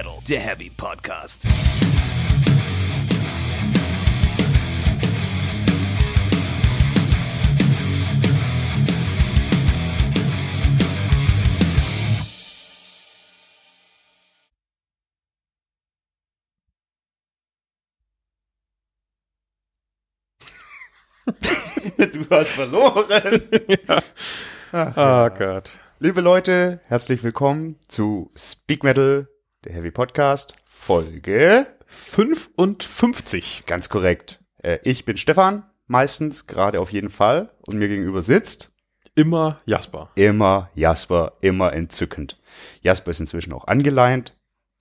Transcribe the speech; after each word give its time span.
Metal, 0.00 0.18
der 0.26 0.40
Heavy 0.40 0.70
Podcast. 0.70 1.42
du 21.98 22.26
hast 22.30 22.52
verloren. 22.52 23.42
ja. 23.86 24.02
Ach, 24.72 24.96
oh 24.96 25.00
ja. 25.00 25.28
Gott. 25.28 25.72
Liebe 25.98 26.22
Leute, 26.22 26.80
herzlich 26.86 27.22
willkommen 27.22 27.78
zu 27.86 28.30
Speak 28.34 28.82
Metal, 28.82 29.28
der 29.64 29.74
Heavy 29.74 29.90
Podcast, 29.90 30.54
Folge 30.66 31.66
55. 31.86 33.64
Ganz 33.66 33.90
korrekt. 33.90 34.42
Äh, 34.62 34.78
ich 34.84 35.04
bin 35.04 35.18
Stefan, 35.18 35.64
meistens, 35.86 36.46
gerade 36.46 36.80
auf 36.80 36.90
jeden 36.92 37.10
Fall, 37.10 37.50
und 37.66 37.78
mir 37.78 37.88
gegenüber 37.88 38.22
sitzt 38.22 38.74
immer 39.14 39.60
Jasper. 39.66 40.10
Immer 40.14 40.70
Jasper, 40.74 41.32
immer 41.42 41.74
entzückend. 41.74 42.40
Jasper 42.80 43.10
ist 43.10 43.20
inzwischen 43.20 43.52
auch 43.52 43.66
angeleint. 43.66 44.34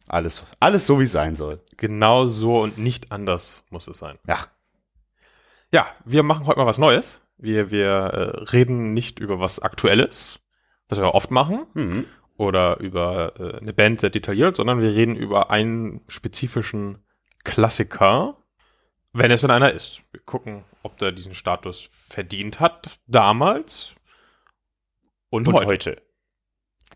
Alles, 0.07 0.45
alles 0.61 0.88
so, 0.88 0.99
wie 0.99 1.03
es 1.03 1.11
sein 1.11 1.35
soll. 1.35 1.61
Genau 1.75 2.25
so 2.25 2.61
und 2.61 2.77
nicht 2.77 3.11
anders 3.11 3.63
muss 3.69 3.88
es 3.88 3.97
sein. 3.97 4.17
Ja. 4.27 4.47
Ja, 5.71 5.88
wir 6.05 6.23
machen 6.23 6.47
heute 6.47 6.57
mal 6.57 6.66
was 6.66 6.77
Neues. 6.77 7.21
Wir, 7.38 7.69
wir 7.69 7.89
äh, 7.89 8.43
reden 8.52 8.93
nicht 8.93 9.19
über 9.19 9.39
was 9.41 9.59
Aktuelles, 9.59 10.39
was 10.88 10.99
wir 10.99 11.13
oft 11.13 11.31
machen, 11.31 11.66
Mhm. 11.73 12.05
Oder 12.39 12.79
über 12.79 13.33
äh, 13.37 13.57
eine 13.57 13.73
Band 13.73 13.99
sehr 13.99 14.09
detailliert, 14.09 14.55
sondern 14.55 14.81
wir 14.81 14.95
reden 14.95 15.17
über 15.17 15.51
einen 15.51 15.99
spezifischen 16.07 17.03
Klassiker, 17.43 18.37
wenn 19.11 19.29
es 19.29 19.41
denn 19.41 19.51
einer 19.51 19.71
ist. 19.71 20.03
Wir 20.11 20.21
gucken, 20.21 20.63
ob 20.81 20.97
der 20.97 21.11
diesen 21.11 21.33
Status 21.33 21.89
verdient 21.91 22.61
hat, 22.61 22.97
damals 23.07 23.93
und, 25.29 25.49
Und 25.49 25.55
heute, 25.55 25.67
heute. 25.67 26.01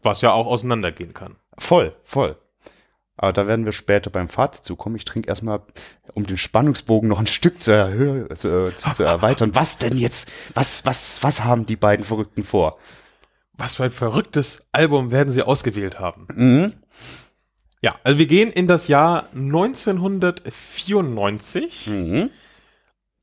Was 0.01 0.21
ja 0.21 0.31
auch 0.31 0.47
auseinandergehen 0.47 1.13
kann. 1.13 1.35
Voll, 1.57 1.93
voll. 2.05 2.37
Aber 3.17 3.33
da 3.33 3.45
werden 3.45 3.65
wir 3.65 3.73
später 3.73 4.09
beim 4.09 4.29
Fazit 4.29 4.63
zukommen. 4.63 4.95
Ich 4.95 5.05
trinke 5.05 5.27
erstmal, 5.27 5.61
um 6.13 6.25
den 6.25 6.37
Spannungsbogen 6.37 7.09
noch 7.09 7.19
ein 7.19 7.27
Stück 7.27 7.61
zu, 7.61 7.71
erhöhen, 7.71 8.33
zu, 8.33 8.47
äh, 8.47 8.75
zu, 8.75 8.91
zu 8.93 9.03
erweitern. 9.03 9.55
Was 9.55 9.77
denn 9.77 9.97
jetzt? 9.97 10.31
Was, 10.53 10.85
was, 10.85 11.21
was 11.21 11.43
haben 11.43 11.65
die 11.65 11.75
beiden 11.75 12.05
Verrückten 12.05 12.45
vor? 12.45 12.77
Was 13.57 13.75
für 13.75 13.83
ein 13.83 13.91
verrücktes 13.91 14.65
Album 14.71 15.11
werden 15.11 15.31
sie 15.31 15.43
ausgewählt 15.43 15.99
haben. 15.99 16.27
Mhm. 16.35 16.73
Ja, 17.81 17.95
also 18.03 18.17
wir 18.17 18.25
gehen 18.27 18.51
in 18.51 18.67
das 18.67 18.87
Jahr 18.87 19.27
1994, 19.33 21.87
Mhm. 21.87 22.29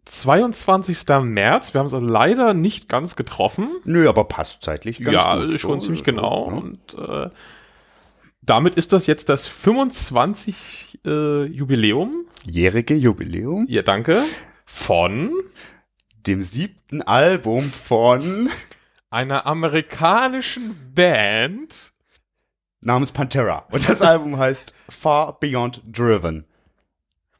22. 0.05 1.23
März. 1.23 1.73
Wir 1.75 1.79
haben 1.81 1.87
es 1.87 1.93
leider 1.93 2.53
nicht 2.55 2.89
ganz 2.89 3.17
getroffen. 3.17 3.69
Nö, 3.85 4.09
aber 4.09 4.25
passt 4.25 4.63
zeitlich 4.65 4.99
ganz 4.99 5.13
ja, 5.15 5.37
gut. 5.37 5.55
ist 5.55 5.61
schon 5.61 5.81
So, 5.81 5.87
ziemlich 5.87 6.01
so, 6.01 6.05
genau. 6.05 6.51
ne? 6.51 6.57
Und 6.61 6.95
äh, 6.99 7.29
damit 8.43 8.75
ist 8.75 8.93
das 8.93 9.07
jetzt 9.07 9.29
das 9.29 9.47
25 9.47 11.01
äh, 11.05 11.45
Jubiläum. 11.45 12.25
Jährige 12.45 12.95
Jubiläum. 12.95 13.67
Ja, 13.69 13.83
danke. 13.83 14.25
Von 14.65 15.31
Dem 16.27 16.43
siebten 16.43 17.03
Album 17.03 17.71
von 17.71 18.49
einer 19.11 19.47
amerikanischen 19.47 20.95
Band. 20.95 21.93
namens 22.81 23.13
Pantera. 23.13 23.67
Und 23.71 23.87
das 23.89 24.01
Album 24.01 24.39
heißt 24.39 24.75
Far 24.89 25.39
Beyond 25.39 25.83
Driven. 25.85 26.47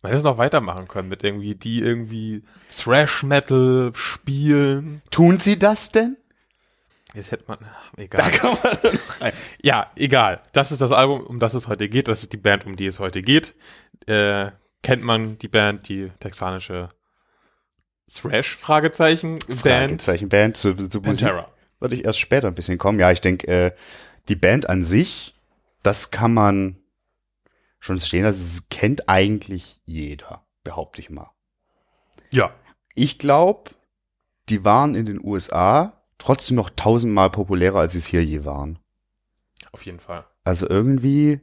Man 0.03 0.11
hätte 0.11 0.19
es 0.19 0.25
noch 0.25 0.39
weitermachen 0.39 0.89
können 0.89 1.09
mit 1.09 1.23
irgendwie, 1.25 1.55
die 1.55 1.81
irgendwie 1.81 2.43
Thrash 2.69 3.23
Metal 3.23 3.93
spielen. 3.95 5.03
Tun 5.11 5.39
sie 5.39 5.59
das 5.59 5.93
denn? 5.93 6.17
Jetzt 7.15 7.33
hätte 7.33 7.45
man, 7.49 7.59
ach, 7.65 7.93
egal. 7.97 8.31
kann 8.31 8.57
man. 8.63 9.33
Ja, 9.63 9.91
egal. 9.97 10.41
Das 10.53 10.73
ist 10.73 10.81
das 10.81 10.93
Album, 10.93 11.21
um 11.23 11.41
das 11.41 11.55
es 11.55 11.69
heute 11.69 11.89
geht. 11.89 12.09
Das 12.09 12.23
ist 12.23 12.33
die 12.33 12.39
Band, 12.39 12.67
um 12.67 12.77
die 12.77 12.87
es 12.87 13.01
heute 13.01 13.21
geht. 13.23 13.55
Äh, 14.07 14.51
kennt 14.83 15.03
man 15.03 15.39
die 15.39 15.49
Band, 15.49 15.89
die 15.89 16.11
texanische 16.21 16.89
Thrash, 18.13 18.57
Fragezeichen, 18.57 19.39
Band, 19.49 19.61
Fragezeichen 19.61 20.29
Band 20.29 20.57
zu, 20.57 20.75
zu 20.75 21.03
Pantera. 21.03 21.49
Würde 21.81 21.97
ich 21.97 22.05
erst 22.05 22.21
später 22.21 22.49
ein 22.49 22.55
bisschen 22.55 22.79
kommen. 22.79 23.01
Ja, 23.01 23.11
ich 23.11 23.21
denke, 23.21 23.49
äh, 23.49 23.73
die 24.29 24.37
Band 24.37 24.69
an 24.69 24.85
sich, 24.85 25.35
das 25.83 26.11
kann 26.11 26.33
man 26.33 26.77
schon 27.81 27.99
stehen. 27.99 28.25
Also 28.25 28.41
es 28.41 28.69
kennt 28.69 29.09
eigentlich 29.09 29.81
jeder, 29.85 30.47
behaupte 30.63 31.01
ich 31.01 31.11
mal. 31.11 31.31
Ja. 32.33 32.55
Ich 32.95 33.19
glaube, 33.19 33.71
die 34.49 34.65
waren 34.65 34.95
in 34.95 35.07
den 35.07 35.25
USA 35.25 36.05
trotzdem 36.19 36.57
noch 36.57 36.71
tausendmal 36.71 37.31
populärer, 37.31 37.81
als 37.81 37.93
sie 37.93 37.99
es 37.99 38.07
hier 38.07 38.25
je 38.25 38.45
waren. 38.45 38.79
Auf 39.73 39.87
jeden 39.87 40.01
Fall. 40.01 40.27
Also 40.45 40.69
irgendwie 40.69 41.41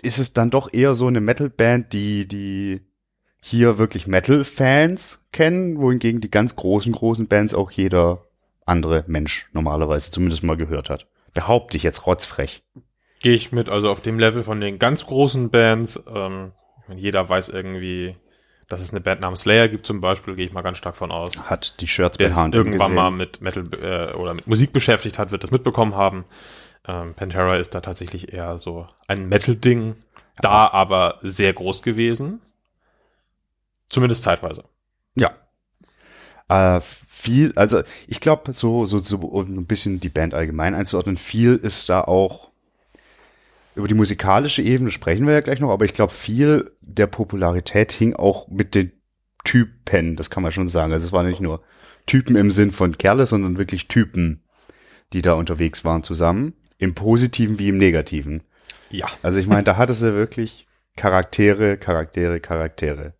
ist 0.00 0.18
es 0.18 0.32
dann 0.32 0.50
doch 0.50 0.72
eher 0.72 0.94
so 0.94 1.06
eine 1.06 1.20
Metal-Band, 1.20 1.92
die, 1.92 2.26
die 2.26 2.87
hier 3.40 3.78
wirklich 3.78 4.06
Metal-Fans 4.06 5.24
kennen, 5.32 5.78
wohingegen 5.78 6.20
die 6.20 6.30
ganz 6.30 6.56
großen, 6.56 6.92
großen 6.92 7.28
Bands 7.28 7.54
auch 7.54 7.70
jeder 7.70 8.24
andere 8.66 9.04
Mensch 9.06 9.48
normalerweise 9.52 10.10
zumindest 10.10 10.42
mal 10.42 10.56
gehört 10.56 10.90
hat. 10.90 11.06
Behaupte 11.34 11.76
ich 11.76 11.82
jetzt 11.82 12.06
rotzfrech. 12.06 12.62
Gehe 13.20 13.34
ich 13.34 13.52
mit, 13.52 13.68
also 13.68 13.90
auf 13.90 14.00
dem 14.00 14.18
Level 14.18 14.42
von 14.42 14.60
den 14.60 14.78
ganz 14.78 15.06
großen 15.06 15.50
Bands. 15.50 16.02
Ähm, 16.12 16.52
wenn 16.86 16.98
jeder 16.98 17.28
weiß 17.28 17.48
irgendwie, 17.48 18.16
dass 18.68 18.80
es 18.80 18.90
eine 18.90 19.00
Band 19.00 19.22
namens 19.22 19.40
Slayer 19.42 19.68
gibt 19.68 19.86
zum 19.86 20.00
Beispiel, 20.00 20.36
gehe 20.36 20.44
ich 20.44 20.52
mal 20.52 20.62
ganz 20.62 20.78
stark 20.78 20.96
von 20.96 21.10
aus. 21.10 21.32
Hat 21.48 21.80
die 21.80 21.88
Shirts 21.88 22.18
Der 22.18 22.28
sich 22.28 22.36
irgendwann 22.36 22.72
gesehen. 22.72 22.94
mal 22.94 23.10
mit 23.10 23.40
Metal 23.40 23.64
äh, 23.82 24.14
oder 24.14 24.34
mit 24.34 24.46
Musik 24.46 24.72
beschäftigt 24.72 25.18
hat, 25.18 25.32
wird 25.32 25.42
das 25.42 25.50
mitbekommen 25.50 25.94
haben. 25.94 26.24
Ähm, 26.86 27.14
Pantera 27.14 27.56
ist 27.56 27.74
da 27.74 27.80
tatsächlich 27.80 28.32
eher 28.32 28.58
so 28.58 28.86
ein 29.06 29.28
Metal-Ding, 29.28 29.96
da 30.40 30.68
aber 30.68 31.18
sehr 31.22 31.52
groß 31.52 31.82
gewesen. 31.82 32.40
Zumindest 33.88 34.22
zeitweise. 34.22 34.64
Ja. 35.14 35.34
Äh, 36.48 36.80
viel, 36.80 37.52
also 37.56 37.82
ich 38.06 38.20
glaube, 38.20 38.52
so, 38.52 38.86
so, 38.86 38.98
so, 38.98 39.16
um 39.18 39.58
ein 39.58 39.66
bisschen 39.66 40.00
die 40.00 40.08
Band 40.08 40.34
allgemein 40.34 40.74
einzuordnen, 40.74 41.16
viel 41.16 41.54
ist 41.54 41.88
da 41.88 42.02
auch 42.02 42.48
über 43.74 43.86
die 43.86 43.94
musikalische 43.94 44.60
Ebene 44.60 44.90
sprechen 44.90 45.26
wir 45.26 45.34
ja 45.34 45.40
gleich 45.40 45.60
noch, 45.60 45.70
aber 45.70 45.84
ich 45.84 45.92
glaube, 45.92 46.12
viel 46.12 46.72
der 46.80 47.06
Popularität 47.06 47.92
hing 47.92 48.14
auch 48.14 48.48
mit 48.48 48.74
den 48.74 48.92
Typen, 49.44 50.16
das 50.16 50.30
kann 50.30 50.42
man 50.42 50.50
schon 50.50 50.66
sagen. 50.66 50.92
Also 50.92 51.06
es 51.06 51.12
waren 51.12 51.28
nicht 51.28 51.40
nur 51.40 51.62
Typen 52.06 52.34
im 52.34 52.50
Sinn 52.50 52.72
von 52.72 52.98
Kerle, 52.98 53.26
sondern 53.26 53.56
wirklich 53.56 53.86
Typen, 53.86 54.42
die 55.12 55.22
da 55.22 55.34
unterwegs 55.34 55.84
waren 55.84 56.02
zusammen. 56.02 56.54
Im 56.78 56.94
Positiven 56.94 57.58
wie 57.58 57.68
im 57.68 57.78
Negativen. 57.78 58.42
Ja. 58.90 59.06
Also 59.22 59.38
ich 59.38 59.46
meine, 59.46 59.62
da 59.62 59.76
hatte 59.76 59.94
sie 59.94 60.12
wirklich 60.12 60.66
Charaktere, 60.96 61.76
Charaktere, 61.76 62.40
Charaktere. 62.40 63.14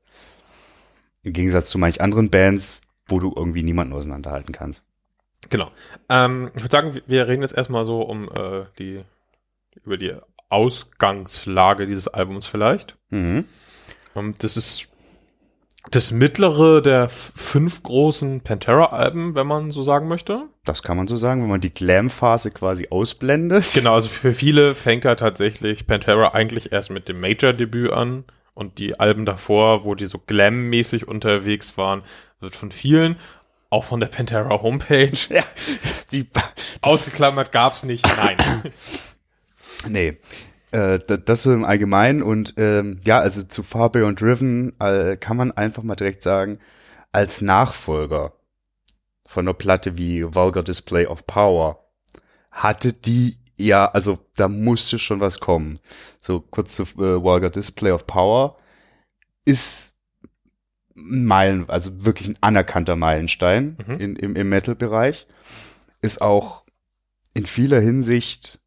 Im 1.22 1.32
Gegensatz 1.32 1.70
zu 1.70 1.78
manch 1.78 2.00
anderen 2.00 2.30
Bands, 2.30 2.82
wo 3.06 3.18
du 3.18 3.32
irgendwie 3.34 3.62
niemanden 3.62 3.94
auseinanderhalten 3.94 4.52
kannst. 4.52 4.84
Genau. 5.50 5.70
Ähm, 6.08 6.50
ich 6.54 6.62
würde 6.62 6.72
sagen, 6.72 7.00
wir 7.06 7.28
reden 7.28 7.42
jetzt 7.42 7.56
erstmal 7.56 7.84
so 7.86 8.02
um 8.02 8.28
äh, 8.28 8.64
die 8.78 9.02
über 9.84 9.96
die 9.96 10.14
Ausgangslage 10.48 11.86
dieses 11.86 12.08
Albums 12.08 12.46
vielleicht. 12.46 12.96
Mhm. 13.10 13.44
Und 14.14 14.42
das 14.42 14.56
ist 14.56 14.88
das 15.90 16.12
mittlere 16.12 16.82
der 16.82 17.08
fünf 17.08 17.82
großen 17.82 18.42
Pantera-Alben, 18.42 19.34
wenn 19.34 19.46
man 19.46 19.70
so 19.70 19.82
sagen 19.82 20.08
möchte. 20.08 20.42
Das 20.64 20.82
kann 20.82 20.96
man 20.96 21.06
so 21.06 21.16
sagen, 21.16 21.42
wenn 21.42 21.48
man 21.48 21.60
die 21.60 21.72
Glam-Phase 21.72 22.50
quasi 22.50 22.88
ausblendet. 22.90 23.72
Genau, 23.74 23.94
also 23.94 24.08
für 24.08 24.34
viele 24.34 24.74
fängt 24.74 25.04
da 25.04 25.14
tatsächlich 25.14 25.86
Pantera 25.86 26.34
eigentlich 26.34 26.72
erst 26.72 26.90
mit 26.90 27.08
dem 27.08 27.20
Major-Debüt 27.20 27.92
an. 27.92 28.24
Und 28.58 28.78
die 28.80 28.98
Alben 28.98 29.24
davor, 29.24 29.84
wo 29.84 29.94
die 29.94 30.06
so 30.06 30.18
glam-mäßig 30.18 31.06
unterwegs 31.06 31.78
waren, 31.78 32.02
wird 32.40 32.56
von 32.56 32.72
vielen, 32.72 33.14
auch 33.70 33.84
von 33.84 34.00
der 34.00 34.08
Pantera 34.08 34.48
Homepage, 34.62 35.12
Ja, 35.30 35.44
die, 36.10 36.26
ausgeklammert 36.82 37.52
gab's 37.52 37.84
nicht. 37.84 38.04
Nein. 38.16 38.36
nee, 39.88 40.18
äh, 40.72 40.98
da- 40.98 41.16
das 41.18 41.44
so 41.44 41.52
im 41.52 41.64
Allgemeinen 41.64 42.20
und 42.20 42.54
ähm, 42.56 42.98
ja, 43.04 43.20
also 43.20 43.44
zu 43.44 43.62
Far 43.62 43.92
Beyond 43.92 44.20
Driven 44.20 44.74
äh, 44.80 45.16
kann 45.16 45.36
man 45.36 45.52
einfach 45.52 45.84
mal 45.84 45.94
direkt 45.94 46.24
sagen, 46.24 46.58
als 47.12 47.40
Nachfolger 47.40 48.32
von 49.24 49.44
einer 49.46 49.54
Platte 49.54 49.96
wie 49.96 50.24
Vulgar 50.34 50.64
Display 50.64 51.06
of 51.06 51.28
Power 51.28 51.84
hatte 52.50 52.92
die 52.92 53.38
ja, 53.58 53.86
also 53.86 54.18
da 54.36 54.48
musste 54.48 54.98
schon 54.98 55.20
was 55.20 55.40
kommen. 55.40 55.78
So 56.20 56.40
kurz 56.40 56.74
zu 56.76 56.84
äh, 56.84 57.22
Vulgar 57.22 57.50
Display 57.50 57.90
of 57.90 58.06
Power 58.06 58.56
ist 59.44 59.94
ein 60.96 61.24
Meilen, 61.24 61.68
also 61.68 62.04
wirklich 62.04 62.28
ein 62.28 62.38
anerkannter 62.40 62.96
Meilenstein 62.96 63.76
Mhm. 63.86 64.00
in, 64.00 64.16
im, 64.16 64.36
im 64.36 64.48
Metal-Bereich. 64.48 65.26
Ist 66.00 66.20
auch 66.20 66.64
in 67.34 67.46
vieler 67.46 67.80
Hinsicht 67.80 68.60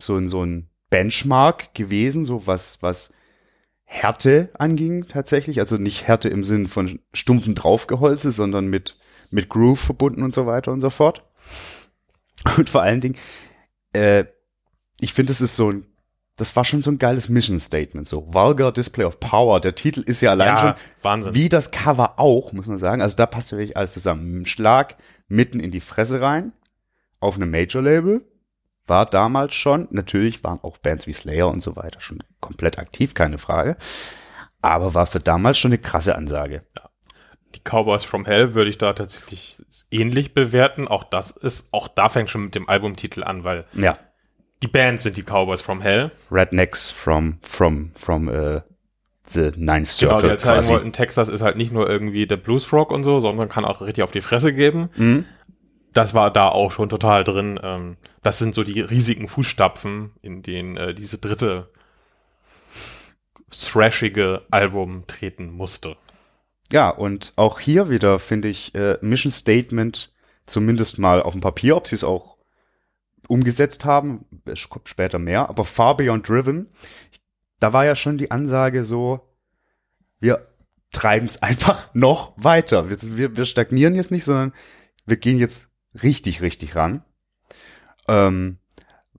so 0.00 0.16
ein, 0.16 0.28
so 0.28 0.44
ein 0.44 0.68
Benchmark 0.90 1.74
gewesen, 1.74 2.24
so 2.24 2.46
was, 2.46 2.82
was 2.82 3.12
Härte 3.84 4.50
anging 4.54 5.06
tatsächlich. 5.06 5.60
Also 5.60 5.76
nicht 5.76 6.06
Härte 6.08 6.28
im 6.28 6.44
Sinn 6.44 6.66
von 6.66 6.98
stumpfen 7.12 7.54
Draufgeholze, 7.54 8.32
sondern 8.32 8.66
mit, 8.68 8.98
mit 9.30 9.48
Groove 9.48 9.80
verbunden 9.80 10.22
und 10.22 10.34
so 10.34 10.46
weiter 10.46 10.72
und 10.72 10.80
so 10.80 10.90
fort. 10.90 11.24
Und 12.56 12.68
vor 12.68 12.82
allen 12.82 13.00
Dingen, 13.00 13.16
äh, 13.92 14.24
ich 15.00 15.12
finde, 15.12 15.32
es 15.32 15.40
ist 15.40 15.56
so 15.56 15.70
ein, 15.72 15.86
das 16.36 16.54
war 16.56 16.64
schon 16.64 16.82
so 16.82 16.90
ein 16.90 16.98
geiles 16.98 17.28
Mission 17.28 17.60
Statement, 17.60 18.06
so 18.06 18.32
Vulgar 18.32 18.72
Display 18.72 19.04
of 19.04 19.20
Power. 19.20 19.60
Der 19.60 19.74
Titel 19.74 20.00
ist 20.00 20.20
ja 20.20 20.30
allein 20.30 20.48
Ja, 20.48 20.58
schon, 20.60 20.74
Wahnsinn. 21.02 21.34
wie 21.34 21.48
das 21.48 21.70
Cover 21.70 22.18
auch, 22.18 22.52
muss 22.52 22.66
man 22.66 22.78
sagen. 22.78 23.02
Also 23.02 23.16
da 23.16 23.26
passt 23.26 23.52
ja 23.52 23.58
wirklich 23.58 23.76
alles 23.76 23.92
zusammen. 23.92 24.40
Ein 24.42 24.46
Schlag 24.46 24.96
mitten 25.28 25.60
in 25.60 25.70
die 25.70 25.80
Fresse 25.80 26.20
rein, 26.20 26.52
auf 27.20 27.36
einem 27.36 27.50
Major-Label. 27.50 28.24
War 28.86 29.06
damals 29.06 29.54
schon, 29.54 29.86
natürlich 29.90 30.42
waren 30.42 30.58
auch 30.62 30.78
Bands 30.78 31.06
wie 31.06 31.12
Slayer 31.12 31.48
und 31.48 31.60
so 31.60 31.76
weiter 31.76 32.00
schon 32.00 32.22
komplett 32.40 32.78
aktiv, 32.78 33.14
keine 33.14 33.38
Frage. 33.38 33.76
Aber 34.60 34.94
war 34.94 35.06
für 35.06 35.20
damals 35.20 35.58
schon 35.58 35.70
eine 35.70 35.78
krasse 35.78 36.16
Ansage. 36.16 36.64
Die 37.54 37.60
Cowboys 37.60 38.04
from 38.04 38.24
Hell 38.24 38.54
würde 38.54 38.70
ich 38.70 38.78
da 38.78 38.92
tatsächlich 38.92 39.56
ähnlich 39.90 40.34
bewerten. 40.34 40.88
Auch 40.88 41.04
das 41.04 41.30
ist, 41.30 41.72
auch 41.72 41.88
da 41.88 42.08
fängt 42.08 42.30
schon 42.30 42.44
mit 42.44 42.54
dem 42.54 42.68
Albumtitel 42.68 43.22
an, 43.24 43.44
weil 43.44 43.64
Ja. 43.74 43.98
die 44.62 44.68
Bands 44.68 45.02
sind 45.02 45.16
die 45.16 45.22
Cowboys 45.22 45.60
from 45.60 45.80
Hell. 45.80 46.10
Rednecks 46.30 46.90
from, 46.90 47.38
from, 47.42 47.92
from, 47.94 48.28
äh, 48.28 48.62
the 49.24 49.52
Ninth 49.56 49.56
Genau, 49.56 49.76
die 49.84 49.90
Circle 49.92 50.28
halt 50.30 50.40
zeigen 50.40 50.68
wollten, 50.68 50.92
Texas 50.92 51.28
ist 51.28 51.42
halt 51.42 51.56
nicht 51.56 51.72
nur 51.72 51.88
irgendwie 51.88 52.26
der 52.26 52.36
Blues 52.36 52.72
Rock 52.72 52.90
und 52.90 53.04
so, 53.04 53.20
sondern 53.20 53.48
kann 53.48 53.64
auch 53.64 53.80
richtig 53.80 54.02
auf 54.02 54.10
die 54.10 54.20
Fresse 54.20 54.52
geben. 54.52 54.90
Mhm. 54.96 55.24
Das 55.92 56.14
war 56.14 56.30
da 56.32 56.48
auch 56.48 56.72
schon 56.72 56.88
total 56.88 57.22
drin. 57.22 57.60
Ähm, 57.62 57.96
das 58.22 58.38
sind 58.38 58.54
so 58.54 58.64
die 58.64 58.80
riesigen 58.80 59.28
Fußstapfen, 59.28 60.12
in 60.22 60.42
denen 60.42 60.76
äh, 60.76 60.94
diese 60.94 61.18
dritte 61.18 61.68
thrashige 63.50 64.42
Album 64.50 65.04
treten 65.06 65.52
musste. 65.52 65.96
Ja, 66.70 66.90
und 66.90 67.32
auch 67.36 67.60
hier 67.60 67.90
wieder 67.90 68.18
finde 68.18 68.48
ich 68.48 68.74
äh, 68.74 68.98
Mission 69.00 69.32
Statement 69.32 70.12
zumindest 70.46 70.98
mal 70.98 71.22
auf 71.22 71.32
dem 71.32 71.40
Papier, 71.40 71.76
ob 71.76 71.86
sie 71.86 71.94
es 71.94 72.04
auch 72.04 72.36
umgesetzt 73.28 73.84
haben, 73.84 74.24
es 74.44 74.68
kommt 74.68 74.88
später 74.88 75.18
mehr, 75.18 75.48
aber 75.48 75.64
Far 75.64 75.96
Beyond 75.96 76.28
Driven, 76.28 76.68
da 77.60 77.72
war 77.72 77.84
ja 77.84 77.94
schon 77.94 78.18
die 78.18 78.30
Ansage 78.30 78.84
so, 78.84 79.20
wir 80.20 80.48
treiben 80.92 81.26
es 81.26 81.42
einfach 81.42 81.88
noch 81.94 82.32
weiter. 82.36 82.90
Wir, 82.90 82.98
wir, 83.16 83.36
wir 83.36 83.44
stagnieren 83.44 83.94
jetzt 83.94 84.10
nicht, 84.10 84.24
sondern 84.24 84.52
wir 85.06 85.16
gehen 85.16 85.38
jetzt 85.38 85.68
richtig, 86.02 86.42
richtig 86.42 86.76
ran. 86.76 87.04
Ähm, 88.08 88.58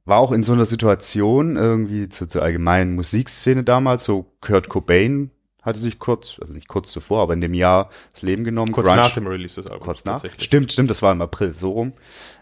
war 0.06 0.20
auch 0.20 0.34
in 0.34 0.44
so 0.44 0.52
einer 0.52 0.66
Situation 0.66 1.56
irgendwie 1.56 2.10
zur, 2.10 2.28
zur 2.28 2.42
allgemeinen 2.42 2.96
Musikszene 2.96 3.64
damals, 3.64 4.04
so 4.04 4.36
Kurt 4.42 4.68
Cobain 4.68 5.32
hatte 5.64 5.80
sich 5.80 5.98
kurz, 5.98 6.38
also 6.40 6.54
nicht 6.54 6.68
kurz 6.68 6.92
zuvor, 6.92 7.22
aber 7.24 7.34
in 7.34 7.42
dem 7.42 7.54
Jahr 7.54 7.90
das 8.12 8.22
Leben 8.22 8.44
genommen. 8.44 8.72
Kurz 8.72 8.88
Grunge- 8.88 8.98
nach 8.98 9.14
dem 9.14 9.28
Release 9.28 9.56
des 9.56 9.68
Albums. 9.68 9.86
kurz 9.86 10.06
nach. 10.06 10.24
Stimmt, 10.38 10.72
stimmt, 10.72 10.90
das 10.90 11.02
war 11.02 11.12
im 11.12 11.22
April, 11.22 11.54
so 11.54 11.72
rum. 11.72 11.94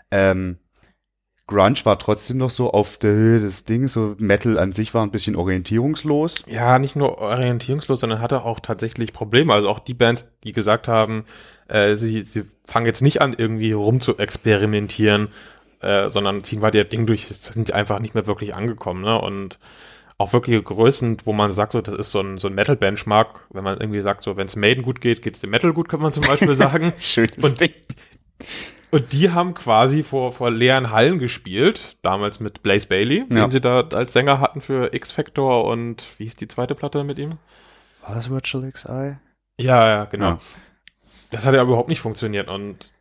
Ähm, 0.10 0.58
Grunge 1.48 1.84
war 1.84 2.00
trotzdem 2.00 2.38
noch 2.38 2.50
so 2.50 2.72
auf 2.72 2.98
der 2.98 3.12
Höhe 3.12 3.40
des 3.40 3.66
Dings, 3.66 3.94
so 3.94 4.16
Metal 4.18 4.58
an 4.58 4.72
sich 4.72 4.94
war 4.94 5.06
ein 5.06 5.12
bisschen 5.12 5.36
orientierungslos. 5.36 6.44
Ja, 6.48 6.80
nicht 6.80 6.96
nur 6.96 7.18
orientierungslos, 7.18 8.00
sondern 8.00 8.22
hatte 8.22 8.44
auch 8.44 8.60
tatsächlich 8.60 9.12
Probleme. 9.14 9.54
Also 9.54 9.70
auch 9.70 9.80
die 9.80 9.94
Bands, 9.94 10.32
die 10.44 10.54
gesagt 10.54 10.88
haben, 10.88 11.26
äh, 11.68 11.96
sie, 11.96 12.22
sie 12.22 12.44
fangen 12.64 12.86
jetzt 12.86 13.02
nicht 13.02 13.22
an, 13.22 13.34
irgendwie 13.38 13.74
rum 13.74 14.00
zu 14.00 14.18
experimentieren, 14.18 15.30
äh, 15.82 16.10
sondern 16.10 16.44
ziehen 16.44 16.62
weiter 16.62 16.78
ihr 16.80 16.86
Ding 16.86 17.06
durch, 17.06 17.28
sind 17.28 17.74
einfach 17.74 18.00
nicht 18.00 18.16
mehr 18.16 18.28
wirklich 18.28 18.56
angekommen. 18.56 19.02
Ne? 19.02 19.20
Und 19.20 19.60
auch 20.22 20.34
wirkliche 20.34 20.62
Größen, 20.64 21.18
wo 21.26 21.34
man 21.34 21.52
sagt, 21.52 21.74
so, 21.74 21.82
das 21.82 21.96
ist 21.96 22.12
so 22.12 22.22
ein, 22.22 22.38
so 22.38 22.48
ein 22.48 22.56
Metal-Benchmark, 22.56 23.48
wenn 23.52 23.64
man 23.64 23.80
irgendwie 23.80 24.02
sagt, 24.02 24.22
so, 24.24 24.38
wenn 24.38 24.46
es 24.48 24.56
Maiden 24.56 24.84
gut 24.84 25.02
geht, 25.02 25.22
geht's 25.22 25.40
dem 25.40 25.50
Metal 25.50 25.74
gut, 25.74 25.90
kann 25.90 26.02
man 26.02 26.12
zum 26.12 26.24
Beispiel 26.24 26.56
sagen. 26.56 26.94
Schönes 27.00 27.44
Und- 27.44 27.60
Ding. 27.60 27.72
Und 28.92 29.14
die 29.14 29.32
haben 29.32 29.54
quasi 29.54 30.04
vor, 30.04 30.34
vor 30.34 30.52
leeren 30.52 30.92
Hallen 30.92 31.18
gespielt, 31.18 31.96
damals 32.02 32.40
mit 32.42 32.62
Blaze 32.62 32.88
Bailey, 32.88 33.20
Ja. 33.30 33.46
den 33.46 33.52
sie 33.52 33.62
da 33.62 33.82
als 33.94 34.12
Sänger 34.12 34.42
hatten 34.42 34.60
für 34.60 34.94
X-Factor 34.94 35.64
und 35.66 36.06
wie 36.18 36.24
hieß 36.26 36.36
die 36.36 36.48
zweite 36.50 36.76
Platte 36.76 37.04
mit 37.06 37.18
ihm? 37.18 37.38
War 38.06 38.16
das 38.16 38.30
Virtual 38.30 38.70
XI? 38.70 39.16
Ja, 39.58 39.88
ja, 39.88 40.06
genau. 40.06 40.26
Ja. 40.32 40.40
Das 41.30 41.46
hat 41.46 41.54
ja 41.54 41.62
überhaupt 41.64 41.88
nicht 41.88 42.02
funktioniert 42.02 42.50
und 42.50 42.92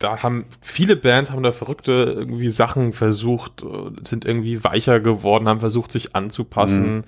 da 0.00 0.22
haben 0.22 0.46
viele 0.60 0.96
Bands 0.96 1.30
haben 1.30 1.42
da 1.44 1.52
verrückte 1.52 1.92
irgendwie 1.92 2.50
Sachen 2.50 2.92
versucht, 2.92 3.62
äh, 3.62 3.90
sind 4.02 4.24
irgendwie 4.24 4.64
weicher 4.64 4.98
geworden, 4.98 5.48
haben 5.48 5.60
versucht 5.60 5.92
sich 5.92 6.16
anzupassen, 6.16 6.96
Mhm. 6.96 7.04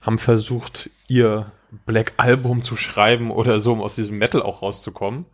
haben 0.00 0.18
versucht 0.18 0.88
ihr 1.08 1.52
Black 1.84 2.14
Album 2.16 2.62
zu 2.62 2.76
schreiben 2.76 3.30
oder 3.30 3.60
so, 3.60 3.72
um 3.72 3.82
aus 3.82 3.94
diesem 3.96 4.16
Metal 4.16 4.40
auch 4.40 4.62
rauszukommen. 4.62 5.26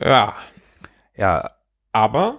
Ja, 0.00 0.34
Ja, 1.16 1.50
aber 1.92 2.38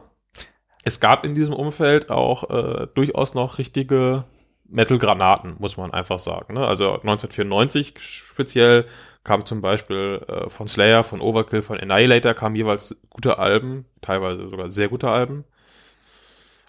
es 0.84 1.00
gab 1.00 1.26
in 1.26 1.36
diesem 1.36 1.54
Umfeld 1.54 2.10
auch 2.12 2.50
äh, 2.50 2.88
durchaus 2.94 3.34
noch 3.34 3.58
richtige 3.58 4.24
Metal-Granaten, 4.70 5.56
muss 5.60 5.78
man 5.78 5.92
einfach 5.94 6.20
sagen. 6.20 6.54
Ne? 6.54 6.66
Also 6.68 6.92
1994 6.94 7.94
speziell 8.00 8.86
kam 9.28 9.46
zum 9.46 9.62
Beispiel 9.62 10.26
äh, 10.28 10.50
von 10.50 10.68
Slayer, 10.68 11.04
von 11.04 11.20
Overkill, 11.20 11.62
von 11.62 11.78
Annihilator 11.78 12.34
kamen 12.34 12.56
jeweils 12.56 12.96
gute 13.10 13.38
Alben, 13.38 13.86
teilweise 14.02 14.50
sogar 14.50 14.70
sehr 14.70 14.88
gute 14.88 15.10
Alben. 15.10 15.44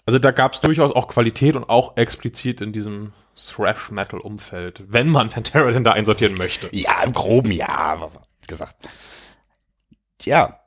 Also 0.05 0.19
da 0.19 0.31
gab 0.31 0.53
es 0.53 0.59
durchaus 0.59 0.91
auch 0.91 1.07
Qualität 1.07 1.55
und 1.55 1.69
auch 1.69 1.95
explizit 1.95 2.61
in 2.61 2.73
diesem 2.73 3.13
Thrash-Metal-Umfeld, 3.35 4.83
wenn 4.87 5.07
man 5.07 5.29
Pantera 5.31 5.71
denn 5.71 5.85
da 5.85 5.93
einsortieren 5.93 6.35
möchte. 6.37 6.67
ja, 6.71 7.01
im 7.03 7.13
Groben, 7.13 7.51
ja, 7.51 8.09
gesagt. 8.47 8.75
Ja, 10.23 10.59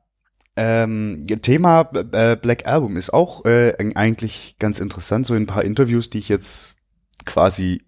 ähm, 0.57 1.27
Thema 1.43 1.91
äh, 2.13 2.37
Black 2.37 2.67
Album 2.67 2.97
ist 2.97 3.13
auch 3.13 3.45
äh, 3.45 3.75
eigentlich 3.95 4.57
ganz 4.59 4.81
interessant. 4.81 5.27
So 5.27 5.35
in 5.35 5.43
ein 5.43 5.47
paar 5.47 5.65
Interviews, 5.65 6.09
die 6.09 6.19
ich 6.19 6.29
jetzt 6.31 6.79
quasi 7.27 7.83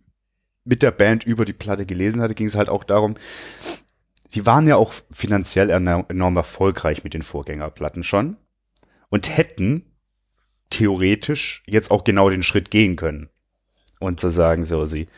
mit 0.64 0.82
der 0.82 0.90
Band 0.90 1.24
über 1.24 1.44
die 1.44 1.52
Platte 1.52 1.86
gelesen 1.86 2.20
hatte, 2.20 2.34
ging 2.34 2.46
es 2.46 2.56
halt 2.56 2.68
auch 2.68 2.84
darum, 2.84 3.16
die 4.34 4.46
waren 4.46 4.66
ja 4.66 4.76
auch 4.76 4.92
finanziell 5.10 5.70
enorm, 5.70 6.36
erfolgreich 6.36 7.04
mit 7.04 7.14
den 7.14 7.22
Vorgängerplatten 7.22 8.02
schon 8.02 8.36
und 9.08 9.36
hätten 9.36 9.84
theoretisch 10.70 11.62
jetzt 11.66 11.90
auch 11.90 12.04
genau 12.04 12.30
den 12.30 12.42
Schritt 12.42 12.70
gehen 12.70 12.96
können 12.96 13.30
und 14.00 14.18
zu 14.18 14.30
sagen, 14.30 14.64
so 14.64 14.86
sie, 14.86 15.08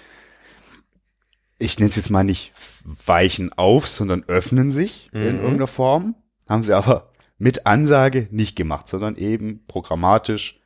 ich 1.58 1.78
nenne 1.78 1.90
es 1.90 1.96
jetzt 1.96 2.10
mal 2.10 2.24
nicht 2.24 2.52
weichen 2.84 3.52
auf, 3.54 3.88
sondern 3.88 4.24
öffnen 4.24 4.70
sich 4.70 5.08
in 5.12 5.20
Mhm. 5.20 5.38
irgendeiner 5.38 5.66
Form, 5.66 6.14
haben 6.48 6.62
sie 6.62 6.74
aber 6.74 7.10
mit 7.38 7.66
Ansage 7.66 8.28
nicht 8.30 8.54
gemacht, 8.56 8.86
sondern 8.88 9.16
eben 9.16 9.64
programmatisch 9.66 10.60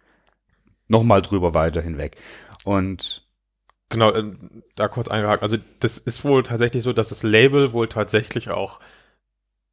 nochmal 0.88 1.22
drüber 1.22 1.54
weiter 1.54 1.80
hinweg. 1.80 2.16
Und 2.64 3.28
Genau, 3.90 4.14
ähm, 4.14 4.62
da 4.76 4.88
kurz 4.88 5.08
eingehakt. 5.08 5.42
Also 5.42 5.56
das 5.80 5.98
ist 5.98 6.24
wohl 6.24 6.42
tatsächlich 6.42 6.84
so, 6.84 6.92
dass 6.92 7.10
das 7.10 7.22
Label 7.22 7.72
wohl 7.72 7.88
tatsächlich 7.88 8.50
auch 8.50 8.80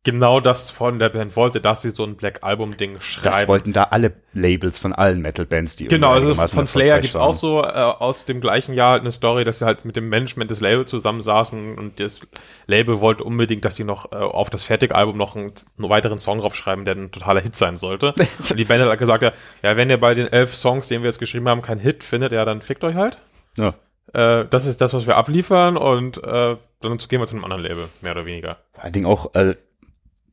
genau 0.07 0.39
das 0.39 0.69
von 0.69 0.99
der 0.99 1.09
Band 1.09 1.35
wollte, 1.35 1.59
dass 1.59 1.81
sie 1.81 1.89
so 1.89 2.05
ein 2.05 2.15
Black 2.15 2.39
Album 2.41 2.77
Ding 2.77 2.95
das 2.95 3.03
schreiben. 3.03 3.47
wollten 3.49 3.73
da 3.73 3.83
alle 3.83 4.13
Labels 4.33 4.79
von 4.79 4.93
allen 4.93 5.21
Metal-Bands, 5.21 5.75
die 5.75 5.89
Genau, 5.89 6.13
also 6.13 6.33
von 6.33 6.65
Slayer 6.65 6.99
gibt's 6.99 7.17
auch 7.17 7.33
so 7.33 7.61
äh, 7.61 7.67
aus 7.67 8.23
dem 8.23 8.39
gleichen 8.39 8.73
Jahr 8.73 8.93
halt 8.93 9.01
eine 9.01 9.11
Story, 9.11 9.43
dass 9.43 9.59
sie 9.59 9.65
halt 9.65 9.83
mit 9.83 9.97
dem 9.97 10.07
Management 10.07 10.49
des 10.49 10.61
Labels 10.61 10.89
zusammensaßen 10.89 11.77
und 11.77 11.99
das 11.99 12.21
Label 12.67 13.01
wollte 13.01 13.25
unbedingt, 13.25 13.65
dass 13.65 13.75
die 13.75 13.83
noch 13.83 14.13
äh, 14.13 14.15
auf 14.15 14.49
das 14.49 14.63
Fertigalbum 14.63 15.17
noch 15.17 15.35
einen, 15.35 15.51
einen 15.77 15.89
weiteren 15.89 16.19
Song 16.19 16.39
draufschreiben, 16.39 16.85
der 16.85 16.95
ein 16.95 17.11
totaler 17.11 17.41
Hit 17.41 17.57
sein 17.57 17.75
sollte. 17.75 18.13
und 18.49 18.57
die 18.57 18.63
Band 18.63 18.81
hat 18.81 18.97
gesagt, 18.97 19.23
ja, 19.23 19.33
ja, 19.61 19.75
wenn 19.75 19.89
ihr 19.89 19.99
bei 19.99 20.13
den 20.13 20.27
elf 20.27 20.55
Songs, 20.55 20.87
den 20.87 21.01
wir 21.01 21.09
jetzt 21.09 21.19
geschrieben 21.19 21.49
haben, 21.49 21.61
keinen 21.61 21.81
Hit 21.81 22.05
findet, 22.05 22.31
ja, 22.31 22.45
dann 22.45 22.61
fickt 22.61 22.85
euch 22.85 22.95
halt. 22.95 23.17
Ja. 23.57 23.73
Äh, 24.13 24.45
das 24.49 24.65
ist 24.65 24.81
das, 24.81 24.93
was 24.93 25.07
wir 25.07 25.17
abliefern 25.17 25.77
und 25.77 26.17
äh, 26.23 26.55
dann 26.81 26.97
gehen 26.97 27.19
wir 27.19 27.27
zu 27.27 27.35
einem 27.35 27.43
anderen 27.43 27.63
Label, 27.63 27.89
mehr 28.01 28.11
oder 28.13 28.25
weniger. 28.25 28.57
Vor 28.73 28.83
allen 28.83 28.93
Dingen 28.93 29.05
auch, 29.05 29.33
äh, 29.35 29.55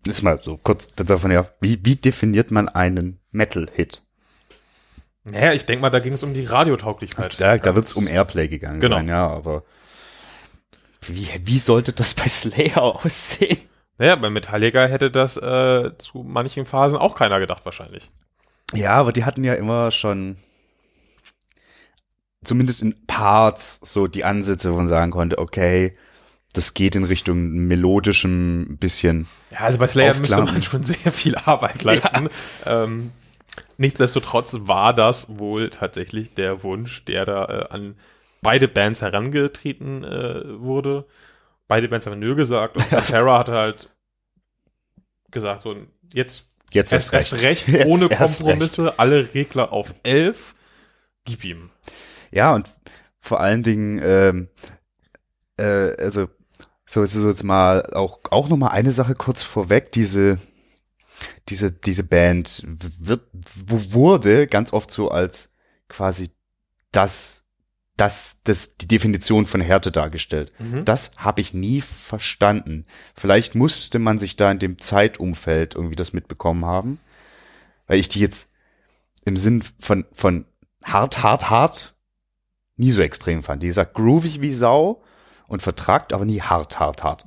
ist 0.07 0.23
mal 0.23 0.41
so 0.43 0.59
kurz 0.59 0.95
davon 0.95 1.31
ja, 1.31 1.47
wie, 1.61 1.79
wie 1.83 1.97
definiert 1.97 2.51
man 2.51 2.69
einen 2.69 3.19
Metal-Hit? 3.33 4.03
Naja, 5.25 5.53
ich 5.55 5.65
denke 5.65 5.81
mal, 5.81 5.91
da 5.91 6.01
ging 6.01 6.13
es 6.13 6.23
um 6.23 6.35
die 6.35 6.45
Radiotauglichkeit. 6.45 7.41
Da, 7.41 7.57
da 7.57 7.75
wird's 7.75 7.95
um 7.95 8.07
Airplay 8.07 8.47
gegangen 8.49 8.81
Genau. 8.81 8.97
sein, 8.97 9.09
ja, 9.09 9.27
aber 9.27 9.63
wie, 11.07 11.27
wie 11.45 11.59
sollte 11.59 11.93
das 11.93 12.15
bei 12.15 12.29
Slayer 12.29 12.83
aussehen? 13.05 13.59
Naja, 13.97 14.17
bei 14.17 14.29
Metallica 14.29 14.87
hätte 14.87 15.11
das 15.11 15.37
äh, 15.37 15.97
zu 15.99 16.25
manchen 16.25 16.67
Phasen 16.67 16.99
auch 16.99 17.15
keiner 17.15 17.39
gedacht 17.41 17.65
wahrscheinlich. 17.65 18.11
Ja, 18.75 18.91
aber 18.97 19.13
die 19.13 19.25
hatten 19.25 19.45
ja 19.45 19.55
immer 19.55 19.91
schon 19.91 20.37
zumindest 22.45 22.83
in 22.83 22.95
Parts 23.07 23.81
so 23.83 24.07
die 24.07 24.25
Ansätze, 24.25 24.73
wo 24.73 24.77
man 24.77 24.89
sagen 24.89 25.11
konnte, 25.11 25.39
okay, 25.39 25.97
das 26.53 26.75
geht 26.75 26.95
in 26.95 27.05
Richtung 27.05 27.51
melodischem 27.67 28.77
bisschen. 28.79 29.27
Ja, 29.51 29.61
also 29.61 29.79
bei 29.79 29.89
Slayer 29.89 30.19
müsste 30.19 30.43
man 30.43 30.63
schon 30.63 30.85
sehr 30.85 31.11
viel 31.11 31.37
Arbeit 31.37 31.83
leisten. 31.83 32.29
Ähm, 32.65 33.11
Nichtsdestotrotz 33.77 34.57
war 34.61 34.95
das 34.95 35.39
wohl 35.39 35.71
tatsächlich 35.71 36.35
der 36.35 36.63
Wunsch, 36.63 37.05
der 37.05 37.25
da 37.25 37.45
äh, 37.45 37.69
an 37.71 37.97
beide 38.41 38.69
Bands 38.69 39.03
herangetreten 39.03 40.05
äh, 40.05 40.61
wurde. 40.61 41.07
Beide 41.67 41.89
Bands 41.89 42.07
haben 42.07 42.19
Nö 42.19 42.35
gesagt 42.35 42.77
und 42.77 42.85
Farah 42.85 43.39
hatte 43.41 43.53
halt 43.53 43.89
gesagt, 45.31 45.63
so 45.63 45.77
jetzt 46.13 46.51
Jetzt 46.73 46.93
erst 46.93 47.15
erst 47.15 47.35
recht, 47.35 47.45
recht 47.45 47.69
Jetzt 47.69 47.87
ohne 47.87 48.09
Kompromisse, 48.09 48.99
alle 48.99 49.33
Regler 49.33 49.73
auf 49.73 49.95
11, 50.03 50.57
gib 51.25 51.45
ihm. 51.45 51.71
Ja, 52.35 52.53
und 52.53 52.69
vor 53.21 53.41
allen 53.41 53.63
Dingen, 53.63 54.01
ähm, 54.03 54.49
äh, 55.57 55.95
also 56.03 56.29
so, 56.85 57.05
so 57.05 57.29
jetzt 57.29 57.45
mal 57.45 57.87
auch 57.95 58.19
auch 58.31 58.49
noch 58.49 58.57
mal 58.57 58.69
eine 58.69 58.91
Sache 58.91 59.15
kurz 59.15 59.45
vorweg. 59.45 59.93
Diese 59.93 60.39
diese 61.49 61.71
diese 61.71 62.03
Band 62.03 62.65
wird 62.67 63.23
wurde 63.33 64.49
ganz 64.49 64.73
oft 64.73 64.91
so 64.91 65.13
als 65.13 65.55
quasi 65.89 66.31
das 66.91 67.45
das 67.97 68.43
das 68.43 68.77
die 68.79 68.89
Definition 68.89 69.47
von 69.47 69.61
Härte 69.61 69.93
dargestellt. 69.93 70.53
Mhm. 70.59 70.85
Das 70.85 71.13
habe 71.17 71.41
ich 71.41 71.55
nie 71.55 71.83
verstanden. 71.83 72.85
Vielleicht 73.15 73.55
musste 73.55 74.01
man 74.01 74.19
sich 74.19 74.35
da 74.35 74.51
in 74.51 74.59
dem 74.59 74.81
Zeitumfeld 74.81 75.77
irgendwie 75.77 75.97
das 75.97 76.13
mitbekommen 76.13 76.65
haben, 76.65 76.99
weil 77.87 78.01
ich 78.01 78.09
die 78.09 78.19
jetzt 78.19 78.51
im 79.25 79.37
Sinn 79.37 79.63
von 79.79 80.05
von 80.13 80.47
hart, 80.83 81.23
hart, 81.23 81.49
hart 81.49 81.95
nie 82.77 82.91
so 82.91 83.03
extrem 83.03 83.43
fand. 83.43 83.63
Die 83.63 83.69
gesagt 83.69 83.95
groovig 83.95 84.41
wie 84.41 84.53
Sau 84.53 85.03
und 85.47 85.63
vertragt, 85.63 86.13
aber 86.13 86.25
nie 86.25 86.41
hart, 86.41 86.79
hart, 86.79 87.05
hart. 87.05 87.27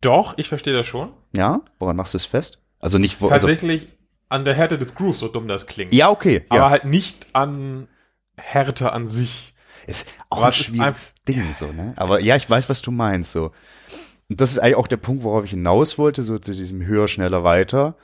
Doch, 0.00 0.38
ich 0.38 0.48
verstehe 0.48 0.72
das 0.72 0.86
schon. 0.86 1.12
Ja, 1.36 1.60
woran 1.78 1.96
machst 1.96 2.14
du 2.14 2.18
es 2.18 2.24
fest? 2.24 2.58
Also 2.78 2.98
nicht 2.98 3.20
wo 3.20 3.28
also, 3.28 3.46
Tatsächlich 3.46 3.88
an 4.28 4.44
der 4.44 4.54
Härte 4.54 4.78
des 4.78 4.94
Grooves, 4.94 5.18
so 5.18 5.28
dumm 5.28 5.48
das 5.48 5.66
klingt. 5.66 5.92
Ja, 5.92 6.08
okay. 6.10 6.46
Aber 6.48 6.60
Ja. 6.60 6.70
halt 6.70 6.84
nicht 6.84 7.26
an 7.34 7.88
Härte 8.36 8.92
an 8.92 9.08
sich. 9.08 9.54
Ist 9.86 10.06
auch 10.30 10.38
Aber 10.38 10.46
ein 10.46 10.52
schwieriges 10.52 11.14
Ding 11.26 11.52
so, 11.52 11.72
ne? 11.72 11.94
Aber 11.96 12.20
ja, 12.20 12.36
ich 12.36 12.48
weiß, 12.48 12.68
was 12.68 12.80
du 12.80 12.90
meinst 12.90 13.32
so. 13.32 13.52
Und 14.28 14.40
das 14.40 14.52
ist 14.52 14.58
eigentlich 14.58 14.76
auch 14.76 14.86
der 14.86 14.98
Punkt, 14.98 15.24
worauf 15.24 15.44
ich 15.44 15.50
hinaus 15.50 15.98
wollte, 15.98 16.22
so 16.22 16.38
zu 16.38 16.52
diesem 16.52 16.84
höher, 16.84 17.08
schneller, 17.08 17.44
weiter. 17.44 17.96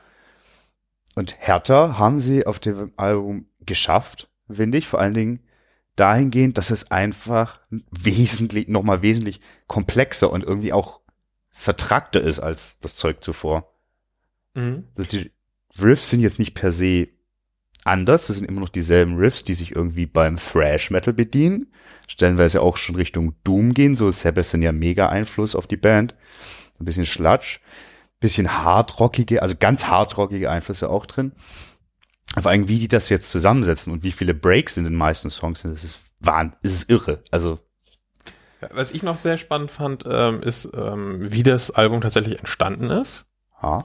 Und 1.16 1.38
härter 1.38 1.98
haben 1.98 2.20
sie 2.20 2.46
auf 2.46 2.58
dem 2.58 2.92
Album 2.98 3.46
geschafft, 3.60 4.28
finde 4.50 4.76
ich, 4.76 4.86
vor 4.86 5.00
allen 5.00 5.14
Dingen 5.14 5.40
dahingehend, 5.96 6.58
dass 6.58 6.70
es 6.70 6.90
einfach 6.90 7.60
wesentlich, 7.90 8.68
nochmal 8.68 9.00
wesentlich 9.00 9.40
komplexer 9.66 10.30
und 10.30 10.44
irgendwie 10.44 10.74
auch 10.74 11.00
vertrackter 11.50 12.20
ist 12.20 12.38
als 12.38 12.78
das 12.80 12.96
Zeug 12.96 13.24
zuvor. 13.24 13.72
Mhm. 14.54 14.84
Also 14.96 15.08
die 15.08 15.32
Riffs 15.82 16.10
sind 16.10 16.20
jetzt 16.20 16.38
nicht 16.38 16.54
per 16.54 16.70
se 16.70 17.08
anders, 17.82 18.26
das 18.26 18.36
sind 18.36 18.46
immer 18.46 18.60
noch 18.60 18.68
dieselben 18.68 19.16
Riffs, 19.16 19.42
die 19.42 19.54
sich 19.54 19.74
irgendwie 19.74 20.04
beim 20.04 20.36
Thrash 20.36 20.90
Metal 20.90 21.14
bedienen, 21.14 21.72
stellenweise 22.08 22.60
auch 22.60 22.76
schon 22.76 22.96
Richtung 22.96 23.34
Doom 23.42 23.72
gehen, 23.72 23.96
so 23.96 24.10
Sebastian 24.10 24.62
ja 24.62 24.72
mega 24.72 25.08
Einfluss 25.08 25.54
auf 25.54 25.66
die 25.66 25.78
Band, 25.78 26.14
ein 26.78 26.84
bisschen 26.84 27.06
Schlatsch, 27.06 27.60
bisschen 28.20 28.62
hardrockige, 28.64 29.42
also 29.42 29.54
ganz 29.58 29.86
hardrockige 29.86 30.50
Einflüsse 30.50 30.88
auch 30.88 31.06
drin. 31.06 31.32
Aber 32.34 32.50
eigentlich, 32.50 32.68
wie 32.68 32.80
die 32.80 32.88
das 32.88 33.08
jetzt 33.08 33.30
zusammensetzen 33.30 33.92
und 33.92 34.02
wie 34.02 34.12
viele 34.12 34.34
Breaks 34.34 34.76
in 34.76 34.84
den 34.84 34.94
meisten 34.96 35.30
Songs 35.30 35.60
sind, 35.60 35.72
das 35.74 35.84
ist 35.84 36.00
wahn, 36.20 36.54
das 36.62 36.72
ist 36.72 36.90
irre. 36.90 37.22
Also, 37.30 37.58
Was 38.72 38.92
ich 38.92 39.02
noch 39.02 39.16
sehr 39.16 39.38
spannend 39.38 39.70
fand, 39.70 40.04
ähm, 40.10 40.42
ist, 40.42 40.70
ähm, 40.74 41.30
wie 41.30 41.42
das 41.42 41.70
Album 41.70 42.00
tatsächlich 42.00 42.38
entstanden 42.38 42.90
ist. 42.90 43.26
ja, 43.62 43.84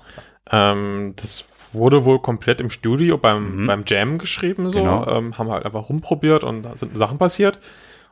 Ähm, 0.50 1.14
das 1.18 1.46
wurde 1.74 2.04
wohl 2.04 2.22
komplett 2.22 2.60
im 2.62 2.70
Studio 2.70 3.18
beim, 3.18 3.64
Mhm. 3.64 3.68
beim 3.68 3.84
Jam 3.86 4.18
geschrieben, 4.18 4.72
so. 4.72 4.80
Genau. 4.80 5.08
Ähm, 5.08 5.38
haben 5.38 5.50
halt 5.52 5.66
einfach 5.66 5.88
rumprobiert 5.90 6.44
und 6.44 6.64
da 6.64 6.76
sind 6.76 6.98
Sachen 6.98 7.18
passiert. 7.18 7.60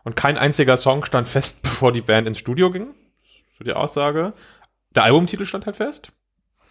Und 0.03 0.15
kein 0.15 0.37
einziger 0.37 0.77
Song 0.77 1.03
stand 1.05 1.27
fest, 1.27 1.61
bevor 1.63 1.91
die 1.91 2.01
Band 2.01 2.27
ins 2.27 2.37
Studio 2.39 2.71
ging. 2.71 2.93
So 3.57 3.63
die 3.65 3.73
Aussage. 3.73 4.33
Der 4.95 5.03
Albumtitel 5.03 5.45
stand 5.45 5.65
halt 5.65 5.75
fest. 5.75 6.11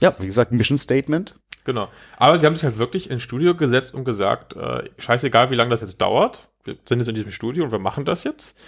ja, 0.00 0.14
wie 0.18 0.26
gesagt, 0.26 0.52
Mission 0.52 0.78
Statement. 0.78 1.34
Genau. 1.64 1.88
Aber 2.16 2.38
sie 2.38 2.46
haben 2.46 2.56
sich 2.56 2.64
halt 2.64 2.78
wirklich 2.78 3.10
ins 3.10 3.22
Studio 3.22 3.54
gesetzt 3.54 3.94
und 3.94 4.04
gesagt, 4.04 4.56
äh, 4.56 4.88
scheißegal, 4.98 5.50
wie 5.50 5.54
lange 5.54 5.70
das 5.70 5.80
jetzt 5.82 6.00
dauert. 6.00 6.48
Wir 6.64 6.76
sind 6.84 6.98
jetzt 7.00 7.08
in 7.08 7.14
diesem 7.14 7.30
Studio 7.30 7.64
und 7.64 7.72
wir 7.72 7.78
machen 7.78 8.04
das 8.04 8.24
jetzt. 8.24 8.58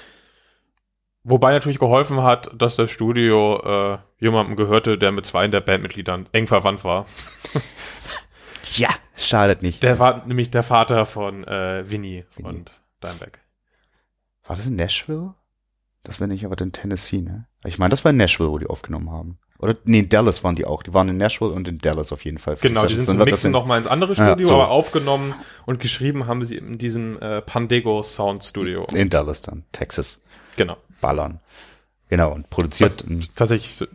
Wobei 1.23 1.52
natürlich 1.52 1.78
geholfen 1.78 2.23
hat, 2.23 2.50
dass 2.54 2.76
das 2.76 2.90
Studio 2.90 3.61
äh, 3.62 3.99
jemandem 4.19 4.57
gehörte, 4.57 4.97
der 4.99 5.12
mit 5.12 5.26
zwei 5.26 5.47
der 5.49 5.61
Bandmitgliedern 5.61 6.25
eng 6.33 6.47
verwandt 6.47 6.85
war. 6.85 7.07
Ja, 8.76 8.90
schadet 9.16 9.62
nicht. 9.62 9.83
Der 9.83 9.99
war 9.99 10.25
nämlich 10.26 10.50
der 10.50 10.62
Vater 10.62 11.07
von 11.07 11.45
äh, 11.45 11.90
Winnie 11.90 12.25
und 12.37 12.71
Dimebag. 13.02 13.40
War 14.45 14.57
das 14.57 14.66
in 14.66 14.76
Nashville? 14.76 15.35
Das 16.02 16.19
wäre 16.21 16.28
nicht 16.28 16.45
aber 16.45 16.59
in 16.61 16.73
Tennessee, 16.73 17.21
ne? 17.21 17.47
Ich 17.64 17.78
meine, 17.78 17.90
das 17.90 18.04
war 18.04 18.11
in 18.11 18.16
Nashville, 18.16 18.50
wo 18.50 18.59
die 18.59 18.66
aufgenommen 18.66 19.11
haben. 19.11 19.38
Oder, 19.59 19.76
nee, 19.85 19.99
in 19.99 20.09
Dallas 20.09 20.42
waren 20.42 20.57
die 20.57 20.64
auch. 20.64 20.83
Die 20.83 20.95
waren 20.95 21.09
in 21.11 21.19
Nashville 21.19 21.50
und 21.50 21.69
in 21.69 21.76
Dallas 21.78 22.12
auf 22.12 22.25
jeden 22.25 22.38
Fall. 22.38 22.57
Genau, 22.57 22.87
die 22.87 22.95
Das 22.97 23.04
sind 23.04 23.19
zum 23.19 23.19
Mixen 23.19 23.52
nochmal 23.52 23.76
ins 23.76 23.87
andere 23.87 24.14
Ja, 24.14 24.25
Studio, 24.30 24.47
so. 24.47 24.54
aber 24.54 24.71
aufgenommen 24.71 25.35
und 25.66 25.78
geschrieben 25.80 26.26
haben 26.26 26.42
sie 26.45 26.57
in 26.57 26.78
diesem 26.78 27.21
äh, 27.21 27.42
Pandego 27.42 28.02
Sound 28.02 28.42
Studio. 28.42 28.87
In 28.95 29.11
Dallas 29.11 29.42
dann, 29.42 29.64
Texas. 29.73 30.23
Genau. 30.57 30.78
Ballern. 31.02 31.40
Genau, 32.09 32.33
und 32.33 32.49
produziert. 32.49 33.04
Was 33.07 33.28
tatsächlich 33.35 33.75
so- 33.76 33.87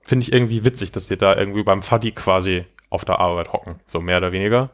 finde 0.00 0.24
ich 0.24 0.32
irgendwie 0.32 0.64
witzig, 0.64 0.92
dass 0.92 1.08
die 1.08 1.18
da 1.18 1.36
irgendwie 1.36 1.62
beim 1.62 1.82
Faddy 1.82 2.12
quasi 2.12 2.64
auf 2.88 3.04
der 3.04 3.20
Arbeit 3.20 3.52
hocken, 3.52 3.74
so 3.86 4.00
mehr 4.00 4.16
oder 4.16 4.32
weniger. 4.32 4.70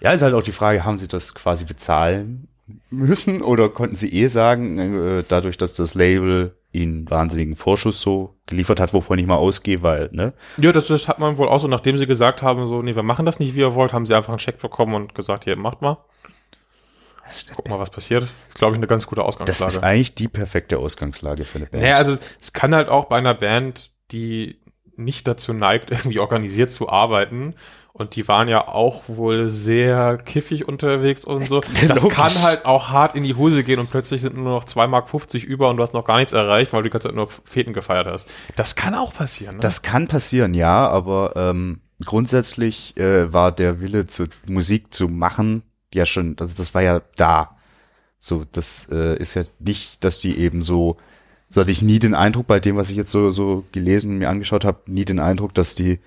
Ja, 0.00 0.12
ist 0.12 0.22
halt 0.22 0.34
auch 0.34 0.42
die 0.42 0.52
Frage, 0.52 0.84
haben 0.84 0.98
sie 0.98 1.08
das 1.08 1.34
quasi 1.34 1.64
bezahlen 1.64 2.48
müssen 2.90 3.42
oder 3.42 3.68
konnten 3.68 3.96
sie 3.96 4.08
eh 4.12 4.28
sagen, 4.28 5.18
äh, 5.18 5.24
dadurch, 5.28 5.58
dass 5.58 5.74
das 5.74 5.94
Label 5.94 6.56
ihnen 6.72 7.08
wahnsinnigen 7.08 7.56
Vorschuss 7.56 8.00
so 8.00 8.34
geliefert 8.46 8.80
hat, 8.80 8.92
wovon 8.92 9.18
ich 9.18 9.26
mal 9.26 9.36
ausgehe, 9.36 9.82
weil, 9.82 10.08
ne? 10.12 10.32
Ja, 10.56 10.72
das, 10.72 10.88
das 10.88 11.06
hat 11.08 11.18
man 11.18 11.38
wohl 11.38 11.48
auch 11.48 11.60
so, 11.60 11.68
nachdem 11.68 11.96
sie 11.96 12.06
gesagt 12.06 12.42
haben, 12.42 12.66
so, 12.66 12.82
nee, 12.82 12.96
wir 12.96 13.02
machen 13.02 13.26
das 13.26 13.38
nicht, 13.38 13.54
wie 13.54 13.60
ihr 13.60 13.74
wollt, 13.74 13.92
haben 13.92 14.06
sie 14.06 14.14
einfach 14.14 14.32
einen 14.32 14.40
Scheck 14.40 14.58
bekommen 14.58 14.94
und 14.94 15.14
gesagt, 15.14 15.44
hier, 15.44 15.56
macht 15.56 15.82
mal. 15.82 15.98
Guck 17.54 17.68
mal, 17.68 17.78
was 17.78 17.90
passiert. 17.90 18.24
Ist, 18.48 18.58
glaube 18.58 18.74
ich, 18.74 18.78
eine 18.78 18.86
ganz 18.86 19.06
gute 19.06 19.20
Das 19.20 19.28
Ausgangslage. 19.28 19.72
ist 19.72 19.82
eigentlich 19.82 20.14
die 20.14 20.28
perfekte 20.28 20.78
Ausgangslage 20.78 21.44
für 21.44 21.58
eine 21.58 21.66
Band. 21.66 21.82
Naja, 21.82 21.96
also 21.96 22.12
es, 22.12 22.36
es 22.40 22.52
kann 22.52 22.74
halt 22.74 22.88
auch 22.88 23.06
bei 23.06 23.16
einer 23.16 23.34
Band, 23.34 23.90
die 24.12 24.60
nicht 24.96 25.26
dazu 25.26 25.52
neigt, 25.52 25.90
irgendwie 25.90 26.18
organisiert 26.18 26.70
zu 26.70 26.88
arbeiten. 26.88 27.54
Und 27.96 28.16
die 28.16 28.26
waren 28.26 28.48
ja 28.48 28.66
auch 28.66 29.04
wohl 29.06 29.48
sehr 29.48 30.16
kiffig 30.16 30.66
unterwegs 30.66 31.24
und 31.24 31.48
so. 31.48 31.60
Das 31.86 32.02
Logisch. 32.02 32.16
kann 32.16 32.32
halt 32.42 32.66
auch 32.66 32.88
hart 32.88 33.14
in 33.14 33.22
die 33.22 33.36
Hose 33.36 33.62
gehen 33.62 33.78
und 33.78 33.88
plötzlich 33.88 34.20
sind 34.20 34.36
nur 34.36 34.50
noch 34.50 34.64
2,50 34.64 34.88
Mark 34.88 35.44
über 35.44 35.70
und 35.70 35.76
du 35.76 35.82
hast 35.84 35.94
noch 35.94 36.04
gar 36.04 36.16
nichts 36.16 36.32
erreicht, 36.32 36.72
weil 36.72 36.82
du 36.82 36.88
die 36.88 36.92
ganze 36.92 37.06
Zeit 37.06 37.14
nur 37.14 37.28
Feten 37.28 37.72
gefeiert 37.72 38.08
hast. 38.08 38.28
Das 38.56 38.74
kann 38.74 38.96
auch 38.96 39.14
passieren. 39.14 39.56
Ne? 39.56 39.60
Das 39.60 39.82
kann 39.82 40.08
passieren, 40.08 40.54
ja, 40.54 40.88
aber 40.88 41.34
ähm, 41.36 41.82
grundsätzlich 42.04 42.96
äh, 42.96 43.32
war 43.32 43.52
der 43.52 43.80
Wille, 43.80 44.06
zu 44.06 44.26
Musik 44.48 44.92
zu 44.92 45.06
machen, 45.06 45.62
ja 45.94 46.04
schon, 46.04 46.34
das, 46.34 46.56
das 46.56 46.74
war 46.74 46.82
ja 46.82 47.00
da. 47.14 47.56
So, 48.18 48.44
das 48.50 48.88
äh, 48.90 49.16
ist 49.18 49.34
ja 49.34 49.44
nicht, 49.60 50.02
dass 50.02 50.18
die 50.18 50.36
eben 50.40 50.62
so, 50.62 50.96
so 51.48 51.60
hatte 51.60 51.70
ich 51.70 51.80
nie 51.80 52.00
den 52.00 52.16
Eindruck, 52.16 52.48
bei 52.48 52.58
dem, 52.58 52.76
was 52.76 52.90
ich 52.90 52.96
jetzt 52.96 53.12
so, 53.12 53.30
so 53.30 53.64
gelesen 53.70 54.10
und 54.10 54.18
mir 54.18 54.30
angeschaut 54.30 54.64
habe, 54.64 54.80
nie 54.86 55.04
den 55.04 55.20
Eindruck, 55.20 55.54
dass 55.54 55.76
die 55.76 56.00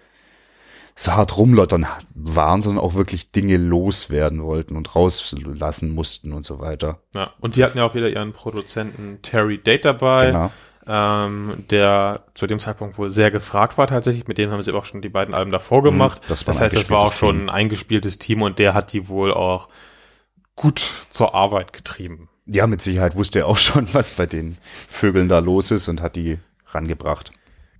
so 0.99 1.13
hart 1.13 1.37
rumlottern 1.37 1.85
waren, 2.15 2.63
sondern 2.63 2.83
auch 2.83 2.95
wirklich 2.95 3.31
Dinge 3.31 3.57
loswerden 3.57 4.43
wollten 4.43 4.75
und 4.75 4.95
rauslassen 4.95 5.93
mussten 5.93 6.33
und 6.33 6.43
so 6.43 6.59
weiter. 6.59 6.99
ja. 7.13 7.29
Und 7.39 7.55
die 7.55 7.63
hatten 7.63 7.77
ja 7.77 7.85
auch 7.85 7.93
wieder 7.93 8.09
ihren 8.09 8.33
Produzenten 8.33 9.19
Terry 9.21 9.59
Date 9.59 9.85
dabei. 9.85 10.27
Genau. 10.27 10.51
ähm, 10.87 11.65
der 11.69 12.23
zu 12.33 12.47
dem 12.47 12.57
Zeitpunkt 12.57 12.97
wohl 12.97 13.11
sehr 13.11 13.29
gefragt 13.29 13.77
war 13.77 13.85
tatsächlich. 13.85 14.27
Mit 14.27 14.39
denen 14.39 14.51
haben 14.51 14.63
sie 14.63 14.73
auch 14.73 14.85
schon 14.85 15.03
die 15.03 15.09
beiden 15.09 15.35
Alben 15.35 15.51
davor 15.51 15.83
gemacht. 15.83 16.23
Mhm, 16.23 16.29
das 16.29 16.45
das 16.45 16.59
heißt, 16.59 16.75
das 16.75 16.89
war 16.89 17.01
auch 17.01 17.13
schon 17.13 17.45
ein 17.45 17.49
eingespieltes 17.49 18.17
Team 18.17 18.41
und 18.41 18.57
der 18.57 18.73
hat 18.73 18.91
die 18.91 19.07
wohl 19.07 19.31
auch 19.31 19.69
gut 20.55 20.91
zur 21.11 21.35
Arbeit 21.35 21.73
getrieben. 21.73 22.27
Ja, 22.47 22.65
mit 22.65 22.81
Sicherheit 22.81 23.15
wusste 23.15 23.39
er 23.39 23.47
auch 23.47 23.57
schon, 23.57 23.87
was 23.93 24.13
bei 24.13 24.25
den 24.25 24.57
Vögeln 24.89 25.29
da 25.29 25.37
los 25.39 25.69
ist 25.69 25.89
und 25.89 26.01
hat 26.01 26.15
die 26.15 26.39
rangebracht. 26.69 27.31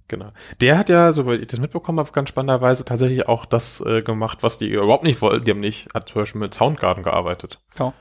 Genau. 0.08 0.32
Der 0.62 0.78
hat 0.78 0.90
ja, 0.90 1.12
soweit 1.12 1.42
ich 1.42 1.48
das 1.48 1.60
mitbekommen 1.60 2.00
habe, 2.00 2.12
ganz 2.12 2.30
spannenderweise 2.30 2.86
tatsächlich 2.86 3.28
auch 3.28 3.46
das 3.46 3.82
äh, 3.82 4.02
gemacht, 4.02 4.42
was 4.42 4.58
die 4.58 4.70
überhaupt 4.70 5.04
nicht 5.04 5.22
wollten. 5.22 5.44
Die 5.46 5.52
haben 5.52 5.60
nicht, 5.60 5.90
hat 5.94 6.10
zum 6.10 6.22
Beispiel 6.22 6.40
mit 6.40 6.54
Soundgarden 6.54 7.04
gearbeitet. 7.04 7.60
Ja. 7.78 7.94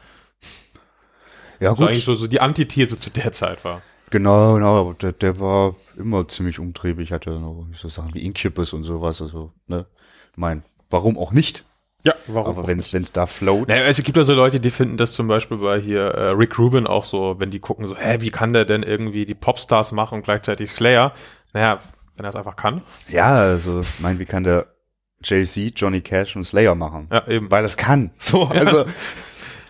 Ja, 1.59 1.75
So 1.75 1.87
eigentlich 1.87 2.05
so, 2.05 2.15
so 2.15 2.27
die 2.27 2.41
Antithese 2.41 2.99
zu 2.99 3.11
der 3.11 3.33
Zeit 3.33 3.65
war. 3.65 3.83
Genau, 4.11 4.55
genau, 4.55 4.81
aber 4.81 4.95
der, 4.95 5.13
der 5.13 5.41
war 5.41 5.75
immer 5.97 6.29
ziemlich 6.29 6.59
umtriebig, 6.59 7.13
hatte 7.13 7.31
noch 7.31 7.67
so 7.73 7.89
Sachen 7.89 8.15
wie 8.15 8.25
Incubus 8.25 8.73
und 8.73 8.85
sowas, 8.85 9.21
also, 9.21 9.53
ne, 9.67 9.87
mein, 10.37 10.63
warum 10.91 11.19
auch 11.19 11.33
nicht? 11.33 11.65
Ja, 12.05 12.15
warum? 12.29 12.51
Aber 12.51 12.63
auch 12.63 12.69
wenn 12.69 12.79
es 12.79 13.13
da 13.13 13.27
float, 13.27 13.67
Naja, 13.69 13.83
es 13.85 14.01
gibt 14.01 14.17
ja 14.17 14.23
so 14.23 14.35
Leute, 14.35 14.61
die 14.61 14.71
finden 14.71 14.97
das 14.97 15.13
zum 15.13 15.27
Beispiel 15.27 15.57
bei 15.57 15.81
hier 15.81 16.03
äh, 16.03 16.29
Rick 16.29 16.57
Rubin 16.57 16.87
auch 16.87 17.05
so, 17.05 17.35
wenn 17.39 17.51
die 17.51 17.59
gucken 17.59 17.89
so, 17.89 17.97
hä, 17.97 18.19
wie 18.21 18.31
kann 18.31 18.53
der 18.53 18.65
denn 18.65 18.85
irgendwie 18.85 19.27
die 19.27 19.35
Popstars 19.35 19.91
machen 19.91 20.17
und 20.17 20.25
gleichzeitig 20.25 20.71
Slayer? 20.71 21.13
Naja, 21.53 21.81
wenn 22.17 22.25
er 22.25 22.31
es 22.31 22.37
einfach 22.37 22.57
kann. 22.57 22.83
Ja, 23.09 23.35
also, 23.35 23.81
ich 23.81 24.01
meine, 24.01 24.19
wie 24.19 24.25
kann 24.25 24.45
der 24.45 24.67
JC, 25.23 25.73
Johnny 25.75 26.01
Cash 26.01 26.37
und 26.37 26.45
Slayer 26.45 26.75
machen? 26.75 27.09
Ja, 27.13 27.27
eben. 27.27 27.51
Weil 27.51 27.63
das 27.63 27.77
kann. 27.77 28.11
So, 28.19 28.45
also, 28.49 28.87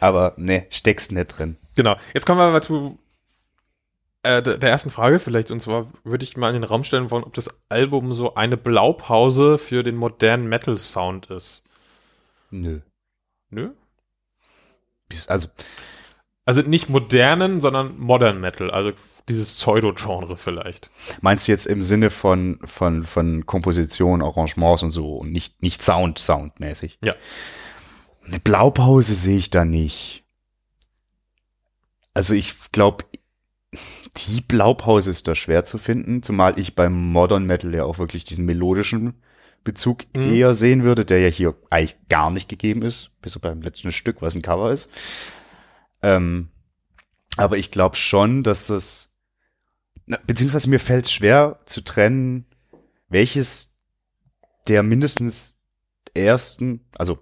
aber 0.01 0.35
ne, 0.37 0.67
steckst 0.71 1.13
nicht 1.13 1.39
drin. 1.39 1.57
Genau. 1.77 1.97
Jetzt 2.15 2.27
kommen 2.27 2.39
wir 2.39 2.51
mal 2.51 2.63
zu 2.63 2.99
äh, 4.27 4.43
der 4.43 4.71
ersten 4.71 4.91
Frage 4.91 5.19
vielleicht. 5.19 5.51
Und 5.51 5.61
zwar 5.61 5.87
würde 6.05 6.25
ich 6.25 6.37
mal 6.37 6.49
in 6.49 6.55
den 6.55 6.65
Raum 6.65 6.85
stellen 6.85 7.11
wollen, 7.11 7.25
ob 7.25 7.35
das 7.35 7.51
Album 7.69 8.13
so 8.13 8.35
eine 8.35 8.57
Blaupause 8.57 9.59
für 9.59 9.83
den 9.83 9.97
modernen 9.97 10.49
Metal-Sound 10.49 11.27
ist. 11.27 11.65
Nö. 12.51 12.81
Nö? 13.51 13.71
Also, 15.29 15.49
Also 16.47 16.63
nicht 16.63 16.89
modernen, 16.89 17.61
sondern 17.61 17.99
Modern 17.99 18.41
Metal. 18.41 18.71
Also 18.71 18.93
dieses 19.29 19.57
Pseudo-Genre 19.57 20.37
vielleicht. 20.37 20.91
meinst 21.21 21.47
du 21.49 21.53
jetzt 21.53 21.67
im 21.67 21.83
Sinne 21.83 22.11
von, 22.11 22.61
von, 22.65 23.05
von 23.05 23.45
Komposition, 23.45 24.23
Arrangements 24.23 24.85
und 24.85 24.93
so 24.93 25.17
und 25.17 25.33
nicht, 25.33 25.61
nicht 25.61 25.83
Sound, 25.83 26.19
Soundmäßig? 26.21 26.99
Ja. 27.05 27.15
Eine 28.25 28.39
Blaupause 28.39 29.15
sehe 29.15 29.39
ich 29.39 29.51
da 29.51 29.65
nicht. 29.65 30.25
Also 32.15 32.35
ich 32.35 32.55
glaube, 32.73 33.05
die 34.17 34.41
Blaupause 34.41 35.11
ist 35.11 35.27
da 35.29 35.35
schwer 35.35 35.65
zu 35.65 35.79
finden, 35.79 36.23
zumal 36.23 36.59
ich 36.59 36.75
beim 36.77 36.95
Modern 37.13 37.45
Metal 37.45 37.75
ja 37.75 37.85
auch 37.85 37.99
wirklich 37.99 38.25
diesen 38.25 38.47
melodischen 38.47 39.15
Bezug 39.65 40.05
Mhm. 40.17 40.33
eher 40.33 40.55
sehen 40.55 40.85
würde, 40.85 41.05
der 41.05 41.19
ja 41.19 41.29
hier 41.29 41.55
eigentlich 41.71 41.97
gar 42.09 42.31
nicht 42.31 42.49
gegeben 42.49 42.83
ist, 42.83 43.11
bis 43.21 43.35
auf 43.35 43.43
beim 43.43 43.63
letzten 43.63 43.91
Stück, 43.91 44.23
was 44.23 44.37
ein 44.37 44.43
Cover 44.43 44.71
ist. 44.71 44.89
Ähm, 46.07 46.51
aber 47.37 47.59
ich 47.59 47.73
glaube 47.73 47.97
schon, 47.97 48.45
dass 48.45 48.69
das, 48.69 49.13
na, 50.07 50.19
beziehungsweise 50.25 50.71
mir 50.71 50.79
fällt 50.79 51.07
es 51.07 51.13
schwer 51.13 51.59
zu 51.67 51.83
trennen, 51.83 52.47
welches 53.09 53.77
der 54.69 54.85
mindestens 54.85 55.55
ersten, 56.15 56.87
also 56.97 57.19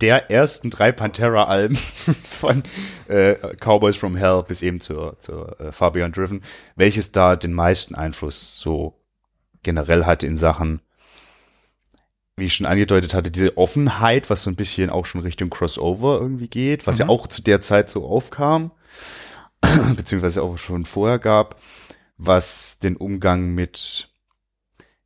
der 0.00 0.30
ersten 0.30 0.70
drei 0.70 0.92
Pantera-Alben 0.92 1.76
von 2.24 2.62
äh, 3.08 3.34
Cowboys 3.56 3.96
from 3.96 4.14
Hell 4.16 4.44
bis 4.46 4.62
eben 4.62 4.80
zur, 4.80 5.18
zur 5.18 5.60
äh, 5.60 5.72
Far 5.72 5.92
Beyond 5.92 6.16
Driven, 6.16 6.44
welches 6.76 7.10
da 7.10 7.34
den 7.34 7.52
meisten 7.52 7.96
Einfluss 7.96 8.60
so 8.60 9.00
generell 9.64 10.06
hatte 10.06 10.28
in 10.28 10.36
Sachen, 10.36 10.80
wie 12.36 12.46
ich 12.46 12.54
schon 12.54 12.66
angedeutet 12.66 13.14
hatte, 13.14 13.30
diese 13.30 13.56
Offenheit, 13.56 14.28
was 14.30 14.42
so 14.42 14.50
ein 14.50 14.56
bisschen 14.56 14.90
auch 14.90 15.06
schon 15.06 15.20
Richtung 15.20 15.50
Crossover 15.50 16.20
irgendwie 16.20 16.48
geht, 16.48 16.86
was 16.86 16.98
ja 16.98 17.04
Mhm. 17.06 17.10
auch 17.10 17.26
zu 17.26 17.42
der 17.42 17.60
Zeit 17.60 17.88
so 17.90 18.04
aufkam, 18.06 18.72
beziehungsweise 19.96 20.42
auch 20.42 20.58
schon 20.58 20.84
vorher 20.84 21.18
gab, 21.18 21.60
was 22.16 22.78
den 22.78 22.96
Umgang 22.96 23.54
mit, 23.54 24.10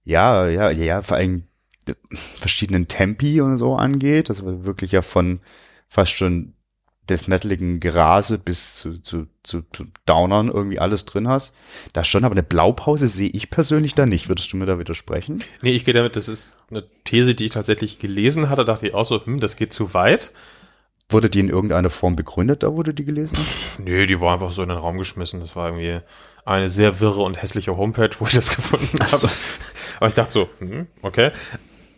ja, 0.04 0.49
ja, 0.49 0.70
ja, 0.70 1.02
vor 1.02 1.16
allem 1.18 1.44
verschiedenen 2.12 2.88
Tempi 2.88 3.40
und 3.40 3.58
so 3.58 3.75
angeht, 3.75 4.28
also 4.28 4.64
wirklich 4.64 4.92
ja 4.92 5.02
von 5.02 5.40
fast 5.88 6.12
schon 6.12 6.54
Death 7.09 7.29
Metaligen 7.29 7.81
Gerase 7.81 8.38
bis 8.38 8.77
zu, 8.77 8.99
zu, 8.99 9.27
zu, 9.43 9.62
zu 9.73 9.87
Downern 10.07 10.49
irgendwie 10.49 10.79
alles 10.79 11.05
drin 11.05 11.29
hast. 11.29 11.55
Da 11.93 12.05
schon, 12.05 12.25
aber 12.25 12.33
eine 12.33 12.43
Blaupause 12.43 13.09
sehe 13.09 13.31
ich 13.31 13.50
persönlich 13.50 13.95
da 13.95 14.07
nicht. 14.07 14.29
Würdest 14.29 14.53
du 14.53 14.57
mir 14.57 14.67
da 14.67 14.79
widersprechen? 14.79 15.43
Nee, 15.62 15.73
ich 15.73 15.85
gehe 15.85 15.95
damit, 15.95 16.17
das 16.17 16.29
ist 16.29 16.57
eine 16.71 16.85
These, 17.05 17.35
die 17.35 17.47
ich 17.47 17.50
tatsächlich 17.50 17.99
gelesen 17.99 18.50
hatte, 18.50 18.65
dachte 18.65 18.87
ich 18.87 18.95
auch 18.95 19.05
so, 19.05 19.25
hm, 19.25 19.41
das 19.41 19.57
geht 19.57 19.73
zu 19.73 19.95
weit. 19.95 20.33
Wurde 21.11 21.31
die 21.31 21.41
in 21.41 21.49
irgendeiner 21.49 21.88
Form 21.88 22.17
begründet, 22.17 22.62
da 22.62 22.75
wurde 22.75 22.93
die 22.93 23.05
gelesen? 23.05 23.38
Nee, 23.79 24.07
die 24.07 24.21
war 24.21 24.35
einfach 24.35 24.53
so 24.53 24.62
in 24.62 24.69
den 24.69 24.77
Raum 24.77 24.99
geschmissen. 24.99 25.41
Das 25.41 25.57
war 25.57 25.69
irgendwie 25.69 26.00
eine 26.45 26.69
sehr 26.69 27.00
wirre 27.00 27.23
und 27.23 27.41
hässliche 27.41 27.77
Homepage, 27.77 28.11
wo 28.19 28.27
ich 28.27 28.35
das 28.35 28.50
gefunden 28.57 28.99
Ach 29.00 29.09
so. 29.09 29.27
habe. 29.29 29.38
Aber 29.99 30.09
ich 30.09 30.15
dachte 30.15 30.33
so, 30.33 30.49
hm, 30.59 30.87
okay. 31.03 31.31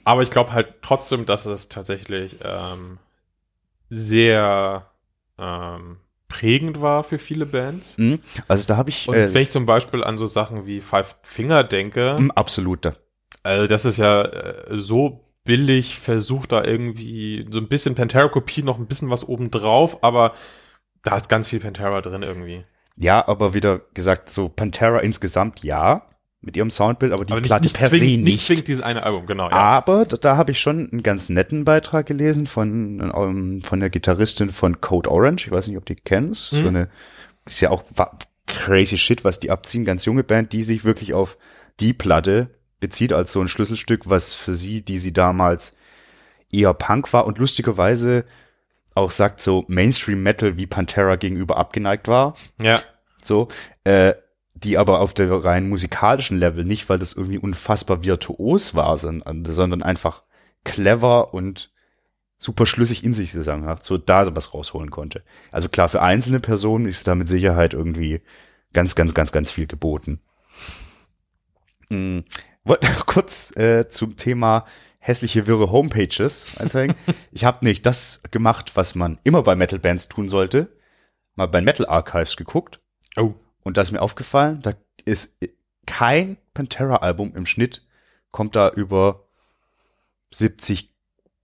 Aber 0.05 0.23
ich 0.23 0.31
glaube 0.31 0.53
halt 0.53 0.75
trotzdem, 0.83 1.27
dass 1.27 1.47
es 1.47 1.69
tatsächlich 1.69 2.37
ähm, 2.43 2.99
sehr 3.89 4.90
ähm, 5.41 5.97
prägend 6.29 6.81
war 6.81 7.03
für 7.03 7.19
viele 7.19 7.47
Bands. 7.47 7.97
Hm? 7.97 8.21
Also 8.49 8.67
da 8.67 8.77
habe 8.77 8.91
ich 8.91 9.09
Und 9.09 9.15
äh, 9.15 9.35
wenn 9.35 9.43
ich 9.43 9.51
zum 9.51 9.67
Beispiel 9.67 10.05
an 10.05 10.17
so 10.17 10.27
Sachen 10.27 10.67
wie 10.67 10.81
Five 10.81 11.17
Finger 11.23 11.65
denke, 11.65 12.17
hm, 12.17 12.31
absolut 12.31 12.85
da. 12.85 12.93
also 13.43 13.67
das 13.67 13.85
ist 13.85 13.99
ja 13.99 14.23
äh, 14.23 14.67
so 14.71 15.27
billig 15.45 15.99
versucht 15.99 16.53
da 16.53 16.63
irgendwie 16.63 17.47
so 17.51 17.59
ein 17.59 17.69
bisschen 17.69 17.95
Pantera-Kopie, 17.95 18.63
noch 18.63 18.79
ein 18.79 18.87
bisschen 18.87 19.11
was 19.11 19.29
obendrauf, 19.29 20.05
aber 20.05 20.35
da 21.03 21.17
ist 21.17 21.29
ganz 21.29 21.49
viel 21.49 21.61
Pantera 21.61 22.01
drin 22.01 22.23
irgendwie. 22.23 22.65
Ja, 22.97 23.27
aber 23.27 23.55
wieder 23.55 23.81
gesagt, 23.95 24.29
so 24.29 24.49
Pantera 24.49 24.99
insgesamt 24.99 25.65
ja, 25.65 26.07
mit 26.43 26.57
ihrem 26.57 26.71
Soundbild, 26.71 27.13
aber 27.13 27.25
die 27.25 27.33
aber 27.33 27.43
Platte 27.43 27.69
per 27.69 27.89
zwingend, 27.89 28.01
se 28.01 28.07
nicht. 28.07 28.25
nicht. 28.25 28.47
zwingend 28.47 28.69
dieses 28.69 28.83
eine 28.83 29.03
Album, 29.03 29.27
genau. 29.27 29.51
Ja. 29.51 29.57
Aber 29.57 30.07
da, 30.07 30.17
da 30.17 30.37
habe 30.37 30.53
ich 30.53 30.61
schon 30.61 30.89
einen 30.91 31.03
ganz 31.03 31.29
netten 31.29 31.65
Beitrag 31.65 32.07
gelesen 32.07 32.47
von, 32.47 33.13
ähm, 33.15 33.63
von 33.63 33.81
der 33.81 33.91
Gitarristin 33.91 34.51
von 34.51 34.81
Code 34.81 35.11
Orange. 35.11 35.47
Ich 35.47 35.53
weiß 35.53 35.69
nicht, 35.69 35.77
ob 35.77 35.85
du 35.85 35.95
die 35.95 36.03
kennst. 36.03 36.53
Mhm. 36.53 36.63
So 36.63 36.69
eine, 36.69 36.89
ist 37.45 37.61
ja 37.61 37.71
auch 37.71 37.85
crazy 38.47 38.97
shit, 38.97 39.25
was 39.25 39.41
die 39.41 39.51
abziehen. 39.51 39.85
Ganz 39.85 40.05
junge 40.07 40.25
Band, 40.25 40.53
die 40.53 40.65
sich 40.65 40.85
wirklich 40.85 41.13
auf 41.13 41.37
die 41.79 41.93
Platte 41.93 42.49
bezieht 42.81 43.13
als 43.13 43.33
so 43.33 43.41
ein 43.41 43.49
Schlüsselstück, 43.49 44.09
was 44.09 44.33
für 44.35 44.55
sie, 44.55 44.81
die 44.81 44.99
sie 44.99 45.13
damals 45.13 45.77
eher 46.51 46.75
Punk 46.75 47.13
war 47.13 47.27
und 47.27 47.39
lustigerweise 47.39 48.25
auch 48.95 49.11
sagt 49.11 49.41
so 49.41 49.65
Mainstream 49.69 50.23
Metal 50.23 50.57
wie 50.57 50.67
Pantera 50.67 51.17
gegenüber 51.17 51.59
abgeneigt 51.59 52.09
war 52.09 52.35
ja. 52.61 52.83
so, 53.23 53.49
äh, 53.85 54.15
die 54.55 54.79
aber 54.79 55.01
auf 55.01 55.15
der 55.15 55.45
rein 55.45 55.69
musikalischen 55.69 56.39
Level 56.39 56.65
nicht, 56.65 56.89
weil 56.89 56.99
das 56.99 57.13
irgendwie 57.13 57.39
unfassbar 57.39 58.05
virtuos 58.05 58.75
war, 58.75 58.97
sondern, 58.97 59.45
sondern 59.45 59.83
einfach 59.83 60.23
clever 60.65 61.33
und 61.35 61.73
super 62.37 62.67
schlüssig 62.67 63.05
in 63.05 63.15
sich 63.15 63.33
zusammen 63.33 63.67
hat, 63.67 63.85
so 63.85 63.99
da 63.99 64.35
was 64.35 64.55
rausholen 64.55 64.91
konnte. 64.91 65.23
Also 65.53 65.69
klar, 65.69 65.89
für 65.89 66.03
einzelne 66.03 66.41
Personen 66.41 66.87
ist 66.87 67.07
da 67.07 67.15
mit 67.15 67.29
Sicherheit 67.29 67.75
irgendwie 67.75 68.23
ganz, 68.73 68.95
ganz, 68.95 69.15
ganz, 69.15 69.33
ganz 69.33 69.51
viel 69.51 69.67
geboten. 69.67 70.21
Hm, 71.91 72.25
wollte 72.65 72.87
noch 72.87 73.07
kurz 73.07 73.55
äh, 73.57 73.89
zum 73.89 74.17
Thema 74.17 74.65
hässliche, 74.99 75.47
wirre 75.47 75.71
Homepages 75.71 76.57
anzeigen. 76.59 76.95
ich 77.33 77.45
habe 77.45 77.65
nicht 77.65 77.85
das 77.87 78.23
gemacht, 78.31 78.73
was 78.75 78.95
man 78.95 79.19
immer 79.25 79.43
bei 79.43 79.55
Metal-Bands 79.55 80.09
tun 80.09 80.29
sollte. 80.29 80.77
Mal 81.35 81.47
bei 81.47 81.61
Metal 81.61 81.87
Archives 81.87 82.37
geguckt 82.37 82.81
Oh. 83.17 83.35
Und 83.65 83.77
da 83.77 83.83
ist 83.83 83.91
mir 83.91 84.03
aufgefallen, 84.03 84.61
da 84.63 84.75
ist 85.05 85.39
kein 85.87 86.37
Pantera-Album 86.55 87.35
im 87.35 87.47
Schnitt 87.47 87.87
kommt 88.31 88.57
da 88.57 88.69
über 88.71 89.25
70 90.31 90.95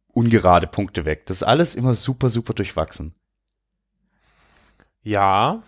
ungerade 0.09 0.67
Punkte 0.67 1.05
weg. 1.05 1.27
Das 1.27 1.39
ist 1.39 1.43
alles 1.43 1.75
immer 1.75 1.95
super, 1.95 2.31
super 2.31 2.55
durchwachsen. 2.55 3.15
Ja. 5.03 5.63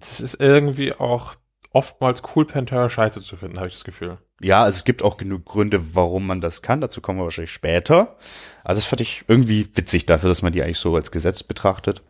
Es 0.00 0.20
ist 0.20 0.40
irgendwie 0.40 0.92
auch 0.92 1.34
oftmals 1.70 2.22
cool, 2.34 2.44
Pantera 2.44 2.88
scheiße 2.88 3.22
zu 3.22 3.36
finden, 3.36 3.56
habe 3.56 3.68
ich 3.68 3.74
das 3.74 3.84
Gefühl. 3.84 4.18
Ja, 4.40 4.64
also 4.64 4.78
es 4.78 4.84
gibt 4.84 5.02
auch 5.02 5.16
genug 5.16 5.44
Gründe, 5.46 5.94
warum 5.94 6.26
man 6.26 6.40
das 6.40 6.62
kann. 6.62 6.80
Dazu 6.80 7.00
kommen 7.00 7.18
wir 7.18 7.24
wahrscheinlich 7.24 7.52
später. 7.52 8.16
Also 8.62 8.80
das 8.80 8.86
fand 8.86 9.00
ich 9.00 9.24
irgendwie 9.28 9.68
witzig 9.74 10.06
dafür, 10.06 10.28
dass 10.28 10.42
man 10.42 10.52
die 10.52 10.62
eigentlich 10.62 10.78
so 10.78 10.94
als 10.94 11.10
Gesetz 11.10 11.42
betrachtet. 11.42 12.02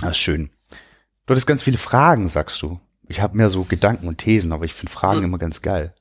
Das 0.00 0.12
ist 0.12 0.18
schön. 0.18 0.50
Du 1.28 1.32
hattest 1.32 1.46
ganz 1.46 1.62
viele 1.62 1.76
Fragen, 1.76 2.28
sagst 2.28 2.62
du. 2.62 2.80
Ich 3.06 3.20
habe 3.20 3.36
mehr 3.36 3.50
so 3.50 3.64
Gedanken 3.64 4.08
und 4.08 4.16
Thesen, 4.18 4.50
aber 4.50 4.64
ich 4.64 4.72
finde 4.72 4.90
Fragen 4.92 5.18
Hm. 5.18 5.24
immer 5.24 5.38
ganz 5.38 5.60
geil. 5.60 5.94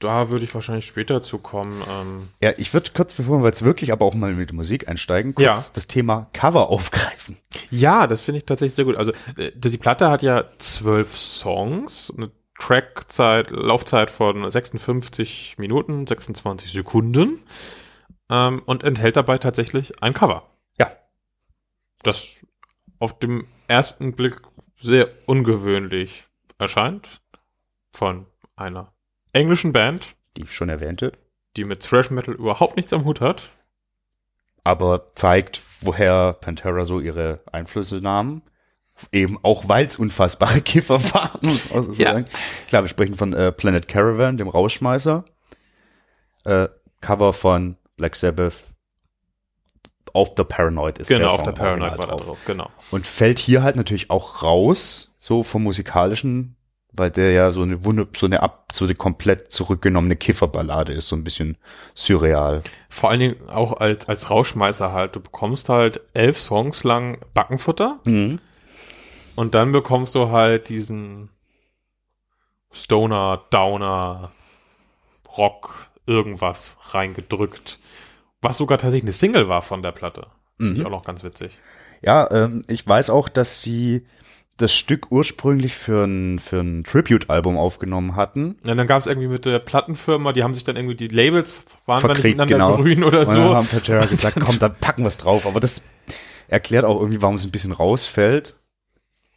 Da 0.00 0.28
würde 0.28 0.44
ich 0.44 0.54
wahrscheinlich 0.54 0.86
später 0.86 1.22
zu 1.22 1.38
kommen. 1.38 1.82
Ähm, 1.90 2.28
Ja, 2.42 2.52
ich 2.58 2.74
würde 2.74 2.90
kurz, 2.94 3.14
bevor 3.14 3.40
wir 3.42 3.46
jetzt 3.46 3.64
wirklich 3.64 3.90
aber 3.90 4.04
auch 4.04 4.14
mal 4.14 4.34
mit 4.34 4.52
Musik 4.52 4.86
einsteigen, 4.86 5.34
kurz 5.34 5.46
Ja. 5.46 5.64
das 5.72 5.86
Thema 5.86 6.28
Cover 6.34 6.68
aufgreifen. 6.68 7.38
ja, 7.70 8.06
das 8.06 8.20
finde 8.20 8.36
ich 8.38 8.44
tatsächlich 8.44 8.74
sehr 8.74 8.84
gut. 8.84 8.96
Also 8.96 9.12
äh, 9.38 9.50
die 9.54 9.78
Platte 9.78 10.10
hat 10.10 10.22
ja 10.22 10.44
zwölf 10.58 11.16
Songs, 11.16 12.12
eine 12.14 12.30
Trackzeit, 12.58 13.50
Laufzeit 13.50 14.10
von 14.10 14.50
56 14.50 15.56
Minuten, 15.58 16.06
26 16.06 16.70
Sekunden 16.70 17.42
ähm, 18.30 18.62
und 18.66 18.82
enthält 18.84 19.16
dabei 19.16 19.38
tatsächlich 19.38 20.02
ein 20.02 20.12
Cover. 20.12 20.42
Ja. 20.78 20.90
Das 22.02 22.26
auf 22.98 23.18
dem 23.18 23.46
ersten 23.68 24.12
Blick 24.12 24.36
sehr 24.80 25.08
ungewöhnlich 25.26 26.24
erscheint 26.58 27.20
von 27.92 28.26
einer 28.56 28.92
englischen 29.32 29.72
Band, 29.72 30.02
Die 30.36 30.42
ich 30.42 30.52
schon 30.52 30.68
erwähnte, 30.68 31.12
die 31.56 31.64
mit 31.64 31.82
Thrash 31.82 32.10
Metal 32.10 32.34
überhaupt 32.34 32.76
nichts 32.76 32.92
am 32.92 33.04
Hut 33.04 33.20
hat. 33.20 33.50
aber 34.64 35.12
zeigt, 35.14 35.62
woher 35.80 36.32
Pantera 36.34 36.84
so 36.84 36.98
ihre 37.00 37.40
Einflüsse 37.52 37.96
nahmen. 37.96 38.42
Eben 39.12 39.38
auch, 39.42 39.68
weil 39.68 39.84
es 39.86 39.96
unfassbare 39.98 40.60
Kiffer 40.62 41.02
waren, 41.14 41.38
muss 41.42 41.70
man 41.70 41.82
so 41.84 41.92
Ja. 42.02 42.12
sagen. 42.12 42.26
Klar, 42.66 42.82
wir 42.82 42.88
sprechen 42.88 43.14
von 43.14 43.32
äh, 43.34 43.52
Planet 43.52 43.86
Caravan, 43.88 44.36
dem 44.38 44.48
Rausschmeißer. 44.48 45.24
Äh, 46.44 46.68
Cover 47.02 47.32
von 47.34 47.76
Black 47.96 48.16
Sabbath. 48.16 48.54
Auf 50.16 50.34
der 50.34 50.44
Paranoid 50.44 50.96
ist 50.98 51.08
Genau, 51.08 51.26
der 51.26 51.32
auf 51.32 51.42
der 51.42 51.52
Paranoid 51.52 51.98
war 51.98 52.06
da 52.06 52.16
drauf, 52.16 52.38
genau. 52.46 52.70
Und 52.90 53.06
fällt 53.06 53.38
hier 53.38 53.62
halt 53.62 53.76
natürlich 53.76 54.10
auch 54.10 54.42
raus, 54.42 55.12
so 55.18 55.42
vom 55.42 55.62
musikalischen, 55.64 56.56
weil 56.92 57.10
der 57.10 57.32
ja 57.32 57.50
so 57.50 57.60
eine 57.60 57.84
Wunder, 57.84 58.06
so 58.16 58.24
eine 58.24 58.42
ab, 58.42 58.70
so 58.72 58.86
eine 58.86 58.94
komplett 58.94 59.52
zurückgenommene 59.52 60.16
Kifferballade 60.16 60.94
ist, 60.94 61.08
so 61.08 61.16
ein 61.16 61.22
bisschen 61.24 61.58
surreal. 61.94 62.62
Vor 62.88 63.10
allen 63.10 63.20
Dingen 63.20 63.48
auch 63.50 63.74
als, 63.74 64.08
als 64.08 64.30
Rauschmeißer 64.30 64.92
halt. 64.92 65.14
Du 65.14 65.20
bekommst 65.20 65.68
halt 65.68 66.00
elf 66.14 66.40
Songs 66.40 66.82
lang 66.84 67.18
Backenfutter 67.34 68.00
Mhm. 68.04 68.38
und 69.34 69.54
dann 69.54 69.72
bekommst 69.72 70.14
du 70.14 70.30
halt 70.30 70.70
diesen 70.70 71.28
Stoner, 72.72 73.42
Downer, 73.50 74.32
Rock, 75.36 75.88
irgendwas 76.06 76.76
reingedrückt. 76.92 77.78
Was 78.48 78.58
sogar 78.58 78.78
tatsächlich 78.78 79.04
eine 79.04 79.12
Single 79.12 79.48
war 79.48 79.62
von 79.62 79.82
der 79.82 79.92
Platte. 79.92 80.26
Finde 80.58 80.74
ich 80.74 80.78
Mhm. 80.80 80.86
auch 80.86 80.90
noch 80.90 81.04
ganz 81.04 81.22
witzig. 81.22 81.58
Ja, 82.02 82.28
ähm, 82.30 82.62
ich 82.68 82.86
weiß 82.86 83.10
auch, 83.10 83.28
dass 83.28 83.62
sie 83.62 84.06
das 84.58 84.74
Stück 84.74 85.10
ursprünglich 85.12 85.74
für 85.74 86.04
ein, 86.04 86.38
für 86.38 86.60
ein 86.60 86.84
Tribute-Album 86.84 87.58
aufgenommen 87.58 88.16
hatten. 88.16 88.56
Ja, 88.64 88.74
dann 88.74 88.86
gab 88.86 88.98
es 89.00 89.06
irgendwie 89.06 89.28
mit 89.28 89.44
der 89.44 89.58
Plattenfirma, 89.58 90.32
die 90.32 90.42
haben 90.42 90.54
sich 90.54 90.64
dann 90.64 90.76
irgendwie 90.76 90.94
die 90.96 91.08
Labels 91.08 91.60
waren 91.84 92.00
dann 92.00 92.12
Verkriegt, 92.12 92.38
miteinander 92.38 92.70
genau. 92.72 92.82
grün 92.82 93.04
oder 93.04 93.20
Und 93.20 93.26
dann 93.28 93.34
so. 93.34 93.54
haben 93.54 93.66
Pantera 93.66 94.06
gesagt, 94.06 94.38
komm, 94.42 94.58
dann 94.58 94.74
packen 94.76 95.02
wir 95.02 95.08
es 95.08 95.18
drauf. 95.18 95.46
Aber 95.46 95.60
das 95.60 95.82
erklärt 96.48 96.86
auch 96.86 96.98
irgendwie, 96.98 97.20
warum 97.20 97.36
es 97.36 97.44
ein 97.44 97.50
bisschen 97.50 97.72
rausfällt. 97.72 98.54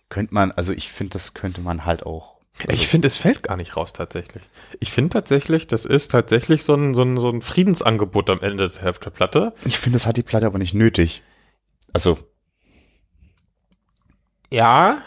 Könnte 0.08 0.34
man, 0.34 0.52
also 0.54 0.72
ich 0.74 0.90
finde, 0.90 1.12
das 1.14 1.34
könnte 1.34 1.60
man 1.62 1.86
halt 1.86 2.06
auch. 2.06 2.39
Ich 2.68 2.88
finde, 2.88 3.08
es 3.08 3.16
fällt 3.16 3.42
gar 3.44 3.56
nicht 3.56 3.78
raus 3.78 3.94
tatsächlich. 3.94 4.44
Ich 4.80 4.92
finde 4.92 5.12
tatsächlich, 5.12 5.68
das 5.68 5.86
ist 5.86 6.10
tatsächlich 6.12 6.64
so 6.64 6.74
ein, 6.76 6.94
so 6.94 7.04
ein, 7.04 7.18
so 7.18 7.30
ein 7.30 7.42
Friedensangebot 7.42 8.30
am 8.30 8.42
Ende 8.42 8.68
der 8.68 8.92
der 8.92 9.10
Platte. 9.12 9.54
Ich 9.66 9.80
finde, 9.80 9.96
das 9.96 10.06
hat 10.06 10.18
die 10.18 10.24
Platte 10.24 10.46
aber 10.46 10.58
nicht 10.58 10.74
nötig. 10.74 11.24
Also, 11.94 12.18
Ja, 14.52 15.02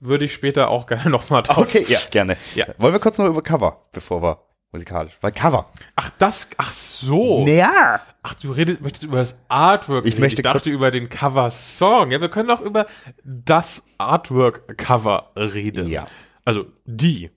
würde 0.00 0.24
ich 0.24 0.32
später 0.32 0.68
auch 0.68 0.86
gerne 0.86 1.10
nochmal 1.10 1.42
drauf. 1.42 1.58
okay, 1.58 1.84
ja, 1.88 1.98
gerne. 2.10 2.36
Ja. 2.54 2.66
Wollen 2.78 2.94
wir 2.94 3.00
kurz 3.00 3.18
noch 3.18 3.26
über 3.26 3.42
Cover, 3.42 3.84
bevor 3.92 4.22
wir 4.22 4.47
musikalisch, 4.72 5.16
weil 5.20 5.32
Cover. 5.32 5.70
Ach, 5.96 6.10
das, 6.18 6.50
ach 6.58 6.70
so. 6.70 7.46
Ja. 7.46 8.00
Ach, 8.22 8.34
du 8.34 8.52
redest, 8.52 8.80
möchtest 8.80 9.04
über 9.04 9.18
das 9.18 9.44
Artwork 9.48 10.04
Ich 10.04 10.12
reden. 10.14 10.20
möchte 10.20 10.40
ich 10.40 10.44
dachte 10.44 10.70
über 10.70 10.90
den 10.90 11.08
Cover-Song. 11.08 12.10
Ja, 12.10 12.20
wir 12.20 12.28
können 12.28 12.50
auch 12.50 12.60
über 12.60 12.86
das 13.24 13.86
Artwork-Cover 13.98 15.32
reden. 15.36 15.88
Ja. 15.88 16.06
Also, 16.44 16.66
die. 16.84 17.30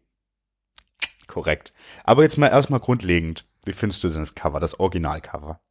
Korrekt. 1.27 1.73
Aber 2.03 2.23
jetzt 2.23 2.37
mal 2.37 2.47
erstmal 2.47 2.79
grundlegend. 2.81 3.45
Wie 3.63 3.73
findest 3.73 4.03
du 4.03 4.09
denn 4.09 4.19
das 4.19 4.35
Cover, 4.35 4.59
das 4.59 4.79
Originalcover? 4.79 5.61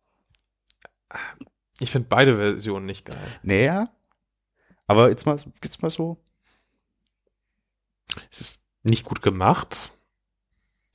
Ich 1.80 1.90
finde 1.90 2.08
beide 2.08 2.36
Versionen 2.36 2.86
nicht 2.86 3.04
geil. 3.04 3.18
Näher. 3.42 3.90
Aber 4.86 5.08
jetzt 5.08 5.26
mal, 5.26 5.38
jetzt 5.62 5.82
mal 5.82 5.90
so. 5.90 6.18
Es 8.30 8.40
ist 8.40 8.62
nicht 8.82 9.04
gut 9.04 9.22
gemacht. 9.22 9.92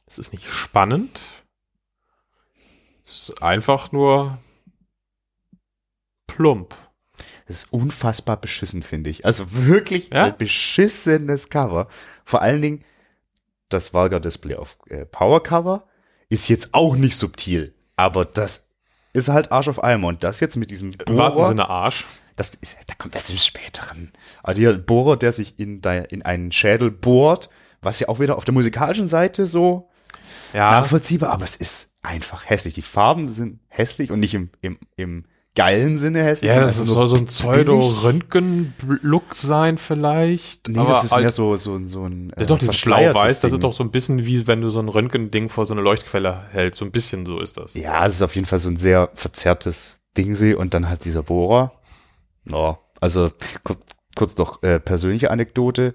Es 0.08 0.18
ist 0.20 0.32
nicht 0.34 0.50
spannend. 0.50 1.22
Es 3.06 3.30
ist 3.30 3.44
einfach 3.44 3.92
nur 3.92 4.38
plump. 6.28 6.76
Das 7.48 7.58
ist 7.58 7.74
unfassbar 7.74 8.38
beschissen, 8.38 8.82
finde 8.84 9.10
ich. 9.10 9.26
Also 9.26 9.46
wirklich 9.52 10.10
Ja? 10.12 10.26
ein 10.26 10.38
beschissenes 10.38 11.50
Cover. 11.50 11.88
Vor 12.24 12.42
allen 12.42 12.62
Dingen 12.62 12.84
das 13.70 13.94
Vulgar 13.94 14.20
Display 14.20 14.56
auf 14.56 14.78
äh, 14.90 15.06
Power 15.06 15.42
Cover 15.44 15.88
ist 16.30 16.50
jetzt 16.50 16.74
auch 16.74 16.96
nicht 16.96 17.16
subtil, 17.18 17.76
aber 17.96 18.26
das 18.26 18.70
ist 19.14 19.30
halt 19.30 19.52
Arsch 19.52 19.68
auf 19.68 19.84
Eimer. 19.84 20.08
Und 20.08 20.24
das 20.24 20.40
jetzt 20.40 20.56
mit 20.56 20.72
diesem 20.72 20.90
Im 21.08 21.18
wahrsten 21.18 21.38
Bohrer, 21.42 21.48
Sinne 21.50 21.70
Arsch. 21.70 22.06
das 22.36 22.52
ist, 22.62 22.78
da 22.88 22.96
kommt 22.96 23.16
das 23.16 23.30
im 23.30 23.38
späteren. 23.38 24.12
Aber 24.44 24.54
der 24.56 24.74
Bohrer, 24.74 25.18
der 25.18 25.32
sich 25.32 25.60
in, 25.60 25.82
in 26.10 26.22
einen 26.24 26.52
Schädel 26.52 26.90
bohrt, 26.92 27.50
was 27.82 28.00
ja 28.00 28.10
auch 28.10 28.20
wieder 28.20 28.38
auf 28.38 28.46
der 28.46 28.54
musikalischen 28.54 29.08
Seite 29.08 29.48
so 29.48 29.90
Ja. 30.54 30.72
nachvollziehbar, 30.72 31.32
aber 31.32 31.44
es 31.46 31.56
ist 31.56 31.94
einfach 32.02 32.50
hässlich. 32.50 32.74
Die 32.76 32.82
Farben 32.82 33.30
sind 33.30 33.60
hässlich 33.68 34.12
und 34.12 34.20
nicht 34.20 34.34
im, 34.34 34.50
im, 34.62 34.78
im 34.96 35.26
geilen 35.56 35.98
Sinne 35.98 36.24
hässlich. 36.24 36.52
Ja, 36.52 36.60
das 36.60 36.76
soll 36.78 37.08
so 37.08 37.16
ein. 37.16 37.26
Pseudo-Röntgen-Look 37.26 39.34
sein 39.34 39.78
vielleicht. 39.78 40.68
Nee, 40.68 40.80
aber 40.80 40.90
das 40.90 41.06
ist 41.06 41.12
mehr 41.12 41.24
halt- 41.26 41.34
so, 41.34 41.56
so, 41.58 41.80
so 41.88 42.06
ein 42.06 42.32
Ja, 42.38 42.46
doch, 42.46 42.60
dieses 42.60 42.76
verschleiertes 42.76 43.14
Blau-Weiß, 43.14 43.42
das 43.42 43.52
Ding. 43.52 43.58
ist 43.58 43.64
doch 43.64 43.74
so 43.74 43.84
ein 43.84 43.92
bisschen 43.92 44.26
wie 44.26 44.48
wenn 44.48 44.62
du 44.62 44.70
so 44.70 44.80
ein 44.80 44.90
Röntgen-Ding 44.90 45.50
vor 45.50 45.66
so 45.66 45.74
eine 45.74 45.82
Leuchtquelle 45.82 46.44
hältst. 46.52 46.80
So 46.80 46.86
ein 46.86 46.92
bisschen 46.92 47.26
so 47.26 47.40
ist 47.40 47.58
das. 47.58 47.74
Ja, 47.74 48.06
es 48.06 48.16
ist 48.16 48.22
auf 48.22 48.36
jeden 48.36 48.48
Fall 48.48 48.60
so 48.60 48.70
ein 48.70 48.78
sehr 48.78 49.10
verzerrtes 49.14 50.00
Dingsy 50.18 50.54
und 50.54 50.74
dann 50.74 50.90
halt 50.90 51.06
dieser 51.06 51.24
Bohrer. 51.24 51.74
Ja, 52.50 52.80
also 53.02 53.30
kur 53.64 53.78
kurz 54.16 54.38
noch 54.38 54.64
äh, 54.64 54.80
persönliche 54.80 55.32
Anekdote. 55.32 55.94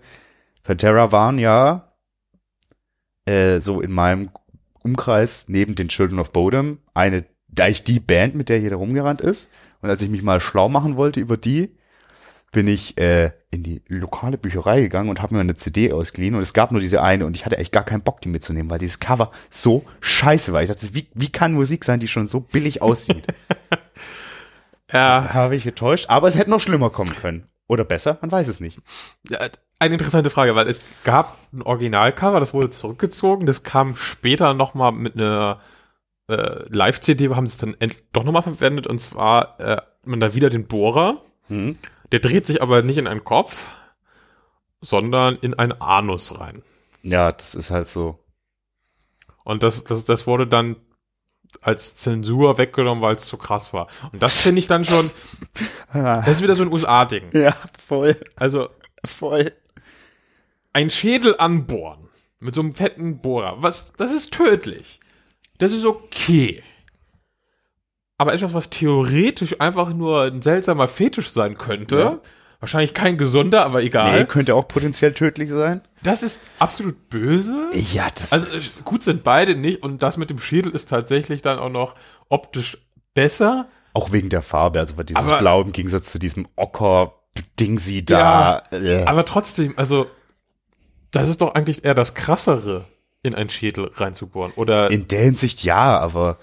Pantera 0.63 1.11
waren 1.11 1.39
ja 1.39 1.90
äh, 3.27 3.59
so 3.59 3.81
in 3.81 3.93
meinem 3.93 4.31
Umkreis 4.83 5.47
neben 5.49 5.75
den 5.75 5.89
Children 5.89 6.19
of 6.19 6.33
Bodom 6.33 6.79
eine, 6.95 7.25
da 7.49 7.69
ich 7.69 7.85
die 7.85 8.01
Band, 8.01 8.35
mit 8.35 8.49
der 8.49 8.61
jeder 8.61 8.77
rumgerannt 8.77 9.21
ist. 9.21 9.51
Und 9.83 9.91
als 9.91 10.03
ich 10.03 10.11
mich 10.11 10.23
mal 10.23 10.41
schlau 10.41 10.69
machen 10.69 10.97
wollte 10.97 11.21
über 11.21 11.37
die, 11.37 11.75
bin 12.53 12.67
ich 12.67 12.99
äh, 12.99 13.31
in 13.51 13.63
die 13.63 13.83
lokale 13.87 14.37
Bücherei 14.37 14.81
gegangen 14.81 15.09
und 15.09 15.23
habe 15.23 15.35
mir 15.35 15.41
eine 15.41 15.57
CD 15.57 15.93
ausgeliehen 15.93 16.35
und 16.35 16.43
es 16.43 16.53
gab 16.53 16.73
nur 16.73 16.81
diese 16.81 17.03
eine 17.03 17.25
und 17.25 17.37
ich 17.37 17.47
hatte 17.47 17.59
echt 17.59 17.73
gar 17.73 17.85
keinen 17.85 18.03
Bock, 18.03 18.21
die 18.21 18.29
mitzunehmen, 18.29 18.71
weil 18.71 18.79
dieses 18.79 18.99
Cover 18.99 19.31
so 19.49 19.85
scheiße 20.01 20.53
war. 20.53 20.63
Ich 20.63 20.69
dachte, 20.69 20.95
wie, 20.95 21.09
wie 21.15 21.31
kann 21.31 21.53
Musik 21.53 21.85
sein, 21.85 22.01
die 22.01 22.09
schon 22.09 22.27
so 22.27 22.41
billig 22.41 22.83
aussieht? 22.83 23.27
Ja, 24.93 25.31
Habe 25.33 25.55
ich 25.55 25.65
getäuscht, 25.65 26.07
aber 26.09 26.27
es 26.27 26.37
hätte 26.37 26.51
noch 26.51 26.61
schlimmer 26.61 26.91
kommen 26.91 27.15
können. 27.15 27.47
Oder 27.69 27.85
besser, 27.85 28.19
man 28.23 28.33
weiß 28.33 28.49
es 28.49 28.59
nicht. 28.59 28.79
Ja, 29.29 29.39
eine 29.81 29.95
interessante 29.95 30.31
Frage, 30.31 30.55
weil 30.55 30.69
es 30.69 30.81
gab 31.05 31.37
ein 31.53 31.63
Originalcover, 31.63 32.39
das 32.39 32.55
wurde 32.55 32.71
zurückgezogen, 32.71 33.47
das 33.47 33.63
kam 33.65 33.97
später 33.97 34.55
nochmal 34.55 34.93
mit 34.93 35.15
einer 35.17 35.61
äh, 36.29 36.65
Live-CD, 36.69 37.29
haben 37.31 37.47
sie 37.47 37.53
es 37.53 37.59
dann 37.59 37.77
doch 38.13 38.25
nochmal 38.25 38.43
verwendet 38.43 38.87
und 38.87 38.99
zwar 39.01 39.59
äh, 39.59 39.81
man 40.05 40.21
da 40.21 40.35
wieder 40.35 40.51
den 40.51 40.67
Bohrer, 40.67 41.23
Hm? 41.49 41.77
der 42.13 42.21
dreht 42.21 42.47
sich 42.47 42.63
aber 42.63 42.83
nicht 42.83 42.99
in 42.99 43.07
einen 43.09 43.25
Kopf, 43.25 43.71
sondern 44.81 45.37
in 45.37 45.55
einen 45.55 45.73
Anus 45.81 46.39
rein. 46.39 46.63
Ja, 47.03 47.33
das 47.33 47.55
ist 47.55 47.71
halt 47.71 47.89
so. 47.89 48.19
Und 49.45 49.63
das, 49.63 49.85
das, 49.85 50.05
das 50.05 50.27
wurde 50.27 50.47
dann 50.47 50.77
als 51.63 51.97
Zensur 51.97 52.59
weggenommen, 52.59 53.03
weil 53.03 53.17
es 53.17 53.25
zu 53.25 53.37
krass 53.37 53.73
war. 53.73 53.89
Und 54.13 54.23
das 54.23 54.41
finde 54.41 54.61
ich 54.61 54.67
dann 54.69 54.85
schon, 54.85 55.11
das 55.93 56.29
ist 56.29 56.43
wieder 56.43 56.55
so 56.55 56.63
ein 56.63 56.73
USA-Ding. 56.73 57.31
Ja, 57.33 57.57
voll, 57.87 58.17
Also 58.37 58.69
voll. 59.05 59.53
Ein 60.73 60.91
Schädel 60.91 61.37
anbohren 61.39 62.09
mit 62.39 62.55
so 62.55 62.61
einem 62.63 62.75
fetten 62.75 63.21
Bohrer, 63.21 63.57
was, 63.59 63.93
das 63.95 64.13
ist 64.13 64.33
tödlich. 64.33 65.01
Das 65.59 65.73
ist 65.73 65.85
okay. 65.85 66.63
Aber 68.19 68.35
etwas, 68.35 68.53
was 68.55 68.71
theoretisch 68.71 69.61
einfach 69.61 69.91
nur 69.93 70.23
ein 70.25 70.43
seltsamer 70.43 70.89
Fetisch 70.89 71.31
sein 71.31 71.57
könnte, 71.57 71.97
Ja. 71.99 72.19
wahrscheinlich 72.61 72.93
kein 72.95 73.17
gesunder, 73.19 73.65
aber 73.65 73.83
egal, 73.83 74.21
Nee, 74.21 74.27
könnte 74.27 74.55
auch 74.55 74.69
potenziell 74.69 75.13
tödlich 75.15 75.51
sein. 75.51 75.81
das 76.03 76.23
ist 76.23 76.41
absolut 76.59 77.09
böse. 77.09 77.71
Ja, 77.73 78.09
das 78.15 78.33
Also 78.33 78.47
ist. 78.47 78.81
äh, 78.81 78.83
gut 78.85 79.03
sind 79.03 79.23
beide 79.25 79.55
nicht 79.57 79.83
und 79.83 80.03
das 80.03 80.17
mit 80.19 80.29
dem 80.31 80.39
Schädel 80.39 80.73
ist 80.73 80.89
tatsächlich 80.91 81.41
dann 81.43 81.59
auch 81.59 81.71
noch 81.71 81.95
optisch 82.29 82.79
besser. 83.15 83.69
Auch 83.95 84.13
wegen 84.13 84.29
der 84.31 84.43
Farbe, 84.43 84.79
also 84.81 84.97
weil 84.97 85.05
dieses 85.05 85.27
Aber- 85.27 85.39
Blau 85.39 85.63
im 85.63 85.73
Gegensatz 85.73 86.11
zu 86.11 86.19
diesem 86.19 86.47
Ocker-Dingsy 86.57 88.05
da. 88.05 88.63
äh, 88.71 89.05
Aber 89.05 89.25
trotzdem, 89.25 89.75
also 89.77 90.07
das 91.11 91.29
ist 91.29 91.41
doch 91.41 91.55
eigentlich 91.55 91.85
eher 91.85 91.95
das 91.95 92.15
Krassere, 92.15 92.85
in 93.23 93.35
einen 93.35 93.51
Schädel 93.51 93.91
reinzubohren. 93.95 94.53
Oder 94.57 94.91
in 94.91 95.09
der 95.09 95.21
Hinsicht 95.23 95.63
ja, 95.65 95.99
aber 95.99 96.39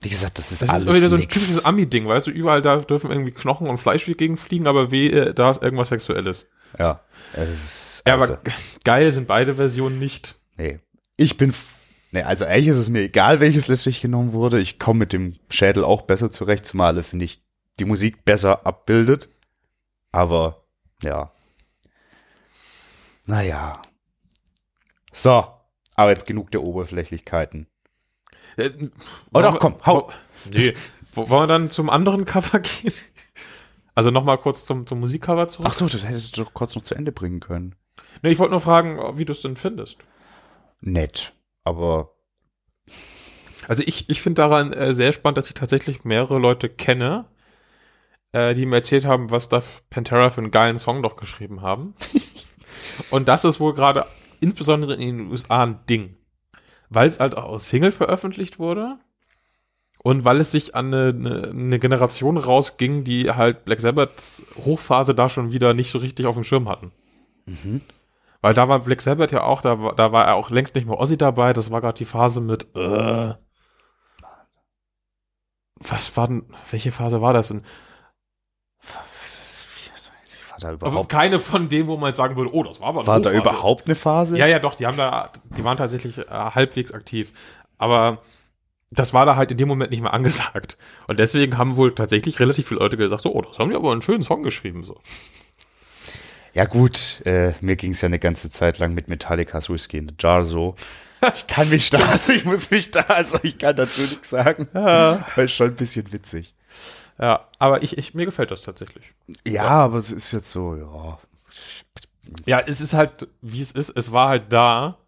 wie 0.00 0.10
gesagt, 0.10 0.38
das 0.38 0.52
ist 0.52 0.62
Das 0.62 0.70
alles 0.70 0.88
ist 0.88 0.94
wieder 0.96 1.08
so 1.08 1.16
ein 1.16 1.20
nix. 1.22 1.34
typisches 1.34 1.64
Ami-Ding, 1.64 2.06
weißt 2.06 2.26
du, 2.28 2.30
überall 2.30 2.62
da 2.62 2.76
dürfen 2.76 3.10
irgendwie 3.10 3.32
Knochen 3.32 3.68
und 3.68 3.78
Fleisch 3.78 4.04
gegenfliegen, 4.06 4.66
aber 4.66 4.90
weh, 4.90 5.08
äh, 5.08 5.34
da 5.34 5.50
ist 5.50 5.62
irgendwas 5.62 5.88
Sexuelles. 5.88 6.48
Ja, 6.78 7.00
es 7.32 7.48
ist, 7.50 8.02
Ja, 8.06 8.14
also, 8.18 8.34
aber 8.34 8.42
geil 8.84 9.10
sind 9.10 9.26
beide 9.26 9.54
Versionen 9.54 9.98
nicht. 9.98 10.36
nee. 10.56 10.78
Ich 11.20 11.36
bin, 11.36 11.52
nee, 12.12 12.22
also 12.22 12.44
eigentlich 12.44 12.68
ist 12.68 12.76
es 12.76 12.88
mir 12.90 13.00
egal, 13.00 13.40
welches 13.40 13.66
letztlich 13.66 14.00
genommen 14.00 14.32
wurde. 14.32 14.60
Ich 14.60 14.78
komme 14.78 15.00
mit 15.00 15.12
dem 15.12 15.34
Schädel 15.50 15.82
auch 15.82 16.02
besser 16.02 16.30
zurecht, 16.30 16.64
zumal 16.64 16.96
er, 16.96 17.02
finde 17.02 17.24
ich, 17.24 17.42
die 17.80 17.84
Musik 17.86 18.24
besser 18.24 18.64
abbildet. 18.66 19.28
Aber, 20.12 20.62
ja. 21.02 21.32
Naja. 23.28 23.80
So. 25.12 25.46
Aber 25.94 26.10
jetzt 26.10 26.26
genug 26.26 26.50
der 26.50 26.62
Oberflächlichkeiten. 26.64 27.66
Äh, 28.56 28.70
Oh, 29.32 29.42
doch, 29.42 29.58
komm, 29.60 29.74
hau. 29.84 30.10
Nee, 30.52 30.74
wo- 31.14 31.28
wollen 31.28 31.42
wir 31.42 31.46
dann 31.48 31.70
zum 31.70 31.90
anderen 31.90 32.24
Cover 32.24 32.58
gehen? 32.60 32.92
Also 33.94 34.10
nochmal 34.10 34.38
kurz 34.38 34.64
zum, 34.64 34.86
zum 34.86 35.00
Musikcover 35.00 35.48
zurück. 35.48 35.66
Ach 35.68 35.74
so, 35.74 35.88
das 35.88 36.04
hättest 36.06 36.36
du 36.36 36.44
doch 36.44 36.54
kurz 36.54 36.74
noch 36.76 36.82
zu 36.82 36.94
Ende 36.94 37.10
bringen 37.12 37.40
können. 37.40 37.74
Nee, 38.22 38.30
ich 38.30 38.38
wollte 38.38 38.52
nur 38.52 38.60
fragen, 38.60 39.18
wie 39.18 39.24
du 39.24 39.32
es 39.32 39.42
denn 39.42 39.56
findest. 39.56 39.98
Nett. 40.80 41.34
Aber, 41.64 42.14
Also 43.66 43.82
ich, 43.84 44.08
ich 44.08 44.22
finde 44.22 44.40
daran 44.42 44.72
äh, 44.72 44.94
sehr 44.94 45.12
spannend, 45.12 45.36
dass 45.38 45.48
ich 45.48 45.54
tatsächlich 45.54 46.04
mehrere 46.04 46.38
Leute 46.38 46.68
kenne, 46.68 47.26
äh, 48.32 48.54
die 48.54 48.64
mir 48.66 48.76
erzählt 48.76 49.04
haben, 49.04 49.32
was 49.32 49.48
da 49.48 49.62
Pantera 49.90 50.30
für 50.30 50.40
einen 50.40 50.52
geilen 50.52 50.78
Song 50.78 51.02
doch 51.02 51.16
geschrieben 51.16 51.60
haben. 51.60 51.94
Und 53.10 53.28
das 53.28 53.44
ist 53.44 53.60
wohl 53.60 53.74
gerade 53.74 54.06
insbesondere 54.40 54.94
in 54.94 55.18
den 55.18 55.30
USA 55.30 55.62
ein 55.64 55.80
Ding. 55.88 56.16
Weil 56.90 57.08
es 57.08 57.20
halt 57.20 57.36
auch 57.36 57.52
als 57.52 57.68
Single 57.68 57.92
veröffentlicht 57.92 58.58
wurde 58.58 58.98
und 60.02 60.24
weil 60.24 60.38
es 60.40 60.52
sich 60.52 60.74
an 60.74 60.94
eine, 60.94 61.08
eine, 61.08 61.48
eine 61.48 61.78
Generation 61.78 62.38
rausging, 62.38 63.04
die 63.04 63.30
halt 63.30 63.64
Black 63.64 63.80
Sabbaths 63.80 64.44
Hochphase 64.64 65.14
da 65.14 65.28
schon 65.28 65.52
wieder 65.52 65.74
nicht 65.74 65.90
so 65.90 65.98
richtig 65.98 66.26
auf 66.26 66.34
dem 66.36 66.44
Schirm 66.44 66.68
hatten. 66.68 66.92
Mhm. 67.46 67.82
Weil 68.40 68.54
da 68.54 68.68
war 68.68 68.78
Black 68.80 69.00
Sabbath 69.00 69.32
ja 69.32 69.42
auch, 69.42 69.60
da, 69.62 69.82
war- 69.82 69.94
da 69.96 70.12
war 70.12 70.26
er 70.26 70.34
auch 70.36 70.50
längst 70.50 70.74
nicht 70.76 70.86
mehr 70.86 70.98
Ozzy 70.98 71.18
dabei, 71.18 71.52
das 71.52 71.70
war 71.70 71.80
gerade 71.80 71.98
die 71.98 72.04
Phase 72.04 72.40
mit, 72.40 72.66
äh, 72.76 73.34
was 75.80 76.16
war 76.16 76.28
denn, 76.28 76.44
welche 76.70 76.92
Phase 76.92 77.20
war 77.22 77.32
das 77.32 77.48
denn? 77.48 77.62
War 80.62 80.70
da 80.70 80.76
Aber 80.76 80.86
überhaupt, 80.88 81.08
keine 81.10 81.40
von 81.40 81.68
denen, 81.68 81.88
wo 81.88 81.96
man 81.96 82.08
jetzt 82.08 82.16
sagen 82.16 82.36
würde, 82.36 82.52
oh, 82.54 82.62
das 82.62 82.80
war 82.80 82.88
aber 82.88 83.00
eine 83.00 83.06
war 83.06 83.20
da 83.20 83.30
Hochphase. 83.30 83.48
überhaupt 83.48 83.86
eine 83.86 83.94
Phase? 83.94 84.38
Ja, 84.38 84.46
ja, 84.46 84.58
doch, 84.58 84.74
die 84.74 84.86
haben 84.86 84.96
da, 84.96 85.30
die 85.44 85.64
waren 85.64 85.76
tatsächlich 85.76 86.18
äh, 86.18 86.24
halbwegs 86.28 86.92
aktiv. 86.92 87.32
Aber 87.78 88.22
das 88.90 89.12
war 89.12 89.26
da 89.26 89.36
halt 89.36 89.50
in 89.50 89.58
dem 89.58 89.68
Moment 89.68 89.90
nicht 89.90 90.00
mehr 90.00 90.14
angesagt. 90.14 90.78
Und 91.06 91.18
deswegen 91.18 91.58
haben 91.58 91.76
wohl 91.76 91.94
tatsächlich 91.94 92.40
relativ 92.40 92.68
viele 92.68 92.80
Leute 92.80 92.96
gesagt, 92.96 93.22
so, 93.22 93.34
oh, 93.34 93.42
das 93.42 93.58
haben 93.58 93.70
die 93.70 93.76
aber 93.76 93.92
einen 93.92 94.02
schönen 94.02 94.24
Song 94.24 94.42
geschrieben, 94.42 94.84
so. 94.84 95.00
Ja 96.54 96.64
gut, 96.64 97.22
äh, 97.24 97.52
mir 97.60 97.76
ging 97.76 97.92
es 97.92 98.00
ja 98.00 98.06
eine 98.06 98.18
ganze 98.18 98.50
Zeit 98.50 98.78
lang 98.78 98.94
mit 98.94 99.08
Metallicas 99.08 99.70
Whiskey 99.70 99.98
in 99.98 100.08
the 100.08 100.14
Jar 100.18 100.42
so. 100.42 100.74
Ich 101.34 101.46
kann 101.46 101.68
mich 101.68 101.90
da, 101.90 101.98
also 102.10 102.32
ich 102.32 102.44
muss 102.44 102.70
mich 102.70 102.90
da, 102.90 103.00
also 103.02 103.38
ich 103.42 103.58
kann 103.58 103.76
dazu 103.76 104.00
nichts 104.00 104.30
sagen. 104.30 104.68
Ja, 104.74 105.24
Weil 105.36 105.48
schon 105.48 105.68
ein 105.68 105.76
bisschen 105.76 106.12
witzig. 106.12 106.54
Ja 107.20 107.48
aber 107.58 107.82
ich, 107.82 107.98
ich, 107.98 108.14
mir 108.14 108.24
gefällt 108.24 108.50
das 108.50 108.62
tatsächlich. 108.62 109.12
Ja, 109.46 109.68
aber 109.68 109.98
es 109.98 110.10
ist 110.10 110.32
jetzt 110.32 110.50
so, 110.50 110.76
ja. 110.76 111.18
Ja, 112.46 112.60
es 112.60 112.80
ist 112.80 112.94
halt, 112.94 113.28
wie 113.40 113.60
es 113.60 113.72
ist, 113.72 113.90
es 113.90 114.12
war 114.12 114.28
halt 114.28 114.52
da 114.52 114.98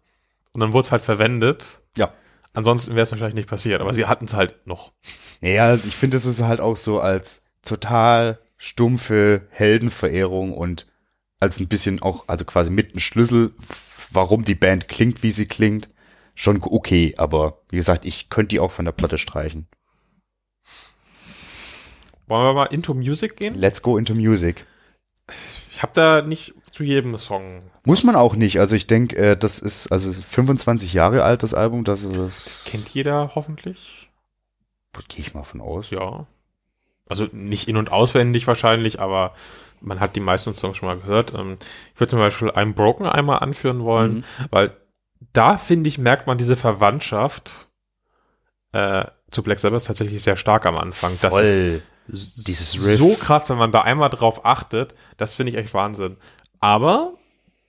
und 0.53 0.61
dann 0.61 0.73
wurde 0.73 0.85
es 0.85 0.91
halt 0.91 1.03
verwendet. 1.03 1.81
Ja. 1.97 2.13
Ansonsten 2.53 2.95
wäre 2.95 3.03
es 3.03 3.11
wahrscheinlich 3.11 3.35
nicht 3.35 3.49
passiert, 3.49 3.79
aber 3.79 3.93
sie 3.93 4.07
hatten 4.07 4.25
es 4.25 4.33
halt 4.33 4.55
noch. 4.65 4.91
Naja, 5.39 5.73
ich 5.75 5.95
finde, 5.95 6.17
es 6.17 6.25
ist 6.25 6.41
halt 6.41 6.59
auch 6.59 6.75
so 6.75 6.99
als 6.99 7.45
total 7.63 8.39
stumpfe 8.57 9.47
Heldenverehrung 9.49 10.53
und 10.53 10.87
als 11.39 11.59
ein 11.59 11.67
bisschen 11.67 12.01
auch, 12.01 12.27
also 12.27 12.43
quasi 12.43 12.69
mit 12.69 12.91
einem 12.91 12.99
Schlüssel, 12.99 13.53
warum 14.11 14.43
die 14.43 14.55
Band 14.55 14.87
klingt, 14.87 15.23
wie 15.23 15.31
sie 15.31 15.47
klingt, 15.47 15.87
schon 16.35 16.61
okay. 16.61 17.15
Aber 17.17 17.61
wie 17.69 17.77
gesagt, 17.77 18.05
ich 18.05 18.29
könnte 18.29 18.49
die 18.49 18.59
auch 18.59 18.71
von 18.71 18.85
der 18.85 18.91
Platte 18.91 19.17
streichen. 19.17 19.67
Wollen 22.31 22.45
wir 22.45 22.53
mal 22.53 22.65
into 22.67 22.93
Music 22.93 23.35
gehen? 23.35 23.55
Let's 23.55 23.81
go 23.81 23.97
into 23.97 24.13
music. 24.15 24.65
Ich 25.69 25.83
habe 25.83 25.91
da 25.93 26.21
nicht 26.21 26.53
zu 26.71 26.83
jedem 26.85 27.17
Song. 27.17 27.63
Muss 27.83 28.05
man 28.05 28.15
auch 28.15 28.35
nicht. 28.35 28.57
Also 28.59 28.75
ich 28.77 28.87
denke, 28.87 29.17
äh, 29.17 29.35
das 29.37 29.59
ist 29.59 29.91
also 29.91 30.13
25 30.13 30.93
Jahre 30.93 31.23
alt, 31.23 31.43
das 31.43 31.53
Album. 31.53 31.83
Das, 31.83 32.07
das 32.07 32.63
Kennt 32.69 32.87
jeder 32.89 33.31
hoffentlich. 33.35 34.09
gehe 35.09 35.25
ich 35.25 35.33
mal 35.33 35.43
von 35.43 35.59
aus. 35.59 35.89
Ja. 35.89 36.25
Also 37.09 37.27
nicht 37.33 37.67
in- 37.67 37.75
und 37.75 37.91
auswendig 37.91 38.47
wahrscheinlich, 38.47 39.01
aber 39.01 39.35
man 39.81 39.99
hat 39.99 40.15
die 40.15 40.21
meisten 40.21 40.53
Songs 40.55 40.77
schon 40.77 40.87
mal 40.87 40.97
gehört. 40.97 41.33
Ähm, 41.33 41.57
Ich 41.95 41.99
würde 41.99 42.11
zum 42.11 42.19
Beispiel 42.19 42.49
I'm 42.51 42.73
Broken 42.73 43.07
einmal 43.07 43.39
anführen 43.39 43.83
wollen, 43.83 44.17
Mhm. 44.17 44.23
weil 44.51 44.71
da, 45.33 45.57
finde 45.57 45.89
ich, 45.89 45.97
merkt 45.97 46.27
man 46.27 46.37
diese 46.37 46.55
Verwandtschaft 46.55 47.67
äh, 48.71 49.03
zu 49.31 49.43
Black 49.43 49.59
Sabbath 49.59 49.85
tatsächlich 49.85 50.23
sehr 50.23 50.37
stark 50.37 50.65
am 50.65 50.77
Anfang. 50.77 51.11
Das 51.21 51.33
ist 51.35 51.39
Voll. 51.57 51.81
Dieses 52.11 52.83
Riff. 52.83 52.99
so 52.99 53.15
krass, 53.15 53.49
wenn 53.49 53.57
man 53.57 53.71
da 53.71 53.81
einmal 53.81 54.09
drauf 54.09 54.45
achtet. 54.45 54.95
Das 55.17 55.35
finde 55.35 55.51
ich 55.51 55.57
echt 55.57 55.73
Wahnsinn. 55.73 56.17
Aber 56.59 57.13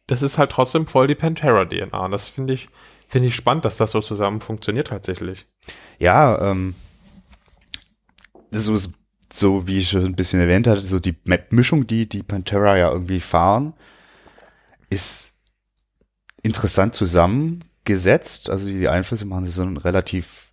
das 0.06 0.22
ist 0.22 0.38
halt 0.38 0.50
trotzdem 0.50 0.86
voll 0.86 1.06
die 1.06 1.14
Pantera-DNA. 1.14 2.04
Und 2.04 2.10
das 2.10 2.28
finde 2.28 2.54
ich, 2.54 2.68
finde 3.08 3.28
ich 3.28 3.36
spannend, 3.36 3.64
dass 3.64 3.76
das 3.76 3.92
so 3.92 4.00
zusammen 4.00 4.40
funktioniert 4.40 4.88
tatsächlich. 4.88 5.46
Ja, 5.98 6.50
ähm, 6.50 6.74
so, 8.50 8.76
so 9.32 9.66
wie 9.66 9.78
ich 9.78 9.90
schon 9.90 10.04
ein 10.04 10.16
bisschen 10.16 10.40
erwähnt 10.40 10.66
hatte, 10.66 10.82
so 10.82 10.98
die 10.98 11.16
Map-Mischung, 11.24 11.86
die 11.86 12.08
die 12.08 12.22
Pantera 12.22 12.76
ja 12.76 12.90
irgendwie 12.90 13.20
fahren, 13.20 13.74
ist 14.90 15.36
interessant 16.42 16.94
zusammengesetzt. 16.94 18.50
Also 18.50 18.68
die 18.68 18.88
Einflüsse 18.88 19.24
machen 19.24 19.46
sie 19.46 19.52
so 19.52 19.64
relativ 19.64 20.50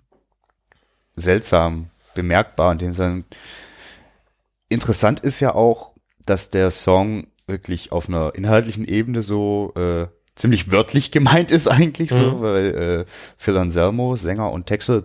seltsam 1.15 1.89
bemerkbar, 2.13 2.71
in 2.71 2.77
dem 2.77 2.93
Sinne. 2.93 3.23
Interessant 4.69 5.19
ist 5.19 5.39
ja 5.39 5.53
auch, 5.55 5.95
dass 6.25 6.49
der 6.51 6.71
Song 6.71 7.27
wirklich 7.47 7.91
auf 7.91 8.07
einer 8.07 8.33
inhaltlichen 8.35 8.85
Ebene 8.85 9.23
so 9.23 9.73
äh, 9.75 10.07
ziemlich 10.35 10.71
wörtlich 10.71 11.11
gemeint 11.11 11.51
ist 11.51 11.67
eigentlich 11.67 12.11
so, 12.11 12.31
Mhm. 12.37 12.41
weil 12.41 12.65
äh, 12.65 13.05
Phil 13.37 13.57
Anselmo, 13.57 14.15
Sänger 14.15 14.51
und 14.51 14.67
Texter, 14.67 15.03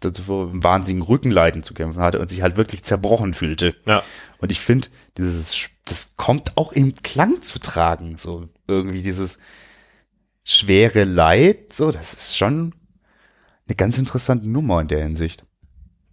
dazu 0.00 0.22
einen 0.50 0.62
wahnsinnigen 0.62 1.02
Rückenleiden 1.06 1.62
zu 1.62 1.74
kämpfen 1.74 2.00
hatte 2.00 2.20
und 2.20 2.30
sich 2.30 2.40
halt 2.40 2.56
wirklich 2.56 2.82
zerbrochen 2.84 3.34
fühlte. 3.34 3.74
Ja. 3.84 4.02
Und 4.38 4.50
ich 4.50 4.58
finde, 4.60 4.88
dieses, 5.18 5.68
das 5.84 6.14
kommt 6.16 6.56
auch 6.56 6.72
im 6.72 6.94
Klang 6.94 7.42
zu 7.42 7.58
tragen, 7.58 8.16
so 8.16 8.48
irgendwie 8.66 9.02
dieses 9.02 9.38
schwere 10.42 11.04
Leid, 11.04 11.74
so, 11.74 11.90
das 11.90 12.14
ist 12.14 12.36
schon 12.38 12.74
eine 13.68 13.76
ganz 13.76 13.98
interessante 13.98 14.48
Nummer 14.48 14.80
in 14.80 14.88
der 14.88 15.02
Hinsicht. 15.02 15.44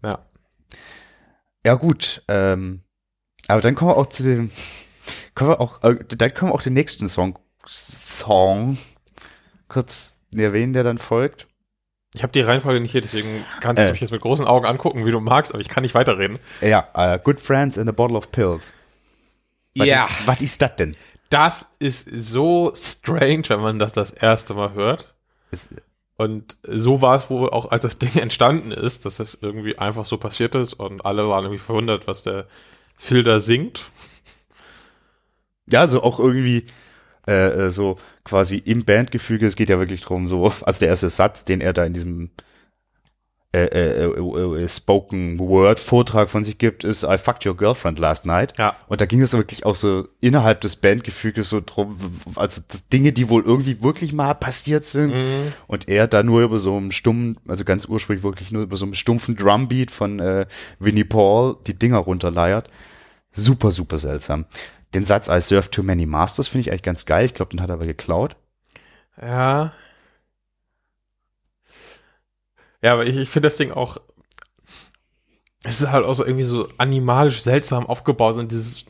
Ja. 0.03 0.19
Ja, 1.65 1.75
gut, 1.75 2.23
ähm, 2.27 2.81
aber 3.47 3.61
dann 3.61 3.75
kommen 3.75 3.91
wir 3.91 3.97
auch 3.97 4.07
zu 4.07 4.23
dem, 4.23 4.51
können 5.35 5.51
wir 5.51 5.61
auch, 5.61 5.83
äh, 5.83 5.95
dann 6.07 6.33
können 6.33 6.51
wir 6.51 6.55
auch 6.55 6.61
den 6.61 6.73
nächsten 6.73 7.07
Song, 7.09 7.37
Song 7.65 8.77
kurz 9.67 10.15
erwähnen, 10.35 10.73
der 10.73 10.83
dann 10.83 10.97
folgt. 10.97 11.47
Ich 12.13 12.23
habe 12.23 12.31
die 12.31 12.41
Reihenfolge 12.41 12.79
nicht 12.79 12.91
hier, 12.91 13.01
deswegen 13.01 13.45
kannst 13.59 13.81
Äh. 13.81 13.85
du 13.87 13.91
mich 13.91 14.01
jetzt 14.01 14.11
mit 14.11 14.21
großen 14.21 14.45
Augen 14.45 14.65
angucken, 14.65 15.05
wie 15.05 15.11
du 15.11 15.19
magst, 15.19 15.51
aber 15.53 15.61
ich 15.61 15.69
kann 15.69 15.83
nicht 15.83 15.93
weiterreden. 15.93 16.39
Ja, 16.61 16.87
äh, 16.93 17.19
Good 17.23 17.39
Friends 17.39 17.77
and 17.77 17.89
a 17.89 17.91
Bottle 17.91 18.17
of 18.17 18.31
Pills. 18.31 18.73
Was 19.75 19.87
Ja. 19.87 20.05
Ist, 20.05 20.27
was 20.27 20.41
ist 20.41 20.61
das 20.61 20.75
denn? 20.77 20.95
Das 21.29 21.67
ist 21.79 22.07
so 22.09 22.71
strange, 22.75 23.43
wenn 23.49 23.59
man 23.59 23.79
das 23.79 23.91
das 23.91 24.11
erste 24.11 24.53
Mal 24.53 24.73
hört. 24.73 25.13
Ist, 25.51 25.69
Und 26.15 26.57
so 26.63 27.01
war 27.01 27.15
es 27.15 27.29
wohl 27.29 27.49
auch, 27.49 27.69
als 27.69 27.81
das 27.83 27.99
Ding 27.99 28.15
entstanden 28.15 28.71
ist, 28.71 29.05
dass 29.05 29.19
es 29.19 29.37
irgendwie 29.39 29.77
einfach 29.77 30.05
so 30.05 30.17
passiert 30.17 30.55
ist 30.55 30.73
und 30.73 31.05
alle 31.05 31.27
waren 31.27 31.43
irgendwie 31.43 31.61
verwundert, 31.63 32.07
was 32.07 32.23
der 32.23 32.47
Da 33.23 33.39
singt. 33.39 33.91
ja, 35.69 35.87
so 35.87 36.01
auch 36.03 36.19
irgendwie 36.19 36.65
äh, 37.27 37.65
äh, 37.65 37.71
so 37.71 37.97
quasi 38.23 38.57
im 38.57 38.85
Bandgefüge, 38.85 39.45
es 39.45 39.55
geht 39.55 39.69
ja 39.69 39.79
wirklich 39.79 40.01
drum, 40.01 40.27
so, 40.27 40.51
also 40.61 40.79
der 40.79 40.89
erste 40.89 41.09
Satz, 41.09 41.45
den 41.45 41.61
er 41.61 41.73
da 41.73 41.85
in 41.85 41.93
diesem 41.93 42.29
äh, 43.53 43.65
äh, 43.65 44.03
äh, 44.03 44.63
äh, 44.63 44.67
Spoken 44.67 45.39
Word 45.39 45.79
Vortrag 45.79 46.29
von 46.29 46.43
sich 46.43 46.57
gibt, 46.57 46.83
ist 46.83 47.03
I 47.03 47.17
fucked 47.17 47.45
your 47.45 47.55
girlfriend 47.55 47.97
last 47.97 48.25
night. 48.25 48.57
Ja. 48.57 48.75
Und 48.87 48.99
da 48.99 49.05
ging 49.05 49.21
es 49.21 49.31
wirklich 49.31 49.65
auch 49.65 49.75
so 49.75 50.09
innerhalb 50.19 50.59
des 50.59 50.75
Bandgefüges 50.75 51.49
so 51.49 51.61
drum, 51.65 51.97
also 52.35 52.61
Dinge, 52.91 53.13
die 53.13 53.29
wohl 53.29 53.43
irgendwie 53.43 53.81
wirklich 53.81 54.11
mal 54.11 54.33
passiert 54.33 54.83
sind. 54.83 55.15
Mhm. 55.15 55.53
Und 55.67 55.87
er 55.87 56.07
da 56.07 56.23
nur 56.23 56.41
über 56.41 56.59
so 56.59 56.75
einen 56.75 56.91
stummen, 56.91 57.39
also 57.47 57.63
ganz 57.63 57.85
ursprünglich 57.85 58.23
wirklich 58.23 58.51
nur 58.51 58.63
über 58.63 58.75
so 58.75 58.83
einen 58.83 58.95
stumpfen 58.95 59.37
Drumbeat 59.37 59.91
von 59.91 60.19
äh, 60.19 60.45
Winnie 60.79 61.05
Paul 61.05 61.57
die 61.65 61.73
Dinger 61.73 61.99
runterleiert. 61.99 62.67
Super, 63.31 63.71
super 63.71 63.97
seltsam. 63.97 64.45
Den 64.93 65.05
Satz 65.05 65.29
I 65.29 65.39
serve 65.39 65.71
too 65.71 65.83
many 65.83 66.05
masters 66.05 66.49
finde 66.49 66.61
ich 66.61 66.71
eigentlich 66.71 66.83
ganz 66.83 67.05
geil. 67.05 67.25
Ich 67.25 67.33
glaube, 67.33 67.51
den 67.51 67.61
hat 67.61 67.69
er 67.69 67.75
aber 67.75 67.85
geklaut. 67.85 68.35
Ja. 69.21 69.71
Ja, 72.81 72.93
aber 72.93 73.05
ich, 73.05 73.15
ich 73.15 73.29
finde 73.29 73.47
das 73.47 73.55
Ding 73.55 73.71
auch. 73.71 73.97
Es 75.63 75.81
ist 75.81 75.91
halt 75.91 76.05
auch 76.05 76.13
so 76.13 76.23
irgendwie 76.23 76.43
so 76.43 76.67
animalisch 76.77 77.41
seltsam 77.41 77.85
aufgebaut 77.87 78.35
und 78.35 78.51
dieses 78.51 78.85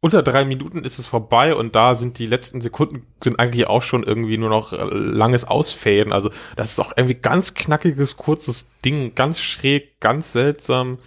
unter 0.00 0.22
drei 0.22 0.44
Minuten 0.44 0.84
ist 0.84 0.98
es 0.98 1.06
vorbei 1.06 1.54
und 1.54 1.74
da 1.74 1.94
sind 1.94 2.18
die 2.18 2.26
letzten 2.26 2.60
Sekunden 2.60 3.06
sind 3.22 3.40
eigentlich 3.40 3.66
auch 3.66 3.82
schon 3.82 4.04
irgendwie 4.04 4.38
nur 4.38 4.48
noch 4.48 4.72
äh, 4.72 4.84
langes 4.84 5.44
Ausfäden. 5.44 6.12
Also 6.12 6.30
das 6.54 6.70
ist 6.70 6.78
auch 6.78 6.92
irgendwie 6.96 7.16
ganz 7.16 7.54
knackiges, 7.54 8.16
kurzes 8.16 8.72
Ding, 8.84 9.14
ganz 9.16 9.40
schräg, 9.40 10.00
ganz 10.00 10.32
seltsam. 10.32 10.98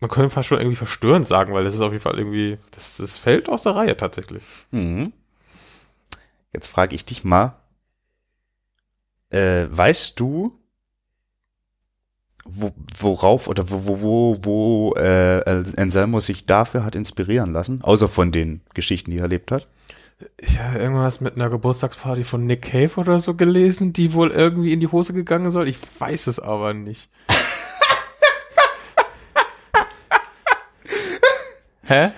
Man 0.00 0.10
könnte 0.10 0.28
fast 0.28 0.48
schon 0.48 0.58
irgendwie 0.58 0.76
verstörend 0.76 1.26
sagen, 1.26 1.54
weil 1.54 1.64
das 1.64 1.74
ist 1.74 1.80
auf 1.80 1.92
jeden 1.92 2.02
Fall 2.02 2.18
irgendwie, 2.18 2.58
das, 2.72 2.98
das 2.98 3.16
fällt 3.16 3.48
aus 3.48 3.62
der 3.62 3.74
Reihe 3.74 3.96
tatsächlich. 3.96 4.42
Mhm. 4.70 5.14
Jetzt 6.52 6.68
frage 6.68 6.94
ich 6.94 7.06
dich 7.06 7.24
mal, 7.24 7.56
äh, 9.34 9.66
weißt 9.70 10.18
du, 10.20 10.58
wo, 12.44 12.72
worauf 12.98 13.48
oder 13.48 13.68
wo, 13.70 13.86
wo, 13.86 14.00
wo, 14.00 14.38
wo 14.42 14.94
äh, 14.96 15.42
Anselmo 15.76 16.20
sich 16.20 16.46
dafür 16.46 16.84
hat 16.84 16.94
inspirieren 16.94 17.52
lassen, 17.52 17.82
außer 17.82 18.08
von 18.08 18.30
den 18.32 18.60
Geschichten, 18.74 19.10
die 19.10 19.18
er 19.18 19.24
erlebt 19.24 19.50
hat? 19.50 19.66
Ich 20.38 20.60
habe 20.60 20.78
irgendwas 20.78 21.20
mit 21.20 21.34
einer 21.34 21.50
Geburtstagsparty 21.50 22.22
von 22.22 22.46
Nick 22.46 22.62
Cave 22.62 22.92
oder 22.96 23.18
so 23.18 23.34
gelesen, 23.34 23.92
die 23.92 24.12
wohl 24.12 24.30
irgendwie 24.30 24.72
in 24.72 24.78
die 24.80 24.86
Hose 24.86 25.12
gegangen 25.12 25.50
soll. 25.50 25.66
Ich 25.68 25.78
weiß 25.98 26.28
es 26.28 26.38
aber 26.38 26.72
nicht. 26.72 27.10
Hä? 31.82 32.12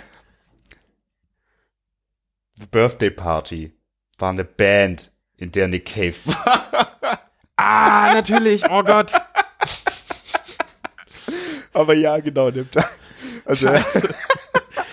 The 2.59 2.67
Birthday 2.71 3.11
Party 3.11 3.73
war 4.19 4.31
eine 4.31 4.45
Band, 4.45 5.13
in 5.39 5.53
der 5.53 5.69
Nick 5.69 5.87
Cave 5.87 6.15
war. 6.25 6.89
Ah, 7.59 8.13
natürlich. 8.13 8.63
Oh 8.71 8.83
Gott. 8.83 9.13
Aber 11.73 11.95
ja, 11.95 12.19
genau, 12.21 12.51
nimmt 12.51 12.77
er. 12.77 12.87
Also, 13.45 13.69
Scheiße. 13.69 14.15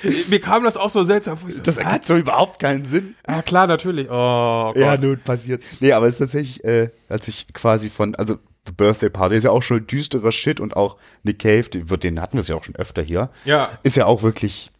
Mir 0.29 0.39
kam 0.39 0.63
das 0.63 0.75
auch 0.77 0.89
so 0.89 1.03
seltsam 1.03 1.37
vor. 1.37 1.51
So, 1.51 1.61
das 1.61 1.77
ergibt 1.77 2.05
so 2.05 2.17
überhaupt 2.17 2.59
keinen 2.59 2.85
Sinn. 2.85 3.15
Ah, 3.25 3.41
klar, 3.41 3.67
natürlich. 3.67 4.07
Oh 4.09 4.67
Gott. 4.73 4.77
Ja, 4.77 4.97
nun 4.97 5.19
passiert. 5.19 5.63
Nee, 5.81 5.91
aber 5.93 6.07
es 6.07 6.15
ist 6.15 6.19
tatsächlich, 6.19 6.63
äh, 6.63 6.89
als 7.09 7.27
ich 7.27 7.47
quasi 7.53 7.89
von, 7.89 8.15
also 8.15 8.35
The 8.65 8.71
Birthday 8.73 9.09
Party 9.09 9.35
ist 9.35 9.43
ja 9.43 9.51
auch 9.51 9.63
schon 9.63 9.85
düsterer 9.85 10.31
Shit 10.31 10.59
und 10.61 10.75
auch 10.77 10.97
Nick 11.23 11.39
Cave, 11.39 11.63
den, 11.63 11.89
wird- 11.89 12.03
den 12.03 12.21
hatten 12.21 12.33
wir 12.37 12.41
es 12.41 12.47
ja 12.47 12.55
auch 12.55 12.63
schon 12.63 12.75
öfter 12.75 13.01
hier, 13.01 13.29
ja. 13.45 13.77
ist 13.83 13.97
ja 13.97 14.05
auch 14.05 14.23
wirklich 14.23 14.71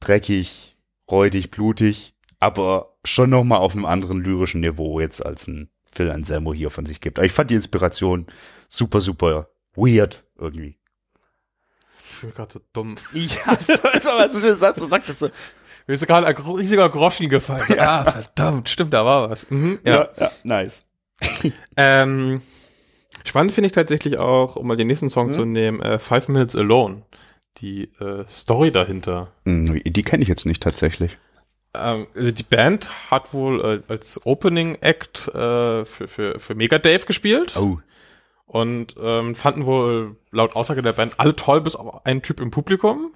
dreckig, 0.00 0.76
räudig, 1.10 1.50
blutig, 1.50 2.14
aber 2.40 2.91
schon 3.04 3.30
noch 3.30 3.44
mal 3.44 3.58
auf 3.58 3.72
einem 3.74 3.84
anderen 3.84 4.20
lyrischen 4.20 4.60
Niveau 4.60 5.00
jetzt 5.00 5.24
als 5.24 5.46
ein 5.48 5.70
Phil 5.92 6.10
Anselmo 6.10 6.54
hier 6.54 6.70
von 6.70 6.86
sich 6.86 7.00
gibt. 7.00 7.18
Aber 7.18 7.26
ich 7.26 7.32
fand 7.32 7.50
die 7.50 7.54
Inspiration 7.56 8.26
super, 8.68 9.00
super 9.00 9.48
weird 9.74 10.24
irgendwie. 10.38 10.76
Ich 12.04 12.14
fühle 12.16 12.32
gerade 12.32 12.52
so 12.52 12.60
dumm. 12.72 12.94
Ja, 13.12 13.56
so, 13.60 14.10
als 14.10 14.34
du 14.34 14.40
den 14.40 14.56
Satz 14.56 14.78
so 14.78 14.86
sagtest, 14.86 15.18
so, 15.20 15.28
Mir 15.86 15.94
ist 15.94 16.06
gerade 16.06 16.26
ein 16.26 16.36
riesiger 16.36 16.88
Groschen 16.88 17.28
gefallen. 17.28 17.64
Ja, 17.76 18.04
verdammt, 18.10 18.68
stimmt, 18.68 18.92
da 18.94 19.04
war 19.04 19.28
was. 19.30 19.50
Mhm, 19.50 19.80
ja. 19.84 19.92
ja, 19.94 20.08
ja, 20.18 20.30
nice. 20.44 20.84
Ähm, 21.76 22.42
spannend 23.24 23.52
finde 23.52 23.66
ich 23.66 23.72
tatsächlich 23.72 24.18
auch, 24.18 24.56
um 24.56 24.66
mal 24.66 24.76
den 24.76 24.86
nächsten 24.86 25.08
Song 25.08 25.28
Mhm. 25.28 25.32
zu 25.32 25.44
nehmen, 25.44 25.80
äh, 25.82 25.98
Five 25.98 26.28
Minutes 26.28 26.54
Alone. 26.56 27.02
Die 27.58 27.84
äh, 28.00 28.24
Story 28.28 28.72
dahinter. 28.72 29.30
Hm, 29.44 29.82
Die 29.84 30.02
kenne 30.02 30.22
ich 30.22 30.28
jetzt 30.28 30.46
nicht 30.46 30.62
tatsächlich. 30.62 31.18
Ähm, 31.74 32.06
also 32.14 32.30
die 32.30 32.42
Band 32.42 33.10
hat 33.10 33.32
wohl 33.32 33.82
äh, 33.88 33.92
als 33.92 34.24
Opening 34.26 34.76
Act 34.76 35.28
äh, 35.28 35.84
für, 35.84 36.08
für, 36.08 36.38
für 36.38 36.54
Mega 36.54 36.78
Dave 36.78 37.04
gespielt 37.06 37.56
Oh. 37.56 37.78
und 38.46 38.96
ähm, 39.00 39.34
fanden 39.34 39.64
wohl 39.66 40.16
laut 40.30 40.54
Aussage 40.56 40.82
der 40.82 40.92
Band 40.92 41.18
alle 41.18 41.34
toll, 41.36 41.60
bis 41.60 41.74
auf 41.76 42.04
einen 42.04 42.22
Typ 42.22 42.40
im 42.40 42.50
Publikum. 42.50 43.12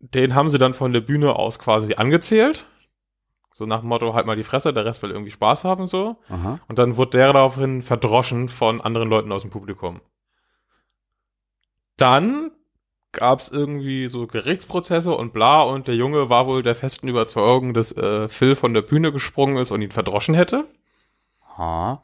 Den 0.00 0.34
haben 0.34 0.48
sie 0.48 0.58
dann 0.58 0.74
von 0.74 0.92
der 0.92 1.00
Bühne 1.00 1.34
aus 1.36 1.58
quasi 1.58 1.94
angezählt. 1.94 2.66
So 3.52 3.66
nach 3.66 3.80
dem 3.80 3.88
Motto, 3.88 4.14
halt 4.14 4.26
mal 4.26 4.36
die 4.36 4.44
Fresse, 4.44 4.72
der 4.72 4.86
Rest 4.86 5.02
will 5.02 5.10
irgendwie 5.10 5.32
Spaß 5.32 5.64
haben, 5.64 5.88
so. 5.88 6.16
Aha. 6.28 6.60
Und 6.68 6.78
dann 6.78 6.96
wurde 6.96 7.18
der 7.18 7.32
daraufhin 7.32 7.82
verdroschen 7.82 8.48
von 8.48 8.80
anderen 8.80 9.08
Leuten 9.08 9.32
aus 9.32 9.42
dem 9.42 9.50
Publikum. 9.50 10.00
Dann 11.96 12.52
gab 13.12 13.40
es 13.40 13.48
irgendwie 13.50 14.08
so 14.08 14.26
Gerichtsprozesse 14.26 15.12
und 15.12 15.32
bla 15.32 15.62
und 15.62 15.86
der 15.88 15.94
Junge 15.96 16.28
war 16.30 16.46
wohl 16.46 16.62
der 16.62 16.74
festen 16.74 17.08
Überzeugung, 17.08 17.74
dass 17.74 17.92
äh, 17.96 18.28
Phil 18.28 18.54
von 18.54 18.74
der 18.74 18.82
Bühne 18.82 19.12
gesprungen 19.12 19.56
ist 19.56 19.70
und 19.70 19.82
ihn 19.82 19.90
verdroschen 19.90 20.34
hätte. 20.34 20.64
Ha. 21.56 22.02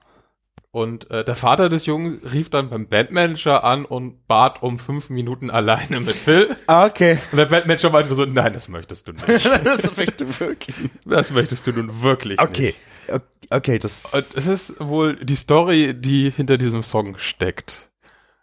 Und 0.71 1.09
äh, 1.13 1.25
der 1.25 1.37
Vater 1.37 1.69
des 1.69 1.87
Jungen 1.87 2.21
rief 2.33 2.51
dann 2.51 2.69
beim 2.69 2.89
Bandmanager 2.89 3.63
an 3.63 3.85
und 3.85 4.27
bat 4.27 4.61
um 4.63 4.79
fünf 4.81 5.09
Minuten 5.09 5.49
alleine 5.51 6.01
mit 6.01 6.13
Phil. 6.13 6.57
Ah, 6.67 6.87
Okay. 6.87 7.19
Und 7.31 7.39
der 7.39 7.45
Bandmanager 7.47 7.91
meinte 7.91 8.13
so, 8.15 8.25
nein, 8.25 8.53
das 8.53 8.69
möchtest 8.69 9.07
du 9.07 9.13
nicht. 9.13 9.47
das 9.65 9.97
möchte 9.97 10.41
wirklich. 10.41 10.75
Das 11.07 11.31
möchtest 11.31 11.67
du 11.69 11.73
nun 11.73 12.03
wirklich 12.03 12.41
Okay. 12.41 12.75
nicht. 13.09 13.23
Okay, 13.51 13.79
das. 13.79 14.15
Und 14.15 14.19
es 14.21 14.47
ist 14.47 14.81
wohl 14.81 15.17
die 15.17 15.37
Story, 15.37 15.95
die 15.95 16.31
hinter 16.31 16.57
diesem 16.59 16.83
Song 16.83 17.19
steckt. 17.19 17.91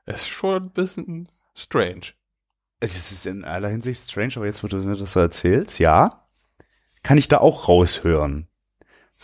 Es 0.06 0.22
ist 0.22 0.30
schon 0.30 0.64
ein 0.66 0.70
bisschen 0.70 1.28
strange. 1.56 2.14
Das 2.82 3.12
ist 3.12 3.26
in 3.28 3.46
aller 3.46 3.70
Hinsicht 3.70 4.10
strange, 4.10 4.34
aber 4.36 4.48
jetzt, 4.48 4.64
wo 4.64 4.68
du 4.68 4.78
mir 4.78 4.96
das 4.96 5.12
so 5.14 5.20
erzählst, 5.20 5.80
ja, 5.80 6.26
kann 7.04 7.18
ich 7.18 7.28
da 7.28 7.38
auch 7.38 7.68
raushören. 7.68 8.48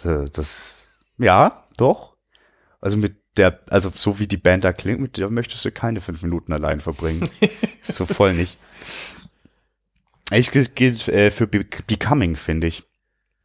Das, 0.03 0.87
ja, 1.17 1.67
doch. 1.75 2.15
Also 2.81 2.97
mit 2.97 3.17
der, 3.35 3.59
also 3.69 3.91
so 3.93 4.19
wie 4.19 4.27
die 4.27 4.37
Band 4.37 4.63
da 4.63 4.73
klingt, 4.73 4.99
mit 4.99 5.17
der 5.17 5.29
möchtest 5.29 5.65
du 5.65 5.71
keine 5.71 6.01
fünf 6.01 6.21
Minuten 6.21 6.53
allein 6.53 6.79
verbringen. 6.81 7.27
so 7.83 8.05
voll 8.05 8.33
nicht. 8.33 8.57
Ich 10.31 10.51
geht 10.51 11.07
äh, 11.07 11.31
für 11.31 11.47
Be 11.47 11.65
Becoming, 11.87 12.35
finde 12.35 12.67
ich. 12.67 12.83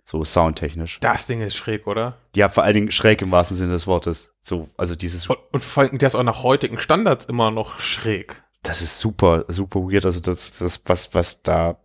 So 0.05 0.25
soundtechnisch. 0.25 1.01
Das 1.01 1.27
Ding 1.27 1.41
ist 1.41 1.57
schräg, 1.57 1.87
oder? 1.87 2.19
Ja, 2.37 2.51
vor 2.51 2.65
allen 2.65 2.75
Dingen 2.75 2.91
schräg 2.91 3.23
im 3.23 3.31
wahrsten 3.31 3.57
Sinne 3.57 3.73
des 3.73 3.87
Wortes. 3.87 4.35
So, 4.43 4.69
also 4.77 4.95
dieses 4.95 5.27
Und, 5.29 5.39
und 5.53 5.65
vor 5.65 5.85
allem, 5.85 5.97
der 5.97 6.09
ist 6.09 6.17
auch 6.17 6.23
nach 6.23 6.43
heutigen 6.43 6.79
Standards 6.81 7.25
immer 7.25 7.51
noch 7.51 7.81
schräg. 7.81 8.43
Das 8.63 8.83
ist 8.83 8.99
super, 8.99 9.45
super 9.49 9.81
weird. 9.81 10.07
Also 10.07 10.21
das, 10.21 10.59
das 10.59 10.83
was, 10.87 11.15
was 11.15 11.43
da 11.43 11.81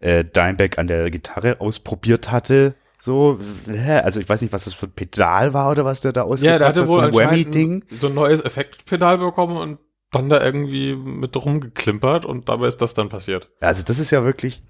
äh, 0.00 0.24
Dimebag 0.24 0.78
an 0.78 0.86
der 0.86 1.10
Gitarre 1.10 1.60
ausprobiert 1.60 2.30
hatte, 2.30 2.74
so, 2.98 3.38
hä? 3.70 3.98
also 3.98 4.20
ich 4.20 4.28
weiß 4.28 4.40
nicht, 4.40 4.52
was 4.52 4.64
das 4.64 4.74
für 4.74 4.86
ein 4.86 4.92
Pedal 4.92 5.52
war 5.52 5.70
oder 5.70 5.84
was 5.84 6.00
der 6.00 6.12
da 6.12 6.22
ausgepackt 6.22 6.60
der 6.60 6.68
hatte 6.68 6.80
hat, 6.82 6.88
wohl 6.88 7.02
so 7.02 7.08
ein 7.08 7.14
Whammy-Ding. 7.14 7.84
so 7.98 8.08
ein 8.08 8.14
neues 8.14 8.44
Effektpedal 8.44 9.18
bekommen 9.18 9.56
und 9.58 9.78
dann 10.10 10.30
da 10.30 10.42
irgendwie 10.42 10.96
mit 10.96 11.36
rumgeklimpert 11.36 12.24
und 12.24 12.48
dabei 12.48 12.68
ist 12.68 12.78
das 12.78 12.94
dann 12.94 13.08
passiert. 13.08 13.50
Also 13.60 13.82
das 13.84 13.98
ist 13.98 14.10
ja 14.10 14.24
wirklich 14.24 14.62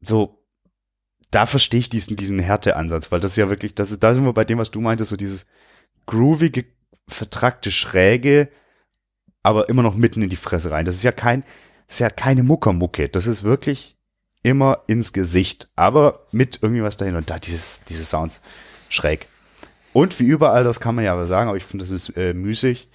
so, 0.00 0.42
da 1.30 1.44
verstehe 1.44 1.80
ich 1.80 1.90
diesen, 1.90 2.16
diesen 2.16 2.38
Härteansatz, 2.38 3.12
weil 3.12 3.20
das 3.20 3.32
ist 3.32 3.36
ja 3.36 3.50
wirklich, 3.50 3.74
das 3.74 3.90
ist, 3.90 4.02
da 4.02 4.14
sind 4.14 4.24
wir 4.24 4.32
bei 4.32 4.44
dem, 4.44 4.58
was 4.58 4.70
du 4.70 4.80
meintest, 4.80 5.10
so 5.10 5.16
dieses 5.16 5.46
groovige, 6.06 6.64
vertrackte 7.08 7.70
Schräge, 7.70 8.48
aber 9.42 9.68
immer 9.68 9.82
noch 9.82 9.94
mitten 9.94 10.22
in 10.22 10.30
die 10.30 10.36
Fresse 10.36 10.70
rein. 10.70 10.84
Das 10.84 10.96
ist 10.96 11.02
ja 11.02 11.12
kein, 11.12 11.42
das 11.86 11.96
ist 11.96 12.00
ja 12.00 12.10
keine 12.10 12.42
Muckermucke. 12.42 13.08
Das 13.08 13.26
ist 13.26 13.42
wirklich 13.42 13.96
immer 14.42 14.80
ins 14.86 15.12
Gesicht, 15.12 15.70
aber 15.76 16.26
mit 16.32 16.60
irgendwie 16.62 16.82
was 16.82 16.96
dahin. 16.96 17.16
Und 17.16 17.30
da 17.30 17.38
dieses, 17.38 17.84
diese 17.84 18.04
Sounds 18.04 18.40
schräg. 18.88 19.26
Und 19.92 20.18
wie 20.20 20.24
überall, 20.24 20.64
das 20.64 20.80
kann 20.80 20.94
man 20.94 21.04
ja 21.04 21.12
aber 21.12 21.26
sagen, 21.26 21.48
aber 21.48 21.56
ich 21.56 21.64
finde, 21.64 21.84
das 21.84 21.90
ist 21.90 22.16
äh, 22.16 22.32
müßig. 22.32 22.88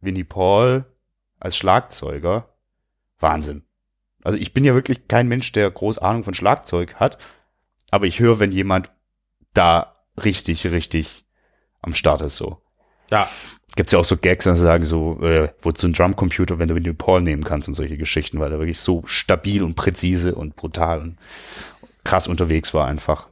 Winnie 0.00 0.24
Paul 0.24 0.84
als 1.38 1.56
Schlagzeuger, 1.56 2.48
Wahnsinn. 3.18 3.62
Also 4.22 4.38
ich 4.38 4.52
bin 4.52 4.64
ja 4.64 4.74
wirklich 4.74 5.08
kein 5.08 5.28
Mensch, 5.28 5.52
der 5.52 5.70
groß 5.70 5.98
Ahnung 5.98 6.24
von 6.24 6.34
Schlagzeug 6.34 6.96
hat, 6.96 7.18
aber 7.90 8.06
ich 8.06 8.20
höre, 8.20 8.38
wenn 8.38 8.52
jemand 8.52 8.90
da 9.54 10.04
richtig, 10.22 10.66
richtig 10.66 11.26
am 11.80 11.94
Start 11.94 12.22
ist 12.22 12.36
so. 12.36 12.62
Ja, 13.10 13.28
Gibt's 13.76 13.92
ja 13.92 14.00
auch 14.00 14.04
so 14.04 14.16
Gags, 14.16 14.46
dass 14.46 14.58
sie 14.58 14.64
sagen 14.64 14.84
so, 14.84 15.20
äh, 15.22 15.48
wozu 15.62 15.86
ein 15.86 15.92
Drumcomputer, 15.92 16.58
wenn 16.58 16.68
du 16.68 16.74
Winnie 16.74 16.92
Paul 16.92 17.22
nehmen 17.22 17.44
kannst 17.44 17.68
und 17.68 17.74
solche 17.74 17.96
Geschichten, 17.96 18.40
weil 18.40 18.50
er 18.50 18.58
wirklich 18.58 18.80
so 18.80 19.02
stabil 19.06 19.62
und 19.62 19.76
präzise 19.76 20.34
und 20.34 20.56
brutal 20.56 21.00
und 21.00 21.18
krass 22.02 22.26
unterwegs 22.26 22.74
war 22.74 22.88
einfach. 22.88 23.28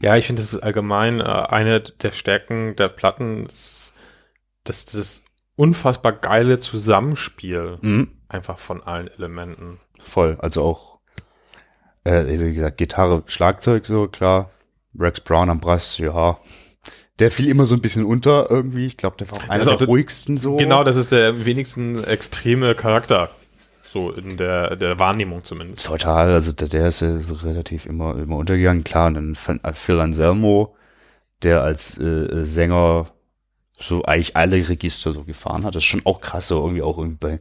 Ja, 0.00 0.16
ich 0.16 0.26
finde, 0.26 0.42
das 0.42 0.52
ist 0.52 0.60
allgemein 0.60 1.20
äh, 1.20 1.24
eine 1.24 1.80
der 1.80 2.12
Stärken 2.12 2.76
der 2.76 2.88
Platten, 2.88 3.46
dass 3.46 3.94
das 4.64 5.24
unfassbar 5.56 6.12
geile 6.12 6.58
Zusammenspiel 6.58 7.78
Mhm. 7.80 8.08
einfach 8.28 8.58
von 8.58 8.82
allen 8.82 9.08
Elementen. 9.08 9.80
Voll, 10.04 10.36
also 10.40 10.62
auch, 10.62 11.00
äh, 12.04 12.10
also 12.12 12.46
wie 12.46 12.54
gesagt, 12.54 12.76
Gitarre, 12.76 13.22
Schlagzeug, 13.26 13.86
so 13.86 14.08
klar. 14.08 14.50
Rex 14.98 15.20
Brown 15.20 15.48
am 15.48 15.60
Brass, 15.60 15.96
ja. 15.96 16.38
Der 17.18 17.30
fiel 17.30 17.48
immer 17.48 17.66
so 17.66 17.74
ein 17.74 17.80
bisschen 17.80 18.04
unter 18.04 18.50
irgendwie. 18.50 18.86
Ich 18.86 18.96
glaube, 18.96 19.16
der 19.18 19.30
war 19.30 19.38
auch 19.38 19.48
einer 19.48 19.64
der 19.64 19.74
auch 19.74 19.86
ruhigsten 19.86 20.38
so. 20.38 20.56
Genau, 20.56 20.82
das 20.82 20.96
ist 20.96 21.12
der 21.12 21.44
wenigsten 21.44 22.02
extreme 22.04 22.74
Charakter. 22.74 23.30
So 23.82 24.10
in 24.10 24.38
der, 24.38 24.76
der 24.76 24.98
Wahrnehmung 24.98 25.44
zumindest. 25.44 25.84
Total, 25.84 26.32
also 26.32 26.52
der, 26.52 26.68
der 26.68 26.86
ist 26.86 27.00
ja 27.00 27.18
so 27.18 27.34
relativ 27.34 27.84
immer, 27.84 28.16
immer 28.16 28.36
untergegangen. 28.36 28.84
Klar, 28.84 29.08
und 29.08 29.14
dann 29.14 29.58
äh, 29.62 29.72
Phil 29.74 30.00
Anselmo, 30.00 30.74
der 31.42 31.62
als 31.62 31.98
äh, 31.98 32.04
äh, 32.04 32.44
Sänger 32.46 33.10
so 33.78 34.02
eigentlich 34.04 34.36
alle 34.36 34.66
Register 34.66 35.12
so 35.12 35.24
gefahren 35.24 35.64
hat. 35.64 35.74
Das 35.74 35.82
ist 35.82 35.88
schon 35.88 36.06
auch 36.06 36.22
krass, 36.22 36.48
so 36.48 36.60
irgendwie 36.60 36.82
auch 36.82 36.96
irgendwie 36.96 37.18
bei, 37.20 37.40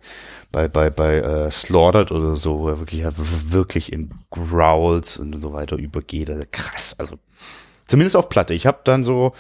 bei, 0.52 0.68
bei, 0.68 0.90
bei 0.90 1.16
äh, 1.20 1.52
Slaughtered 1.52 2.12
oder 2.12 2.36
so, 2.36 2.60
wo 2.60 2.70
er 2.70 2.80
wirklich, 2.80 3.06
wirklich 3.06 3.94
in 3.94 4.12
Growls 4.32 5.18
und 5.18 5.40
so 5.40 5.54
weiter 5.54 5.78
übergeht. 5.78 6.30
Also 6.30 6.44
krass, 6.52 6.96
also 6.98 7.18
zumindest 7.88 8.16
auf 8.16 8.30
Platte. 8.30 8.54
Ich 8.54 8.66
habe 8.66 8.80
dann 8.84 9.04
so, 9.04 9.34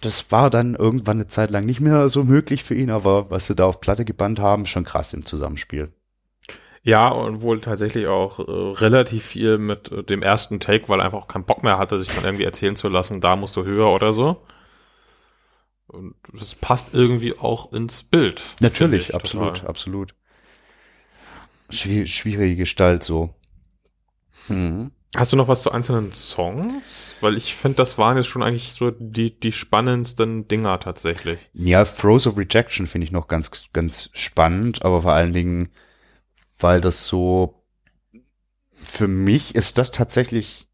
das 0.00 0.30
war 0.30 0.50
dann 0.50 0.74
irgendwann 0.74 1.18
eine 1.18 1.26
Zeit 1.26 1.50
lang 1.50 1.64
nicht 1.64 1.80
mehr 1.80 2.08
so 2.08 2.24
möglich 2.24 2.64
für 2.64 2.74
ihn, 2.74 2.90
aber 2.90 3.30
was 3.30 3.46
sie 3.46 3.54
da 3.54 3.66
auf 3.66 3.80
Platte 3.80 4.04
gebannt 4.04 4.40
haben, 4.40 4.66
schon 4.66 4.84
krass 4.84 5.12
im 5.12 5.24
Zusammenspiel. 5.24 5.92
Ja, 6.82 7.08
und 7.08 7.40
wohl 7.40 7.60
tatsächlich 7.60 8.06
auch 8.08 8.38
äh, 8.38 8.42
relativ 8.46 9.24
viel 9.24 9.56
mit 9.56 9.90
äh, 9.90 10.02
dem 10.02 10.20
ersten 10.20 10.60
Take, 10.60 10.90
weil 10.90 11.00
er 11.00 11.06
einfach 11.06 11.22
auch 11.22 11.28
keinen 11.28 11.46
Bock 11.46 11.62
mehr 11.62 11.78
hatte, 11.78 11.98
sich 11.98 12.14
dann 12.14 12.24
irgendwie 12.24 12.44
erzählen 12.44 12.76
zu 12.76 12.90
lassen, 12.90 13.22
da 13.22 13.36
musst 13.36 13.56
du 13.56 13.64
höher 13.64 13.90
oder 13.90 14.12
so. 14.12 14.42
Und 15.86 16.14
das 16.32 16.54
passt 16.54 16.92
irgendwie 16.92 17.38
auch 17.38 17.72
ins 17.72 18.02
Bild. 18.02 18.42
Natürlich, 18.60 19.08
ich, 19.08 19.14
absolut, 19.14 19.54
total. 19.54 19.68
absolut. 19.68 20.14
Schwier 21.70 22.06
schwierige 22.06 22.56
Gestalt 22.56 23.02
so. 23.02 23.34
Mhm. 24.48 24.90
Hast 25.16 25.32
du 25.32 25.36
noch 25.36 25.46
was 25.46 25.62
zu 25.62 25.70
einzelnen 25.70 26.12
Songs? 26.12 27.14
Weil 27.20 27.36
ich 27.36 27.54
finde, 27.54 27.76
das 27.76 27.98
waren 27.98 28.16
jetzt 28.16 28.26
schon 28.26 28.42
eigentlich 28.42 28.72
so 28.72 28.90
die, 28.90 29.38
die 29.38 29.52
spannendsten 29.52 30.48
Dinger 30.48 30.80
tatsächlich. 30.80 31.38
Ja, 31.52 31.84
Throws 31.84 32.26
of 32.26 32.36
Rejection 32.36 32.86
finde 32.88 33.04
ich 33.04 33.12
noch 33.12 33.28
ganz, 33.28 33.50
ganz 33.72 34.10
spannend, 34.12 34.84
aber 34.84 35.02
vor 35.02 35.12
allen 35.12 35.32
Dingen, 35.32 35.68
weil 36.58 36.80
das 36.80 37.06
so, 37.06 37.62
für 38.74 39.06
mich 39.06 39.54
ist 39.54 39.78
das 39.78 39.92
tatsächlich 39.92 40.66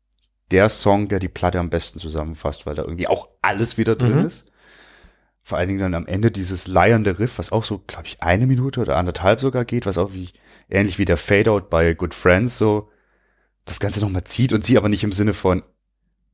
der 0.51 0.70
Song, 0.70 1.09
der 1.09 1.18
die 1.18 1.28
Platte 1.28 1.61
am 1.61 1.68
besten 1.70 2.01
zusammenfasst, 2.01 2.64
weil 2.64 2.74
da 2.74 2.82
irgendwie 2.82 3.09
auch 3.09 3.28
alles 3.43 3.76
wieder 3.76 3.95
drin 3.95 4.20
Mhm. 4.20 4.26
ist. 4.26 4.47
Vor 5.43 5.59
allen 5.59 5.68
Dingen 5.68 5.80
dann 5.80 5.95
am 5.95 6.07
Ende 6.07 6.30
dieses 6.30 6.66
leiernde 6.66 7.18
Riff, 7.18 7.38
was 7.38 7.53
auch 7.53 7.64
so, 7.64 7.78
glaube 7.86 8.07
ich, 8.07 8.22
eine 8.22 8.47
Minute 8.47 8.80
oder 8.80 8.97
anderthalb 8.97 9.41
sogar 9.41 9.64
geht, 9.64 9.84
was 9.84 9.99
auch 9.99 10.12
wie 10.12 10.30
ähnlich 10.70 10.99
wie 10.99 11.05
der 11.05 11.16
Fade-Out 11.18 11.68
bei 11.70 11.93
Good 11.93 12.14
Friends 12.14 12.57
so 12.57 12.91
das 13.70 13.80
Ganze 13.80 14.00
nochmal 14.00 14.24
zieht 14.24 14.52
und 14.52 14.64
sie 14.64 14.76
aber 14.76 14.88
nicht 14.88 15.04
im 15.04 15.12
Sinne 15.12 15.32
von 15.32 15.62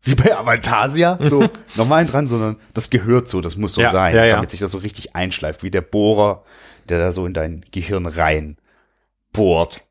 wie 0.03 0.15
bei 0.15 0.37
Avantasia, 0.37 1.19
so 1.21 1.49
nochmal 1.77 2.07
dran, 2.07 2.29
sondern 2.29 2.57
das 2.75 2.91
gehört 2.91 3.29
so, 3.29 3.41
das 3.41 3.57
muss 3.57 3.75
so 3.75 3.83
Ja, 3.83 3.91
sein, 3.91 4.15
ja, 4.15 4.25
ja. 4.25 4.35
damit 4.37 4.51
sich 4.51 4.61
das 4.61 4.71
so 4.71 4.79
richtig 4.79 5.17
einschleift, 5.17 5.63
wie 5.63 5.71
der 5.71 5.81
Bohrer, 5.81 6.45
der 6.89 6.99
da 6.99 7.13
so 7.13 7.27
in 7.27 7.35
dein 7.35 7.65
Gehirn 7.73 8.07
rein 8.07 8.57
bohrt. 9.33 9.83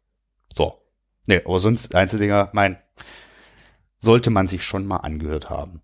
So. 0.54 0.82
Nee, 1.28 1.42
aber 1.44 1.60
sonst 1.60 1.94
Einzeldinger, 1.96 2.50
mein, 2.54 2.78
sollte 4.00 4.30
man 4.30 4.48
sich 4.48 4.64
schon 4.64 4.86
mal 4.88 4.98
angehört 4.98 5.50
haben. 5.50 5.82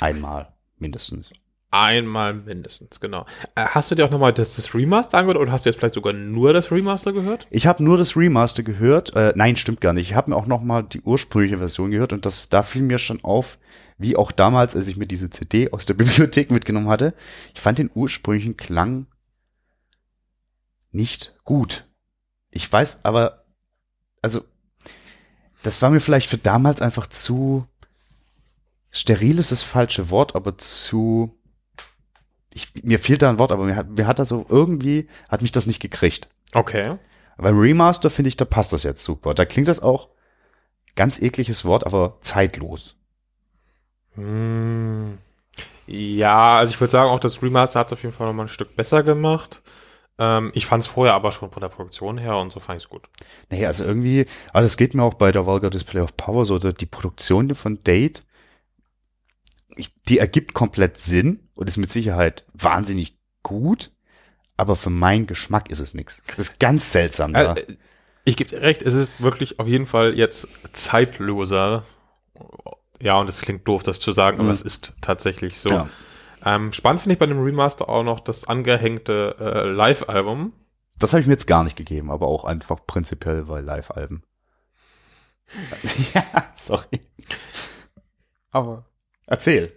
Einmal, 0.00 0.52
mindestens. 0.78 1.30
Einmal 1.70 2.32
mindestens, 2.32 3.00
genau. 3.00 3.26
Äh, 3.54 3.66
hast 3.66 3.90
du 3.90 3.94
dir 3.94 4.04
auch 4.04 4.10
nochmal 4.10 4.32
das, 4.32 4.54
das 4.54 4.74
Remaster 4.74 5.18
angehört 5.18 5.38
oder 5.38 5.50
hast 5.52 5.66
du 5.66 5.70
jetzt 5.70 5.78
vielleicht 5.78 5.94
sogar 5.94 6.12
nur 6.12 6.52
das 6.52 6.70
Remaster 6.70 7.12
gehört? 7.12 7.46
Ich 7.50 7.66
habe 7.66 7.82
nur 7.82 7.98
das 7.98 8.16
Remaster 8.16 8.62
gehört. 8.62 9.14
Äh, 9.16 9.32
nein, 9.34 9.56
stimmt 9.56 9.80
gar 9.80 9.92
nicht. 9.92 10.10
Ich 10.10 10.14
habe 10.14 10.30
mir 10.30 10.36
auch 10.36 10.46
noch 10.46 10.62
mal 10.62 10.82
die 10.82 11.00
ursprüngliche 11.00 11.58
Version 11.58 11.90
gehört 11.90 12.12
und 12.12 12.24
das 12.24 12.48
da 12.48 12.62
fiel 12.62 12.82
mir 12.82 12.98
schon 12.98 13.24
auf, 13.24 13.58
wie 13.98 14.16
auch 14.16 14.30
damals, 14.30 14.76
als 14.76 14.86
ich 14.88 14.96
mir 14.96 15.06
diese 15.06 15.28
CD 15.28 15.72
aus 15.72 15.86
der 15.86 15.94
Bibliothek 15.94 16.50
mitgenommen 16.50 16.88
hatte. 16.88 17.14
Ich 17.54 17.60
fand 17.60 17.78
den 17.78 17.90
ursprünglichen 17.92 18.56
Klang 18.56 19.06
nicht 20.92 21.34
gut. 21.44 21.84
Ich 22.52 22.72
weiß 22.72 23.04
aber, 23.04 23.44
also 24.22 24.42
das 25.62 25.82
war 25.82 25.90
mir 25.90 26.00
vielleicht 26.00 26.30
für 26.30 26.38
damals 26.38 26.80
einfach 26.80 27.08
zu 27.08 27.66
steril 28.90 29.38
ist 29.38 29.52
das 29.52 29.62
falsche 29.62 30.10
Wort, 30.10 30.34
aber 30.34 30.56
zu 30.56 31.35
ich, 32.56 32.72
mir 32.82 32.98
fehlt 32.98 33.20
da 33.20 33.28
ein 33.28 33.38
Wort, 33.38 33.52
aber 33.52 33.64
mir 33.64 33.76
hat, 33.76 33.90
mir 33.90 34.06
hat 34.06 34.18
das 34.18 34.30
so 34.30 34.46
irgendwie, 34.48 35.08
hat 35.28 35.42
mich 35.42 35.52
das 35.52 35.66
nicht 35.66 35.80
gekriegt. 35.80 36.28
Okay. 36.54 36.96
Beim 37.36 37.58
Remaster 37.58 38.08
finde 38.08 38.30
ich, 38.30 38.38
da 38.38 38.46
passt 38.46 38.72
das 38.72 38.82
jetzt 38.82 39.04
super. 39.04 39.34
Da 39.34 39.44
klingt 39.44 39.68
das 39.68 39.82
auch 39.82 40.08
ganz 40.94 41.20
ekliges 41.20 41.66
Wort, 41.66 41.84
aber 41.84 42.16
zeitlos. 42.22 42.96
Hm. 44.14 45.18
Ja, 45.86 46.56
also 46.56 46.72
ich 46.72 46.80
würde 46.80 46.92
sagen, 46.92 47.10
auch 47.10 47.20
das 47.20 47.42
Remaster 47.42 47.80
hat 47.80 47.88
es 47.88 47.92
auf 47.92 48.02
jeden 48.02 48.14
Fall 48.14 48.26
nochmal 48.26 48.46
ein 48.46 48.50
Stück 48.50 48.74
besser 48.74 49.02
gemacht. 49.02 49.62
Ähm, 50.18 50.50
ich 50.54 50.64
fand 50.64 50.82
es 50.82 50.88
vorher 50.88 51.12
aber 51.12 51.32
schon 51.32 51.50
von 51.50 51.60
der 51.60 51.68
Produktion 51.68 52.16
her 52.16 52.38
und 52.38 52.52
so 52.52 52.58
fand 52.58 52.78
ich 52.78 52.84
es 52.84 52.90
gut. 52.90 53.02
Nee, 53.50 53.66
also 53.66 53.84
irgendwie, 53.84 54.24
aber 54.54 54.62
das 54.62 54.78
geht 54.78 54.94
mir 54.94 55.02
auch 55.02 55.14
bei 55.14 55.30
der 55.30 55.44
Vulgar 55.44 55.70
Display 55.70 56.00
of 56.00 56.16
Power 56.16 56.46
so, 56.46 56.58
die 56.58 56.86
Produktion 56.86 57.54
von 57.54 57.84
Date, 57.84 58.22
ich, 59.76 59.92
die 60.08 60.18
ergibt 60.18 60.54
komplett 60.54 60.98
Sinn 60.98 61.48
und 61.54 61.68
ist 61.68 61.76
mit 61.76 61.90
Sicherheit 61.90 62.44
wahnsinnig 62.54 63.18
gut, 63.42 63.92
aber 64.56 64.74
für 64.76 64.90
meinen 64.90 65.26
Geschmack 65.26 65.70
ist 65.70 65.80
es 65.80 65.94
nix. 65.94 66.22
Das 66.36 66.48
ist 66.50 66.60
ganz 66.60 66.92
seltsam 66.92 67.32
da. 67.34 67.54
Äh, 67.54 67.76
ich 68.24 68.36
gebe 68.36 68.50
dir 68.50 68.60
recht, 68.62 68.82
es 68.82 68.94
ist 68.94 69.10
wirklich 69.22 69.60
auf 69.60 69.68
jeden 69.68 69.86
Fall 69.86 70.14
jetzt 70.14 70.48
zeitloser. 70.72 71.84
Ja, 73.00 73.18
und 73.18 73.28
es 73.28 73.40
klingt 73.40 73.68
doof, 73.68 73.82
das 73.82 74.00
zu 74.00 74.10
sagen, 74.12 74.38
aber 74.38 74.48
Mhm. 74.48 74.54
es 74.54 74.62
ist 74.62 74.94
tatsächlich 75.00 75.58
so. 75.60 75.68
Ja. 75.68 75.88
Ähm, 76.44 76.72
spannend 76.72 77.02
finde 77.02 77.14
ich 77.14 77.18
bei 77.18 77.26
dem 77.26 77.42
Remaster 77.42 77.88
auch 77.88 78.02
noch 78.02 78.20
das 78.20 78.44
angehängte 78.48 79.36
äh, 79.38 79.68
Live-Album. 79.68 80.52
Das 80.98 81.12
habe 81.12 81.20
ich 81.20 81.26
mir 81.26 81.34
jetzt 81.34 81.46
gar 81.46 81.62
nicht 81.64 81.76
gegeben, 81.76 82.10
aber 82.10 82.26
auch 82.26 82.44
einfach 82.44 82.78
prinzipiell 82.86 83.44
bei 83.44 83.60
Live-Alben. 83.60 84.22
ja, 86.14 86.24
sorry. 86.56 87.00
Aber 88.50 88.86
erzähl. 89.26 89.72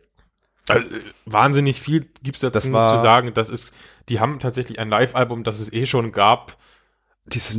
Äh, 0.69 0.81
wahnsinnig 1.25 1.81
viel 1.81 2.05
dazu 2.23 2.49
Das 2.49 2.65
nicht 2.65 2.73
war- 2.73 2.95
zu 2.97 3.01
sagen. 3.01 3.33
Das 3.33 3.49
ist, 3.49 3.73
die 4.07 4.19
haben 4.19 4.39
tatsächlich 4.39 4.79
ein 4.79 4.89
Live-Album, 4.89 5.43
das 5.43 5.59
es 5.59 5.73
eh 5.73 5.85
schon 5.85 6.11
gab, 6.11 6.57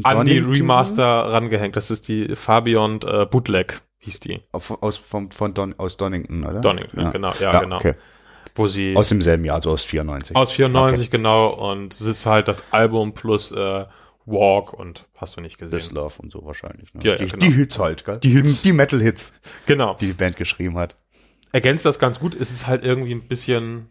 an 0.05 0.27
die 0.27 0.39
Remaster 0.39 1.05
rangehängt. 1.05 1.77
Das 1.77 1.91
ist 1.91 2.09
die 2.09 2.35
Fabian 2.35 3.01
äh, 3.05 3.27
Bootleg, 3.27 3.81
hieß 3.99 4.21
die. 4.21 4.41
Auf, 4.53 4.83
aus, 4.83 4.97
vom, 4.97 5.31
von 5.31 5.55
Don, 5.55 5.75
aus 5.79 5.97
Donington, 5.97 6.45
oder? 6.45 6.61
Donington, 6.61 7.11
genau, 7.13 7.33
ja, 7.39 7.61
genau. 7.61 7.77
Okay. 7.77 7.95
Wo 8.57 8.67
sie 8.67 8.97
Aus 8.97 9.09
demselben 9.09 9.45
Jahr, 9.45 9.57
also 9.57 9.71
aus 9.71 9.85
94. 9.85 10.35
aus 10.35 10.51
94 10.53 11.11
genau 11.11 11.51
und 11.71 11.95
es 11.95 12.01
ist 12.01 12.27
halt 12.27 12.49
das 12.49 12.65
Album 12.73 13.15
plus 13.15 13.53
äh, 13.53 13.85
Walk 14.27 14.73
und 14.73 15.07
hast 15.17 15.37
du 15.37 15.41
nicht 15.41 15.59
This 15.59 15.71
gesehen. 15.71 15.95
Love 15.95 16.15
und 16.21 16.33
so 16.33 16.45
wahrscheinlich. 16.45 16.93
Ne? 16.95 17.01
Ja, 17.05 17.11
ja, 17.13 17.17
die, 17.19 17.27
genau. 17.29 17.47
die 17.47 17.53
Hits 17.53 17.79
halt, 17.79 18.05
gell? 18.05 18.19
Die 18.19 18.31
Hits. 18.31 18.63
Die 18.63 18.73
Metal-Hits, 18.73 19.41
Genau. 19.67 19.95
die 20.01 20.09
die 20.09 20.13
Band 20.15 20.37
geschrieben 20.37 20.77
hat. 20.79 20.97
Ergänzt 21.53 21.85
das 21.85 21.99
ganz 21.99 22.21
gut. 22.21 22.35
Es 22.35 22.51
ist 22.51 22.67
halt 22.67 22.85
irgendwie 22.85 23.13
ein 23.13 23.27
bisschen 23.27 23.91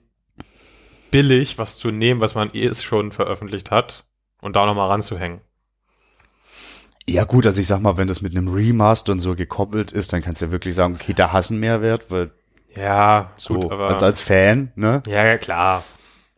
billig, 1.12 1.57
was 1.57 1.78
zu 1.78 1.91
nehmen, 1.91 2.22
was 2.22 2.36
man 2.36 2.51
eh 2.53 2.74
schon 2.74 3.12
veröffentlicht 3.12 3.72
hat 3.72 4.05
und 4.41 4.55
da 4.55 4.66
nochmal 4.66 4.89
ranzuhängen. 4.89 5.41
Ja 7.07 7.24
gut, 7.24 7.45
also 7.47 7.60
ich 7.60 7.68
sag 7.68 7.82
mal, 7.82 7.97
wenn 7.97 8.07
das 8.07 8.22
mit 8.22 8.36
einem 8.36 8.49
Remaster 8.49 9.12
und 9.12 9.20
so 9.20 9.36
gekoppelt 9.36 9.91
ist, 9.91 10.14
dann 10.14 10.22
kannst 10.22 10.41
du 10.41 10.45
ja 10.45 10.51
wirklich 10.51 10.76
sagen, 10.76 10.93
okay, 10.93 11.14
da 11.14 11.32
hast 11.32 11.49
du 11.49 11.55
einen 11.55 11.62
Mehrwert, 11.62 12.12
weil 12.12 12.32
Ja, 12.76 13.32
so 13.38 13.55
gut, 13.55 13.72
aber 13.72 13.89
als, 13.89 14.03
als 14.03 14.22
Fan, 14.22 14.72
ne? 14.76 15.01
ja, 15.07 15.26
ja, 15.26 15.38
klar. 15.38 15.84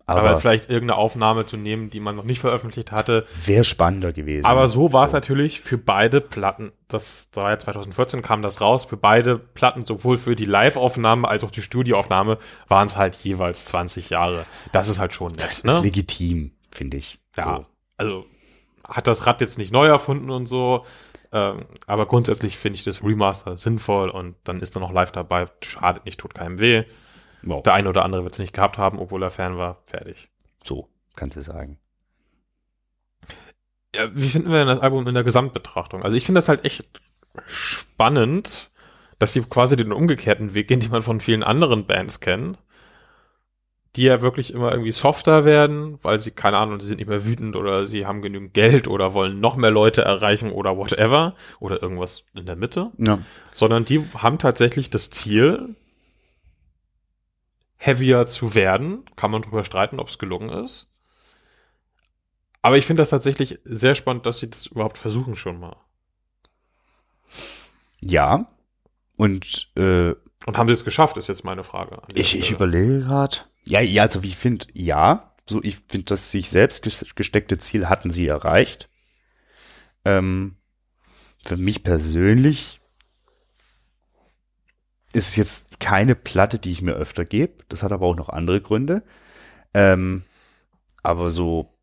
Aber, 0.06 0.22
Aber, 0.22 0.38
vielleicht 0.38 0.70
irgendeine 0.70 0.97
Aufnahme 0.97 1.45
zu 1.45 1.58
nehmen, 1.58 1.89
die 1.89 1.99
man 1.99 2.16
noch 2.16 2.24
nicht 2.24 2.39
veröffentlicht 2.39 2.91
hatte. 2.91 3.26
wäre 3.45 3.64
spannender 3.64 4.12
gewesen. 4.14 4.45
Aber 4.45 4.68
so 4.68 4.91
war 4.93 5.06
es 5.06 5.14
natürlich 5.14 5.62
für 5.62 5.78
beide 5.78 6.22
Platten. 6.22 6.72
Das 6.88 7.30
war 7.34 7.52
ja 7.52 7.60
2014 7.60 8.22
kam 8.22 8.41
das 8.41 8.62
raus. 8.62 8.86
Für 8.86 8.97
beide 8.97 9.38
Platten, 9.38 9.86
sowohl 9.86 10.18
für 10.18 10.36
die 10.36 10.45
Live-Aufnahme 10.45 11.28
als 11.28 11.43
auch 11.43 11.52
die 11.52 11.62
Studioaufnahme, 11.62 12.38
waren 12.68 12.88
es 12.88 12.95
halt 12.97 13.16
jeweils 13.18 13.66
20 13.66 14.10
Jahre. 14.10 14.45
Das 14.72 14.88
ist 14.88 14.99
halt 14.99 15.14
schon 15.14 15.32
nett, 15.32 15.43
Das 15.43 15.60
ist 15.60 15.66
ne? 15.66 15.80
legitim, 15.82 16.52
finde 16.72 16.97
ich. 16.97 17.20
Ja, 17.38 17.58
So. 17.62 17.66
also 17.97 18.26
hat 18.88 19.08
das 19.08 19.26
Rad 19.28 19.39
jetzt 19.41 19.58
nicht 19.58 19.72
neu 19.72 19.88
erfunden 19.88 20.30
und 20.32 20.47
so. 20.47 20.86
Ähm, 21.32 21.66
aber 21.88 22.08
grundsätzlich 22.08 22.58
finde 22.58 22.76
ich 22.76 22.84
das 22.84 23.04
Remaster 23.04 23.58
sinnvoll 23.58 24.10
und 24.10 24.36
dann 24.43 24.60
ist 24.60 24.76
da 24.76 24.82
noch 24.82 24.91
live 24.91 25.14
dabei. 25.14 25.45
Schadet 25.62 26.04
nicht, 26.06 26.20
tut 26.20 26.34
keinem 26.36 26.60
weh. 26.60 26.84
Wow. 27.44 27.64
Der 27.64 27.74
eine 27.74 27.89
oder 27.89 28.04
andere 28.06 28.24
wird 28.24 28.34
es 28.34 28.39
nicht 28.39 28.54
gehabt 28.54 28.78
haben, 28.78 29.00
obwohl 29.00 29.24
er 29.24 29.30
Fan 29.32 29.58
war. 29.58 29.82
Fertig. 29.86 30.30
So, 30.64 30.88
kannst 31.16 31.36
du 31.38 31.42
sagen. 31.42 31.80
Ja, 33.96 34.10
wie 34.14 34.30
finden 34.30 34.50
wir 34.52 34.60
denn 34.60 34.68
das 34.68 34.80
Album 34.80 35.06
in 35.08 35.14
der 35.14 35.24
Gesamtbetrachtung? 35.24 36.04
Also 36.04 36.16
ich 36.16 36.26
finde 36.26 36.38
das 36.38 36.48
halt 36.50 36.64
echt 36.66 36.86
spannend, 37.48 38.70
dass 39.20 39.34
sie 39.34 39.42
quasi 39.42 39.76
den 39.76 39.92
umgekehrten 39.92 40.54
Weg 40.54 40.68
gehen, 40.68 40.80
den 40.82 40.92
man 40.92 41.02
von 41.02 41.20
vielen 41.22 41.44
anderen 41.44 41.86
Bands 41.88 42.20
kennt, 42.22 42.58
die 43.98 44.04
ja 44.04 44.22
wirklich 44.22 44.54
immer 44.54 44.72
irgendwie 44.72 44.94
softer 44.94 45.44
werden, 45.44 46.00
weil 46.04 46.22
sie, 46.22 46.32
keine 46.32 46.58
Ahnung, 46.58 46.80
sie 46.80 46.88
sind 46.88 46.98
nicht 46.98 47.10
mehr 47.10 47.26
wütend 47.26 47.58
oder 47.58 47.86
sie 47.86 48.06
haben 48.06 48.22
genügend 48.22 48.54
Geld 48.54 48.88
oder 48.88 49.14
wollen 49.14 49.42
noch 49.42 49.58
mehr 49.58 49.72
Leute 49.72 50.02
erreichen 50.04 50.52
oder 50.52 50.78
whatever 50.78 51.36
oder 51.60 51.82
irgendwas 51.82 52.26
in 52.34 52.46
der 52.46 52.56
Mitte, 52.56 52.92
Ja. 52.98 53.20
sondern 53.52 53.84
die 53.84 54.02
haben 54.18 54.38
tatsächlich 54.38 54.89
das 54.89 55.10
Ziel, 55.10 55.76
heavier 57.84 58.28
zu 58.28 58.54
werden. 58.54 59.04
Kann 59.16 59.32
man 59.32 59.42
drüber 59.42 59.64
streiten, 59.64 60.00
ob 60.00 60.08
es 60.08 60.20
gelungen 60.20 60.50
ist. 60.50 60.88
Aber 62.62 62.78
ich 62.78 62.86
finde 62.86 63.02
das 63.02 63.10
tatsächlich 63.10 63.60
sehr 63.64 63.96
spannend, 63.96 64.28
dass 64.28 64.40
sie 64.40 64.50
das 64.50 64.68
überhaupt 64.68 65.00
versuchen 65.00 65.36
schon 65.36 65.60
mal. 65.60 65.76
Ja. 68.04 68.48
Und 69.18 69.72
äh, 69.76 70.14
Und 70.46 70.58
haben 70.58 70.68
sie 70.68 70.74
es 70.74 70.86
geschafft, 70.86 71.18
ist 71.18 71.28
jetzt 71.28 71.44
meine 71.44 71.64
Frage. 71.64 72.02
ich, 72.14 72.38
ich 72.38 72.52
überlege 72.52 73.02
gerade. 73.02 73.38
Ja, 73.66 73.80
ja, 73.80 74.04
also 74.04 74.22
ich 74.22 74.38
finde, 74.38 74.68
ja. 74.74 75.34
So, 75.50 75.64
ich 75.64 75.78
finde, 75.90 76.06
das 76.06 76.30
sich 76.30 76.50
selbst 76.52 76.86
ges- 76.86 77.16
gesteckte 77.16 77.58
Ziel 77.58 77.90
hatten 77.90 78.12
sie 78.12 78.28
erreicht. 78.28 78.90
Ähm, 80.06 80.58
für 81.44 81.58
mich 81.58 81.84
persönlich 81.84 82.80
ist 85.14 85.30
es 85.30 85.36
jetzt 85.36 85.80
keine 85.80 86.16
Platte, 86.16 86.59
die 86.59 86.72
ich 86.72 86.82
mir 86.82 86.93
öfter 86.93 87.26
gebe. 87.26 87.64
Das 87.70 87.84
hat 87.84 87.91
aber 87.91 88.05
auch 88.05 88.16
noch 88.16 88.30
andere 88.30 88.62
Gründe. 88.62 89.03
Ähm, 89.74 90.24
aber 91.03 91.32
so, 91.32 91.74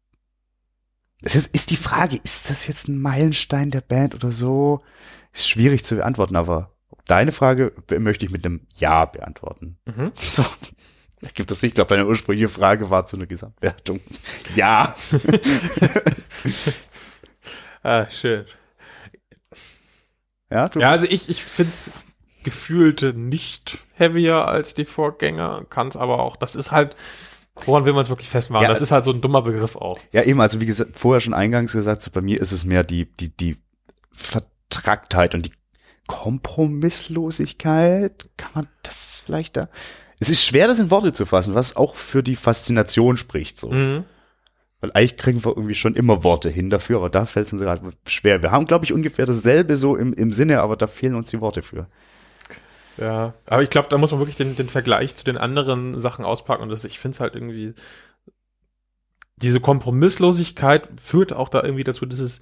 es 1.22 1.34
ist, 1.34 1.54
ist 1.54 1.70
die 1.70 1.76
Frage, 1.76 2.20
ist 2.22 2.48
das 2.48 2.66
jetzt 2.66 2.88
ein 2.88 3.00
Meilenstein 3.00 3.70
der 3.70 3.80
Band 3.80 4.14
oder 4.14 4.30
so? 4.30 4.82
Ist 5.32 5.48
schwierig 5.48 5.84
zu 5.84 5.96
beantworten, 5.96 6.36
aber 6.36 6.74
deine 7.06 7.32
Frage 7.32 7.72
möchte 7.98 8.24
ich 8.24 8.30
mit 8.30 8.44
einem 8.44 8.66
Ja 8.74 9.04
beantworten. 9.04 9.78
Mhm. 9.86 10.12
So. 10.20 10.44
Gibt 11.34 11.50
es 11.50 11.62
nicht, 11.62 11.70
ich 11.70 11.74
glaube, 11.74 11.88
deine 11.88 12.06
ursprüngliche 12.06 12.48
Frage 12.48 12.90
war 12.90 13.04
zu 13.08 13.16
einer 13.16 13.26
Gesamtwertung. 13.26 14.00
Ja. 14.54 14.94
Ah, 17.82 18.10
schön. 18.10 18.44
Ja, 20.50 20.68
Ja, 20.76 20.90
also 20.90 21.06
ich, 21.06 21.28
ich 21.28 21.44
finde 21.44 21.70
es 21.70 21.92
gefühlt 22.48 23.14
nicht 23.14 23.78
heavier 23.92 24.48
als 24.48 24.74
die 24.74 24.86
Vorgänger, 24.86 25.66
kann 25.68 25.88
es 25.88 25.96
aber 25.96 26.20
auch, 26.20 26.36
das 26.36 26.56
ist 26.56 26.70
halt, 26.70 26.96
woran 27.66 27.84
will 27.84 27.92
man 27.92 28.00
es 28.00 28.08
wirklich 28.08 28.30
festmachen? 28.30 28.62
Ja, 28.62 28.70
das 28.70 28.80
ist 28.80 28.90
halt 28.90 29.04
so 29.04 29.12
ein 29.12 29.20
dummer 29.20 29.42
Begriff 29.42 29.76
auch. 29.76 29.98
Ja, 30.12 30.22
eben, 30.22 30.40
also 30.40 30.62
wie 30.62 30.66
gesagt, 30.66 30.98
vorher 30.98 31.20
schon 31.20 31.34
eingangs 31.34 31.74
gesagt, 31.74 32.00
so 32.00 32.10
bei 32.10 32.22
mir 32.22 32.40
ist 32.40 32.52
es 32.52 32.64
mehr 32.64 32.84
die, 32.84 33.04
die, 33.04 33.36
die 33.36 33.58
Vertracktheit 34.12 35.34
und 35.34 35.44
die 35.44 35.52
Kompromisslosigkeit, 36.06 38.30
kann 38.38 38.52
man 38.54 38.66
das 38.82 39.22
vielleicht 39.22 39.58
da? 39.58 39.68
Es 40.18 40.30
ist 40.30 40.42
schwer, 40.42 40.68
das 40.68 40.78
in 40.78 40.90
Worte 40.90 41.12
zu 41.12 41.26
fassen, 41.26 41.54
was 41.54 41.76
auch 41.76 41.96
für 41.96 42.22
die 42.22 42.36
Faszination 42.36 43.18
spricht, 43.18 43.58
so. 43.58 43.68
Mhm. 43.68 44.04
Weil 44.80 44.92
eigentlich 44.92 45.18
kriegen 45.18 45.44
wir 45.44 45.54
irgendwie 45.54 45.74
schon 45.74 45.96
immer 45.96 46.24
Worte 46.24 46.48
hin 46.48 46.70
dafür, 46.70 46.96
aber 46.96 47.10
da 47.10 47.26
fällt 47.26 47.48
es 47.48 47.52
uns 47.52 47.60
gerade 47.60 47.92
schwer. 48.06 48.42
Wir 48.42 48.52
haben, 48.52 48.64
glaube 48.64 48.86
ich, 48.86 48.94
ungefähr 48.94 49.26
dasselbe 49.26 49.76
so 49.76 49.96
im, 49.96 50.14
im 50.14 50.32
Sinne, 50.32 50.62
aber 50.62 50.76
da 50.76 50.86
fehlen 50.86 51.14
uns 51.14 51.28
die 51.28 51.42
Worte 51.42 51.60
für. 51.60 51.88
Ja, 53.00 53.34
aber 53.46 53.62
ich 53.62 53.70
glaube, 53.70 53.88
da 53.88 53.96
muss 53.98 54.10
man 54.10 54.18
wirklich 54.20 54.36
den, 54.36 54.56
den 54.56 54.68
Vergleich 54.68 55.14
zu 55.14 55.24
den 55.24 55.38
anderen 55.38 56.00
Sachen 56.00 56.24
auspacken 56.24 56.64
und 56.64 56.68
das, 56.70 56.84
ich 56.84 56.98
finde 56.98 57.14
es 57.14 57.20
halt 57.20 57.34
irgendwie, 57.34 57.74
diese 59.36 59.60
Kompromisslosigkeit 59.60 60.88
führt 61.00 61.32
auch 61.32 61.48
da 61.48 61.62
irgendwie 61.62 61.84
dazu, 61.84 62.06
dass 62.06 62.18
es 62.18 62.40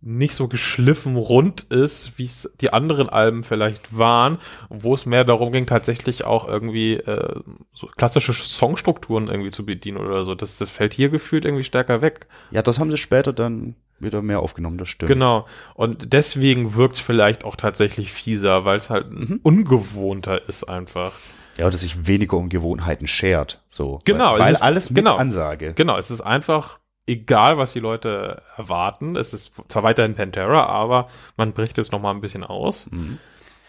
nicht 0.00 0.34
so 0.34 0.46
geschliffen 0.46 1.16
rund 1.16 1.62
ist, 1.64 2.18
wie 2.18 2.24
es 2.24 2.52
die 2.60 2.72
anderen 2.72 3.08
Alben 3.08 3.42
vielleicht 3.42 3.96
waren, 3.98 4.38
wo 4.68 4.94
es 4.94 5.06
mehr 5.06 5.24
darum 5.24 5.50
ging, 5.50 5.66
tatsächlich 5.66 6.24
auch 6.24 6.46
irgendwie 6.46 6.94
äh, 6.94 7.40
so 7.72 7.88
klassische 7.96 8.32
Songstrukturen 8.32 9.26
irgendwie 9.28 9.50
zu 9.50 9.66
bedienen 9.66 9.98
oder 9.98 10.22
so. 10.24 10.34
Das, 10.36 10.58
das 10.58 10.70
fällt 10.70 10.94
hier 10.94 11.08
gefühlt 11.08 11.44
irgendwie 11.44 11.64
stärker 11.64 12.00
weg. 12.00 12.28
Ja, 12.52 12.62
das 12.62 12.78
haben 12.78 12.90
sie 12.92 12.96
später 12.96 13.32
dann 13.32 13.74
wieder 13.98 14.22
mehr 14.22 14.38
aufgenommen, 14.38 14.78
das 14.78 14.88
stimmt. 14.88 15.08
Genau. 15.10 15.46
Und 15.74 16.12
deswegen 16.12 16.76
wirkt 16.76 16.94
es 16.94 17.00
vielleicht 17.00 17.42
auch 17.44 17.56
tatsächlich 17.56 18.12
fieser, 18.12 18.64
weil 18.64 18.76
es 18.76 18.90
halt 18.90 19.12
Mhm. 19.12 19.40
ungewohnter 19.42 20.48
ist 20.48 20.62
einfach. 20.68 21.12
Ja, 21.56 21.66
oder 21.66 21.76
sich 21.76 22.06
weniger 22.06 22.36
um 22.36 22.48
Gewohnheiten 22.50 23.08
schert, 23.08 23.64
so. 23.68 23.98
Genau, 24.04 24.34
Weil, 24.34 24.40
es 24.40 24.40
weil 24.46 24.52
ist- 24.52 24.62
alles 24.62 24.90
mit 24.90 24.98
genau. 25.04 25.16
Ansage. 25.16 25.72
Genau, 25.74 25.98
es 25.98 26.12
ist 26.12 26.20
einfach 26.20 26.78
egal, 27.08 27.58
was 27.58 27.72
die 27.72 27.80
Leute 27.80 28.42
erwarten. 28.56 29.16
Es 29.16 29.32
ist 29.32 29.54
zwar 29.68 29.82
weiterhin 29.82 30.14
Pantera, 30.14 30.66
aber 30.66 31.08
man 31.36 31.52
bricht 31.52 31.78
es 31.78 31.90
nochmal 31.92 32.14
ein 32.14 32.20
bisschen 32.20 32.44
aus. 32.44 32.90
Mhm. 32.90 33.18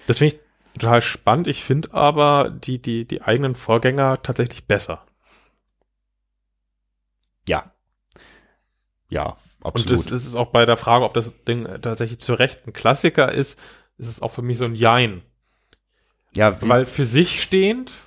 Das 0.07 0.19
finde 0.19 0.35
ich 0.35 0.41
total 0.79 1.01
spannend. 1.01 1.47
Ich 1.47 1.63
finde 1.63 1.93
aber 1.93 2.49
die, 2.49 2.81
die, 2.81 3.05
die 3.05 3.21
eigenen 3.21 3.55
Vorgänger 3.55 4.21
tatsächlich 4.21 4.65
besser. 4.65 5.05
Ja. 7.47 7.71
Ja, 9.09 9.37
Und 9.61 9.65
absolut. 9.65 9.91
das, 9.91 10.05
das 10.05 10.25
ist 10.25 10.35
auch 10.35 10.47
bei 10.51 10.65
der 10.65 10.77
Frage, 10.77 11.03
ob 11.05 11.13
das 11.15 11.43
Ding 11.43 11.67
tatsächlich 11.81 12.19
zu 12.19 12.33
Recht 12.35 12.67
ein 12.67 12.73
Klassiker 12.73 13.31
ist, 13.31 13.59
ist 13.97 14.07
es 14.07 14.21
auch 14.21 14.29
für 14.29 14.43
mich 14.43 14.57
so 14.59 14.65
ein 14.65 14.75
Jein. 14.75 15.23
ja, 16.35 16.55
Weil 16.61 16.85
für 16.85 17.05
sich 17.05 17.41
stehend, 17.41 18.03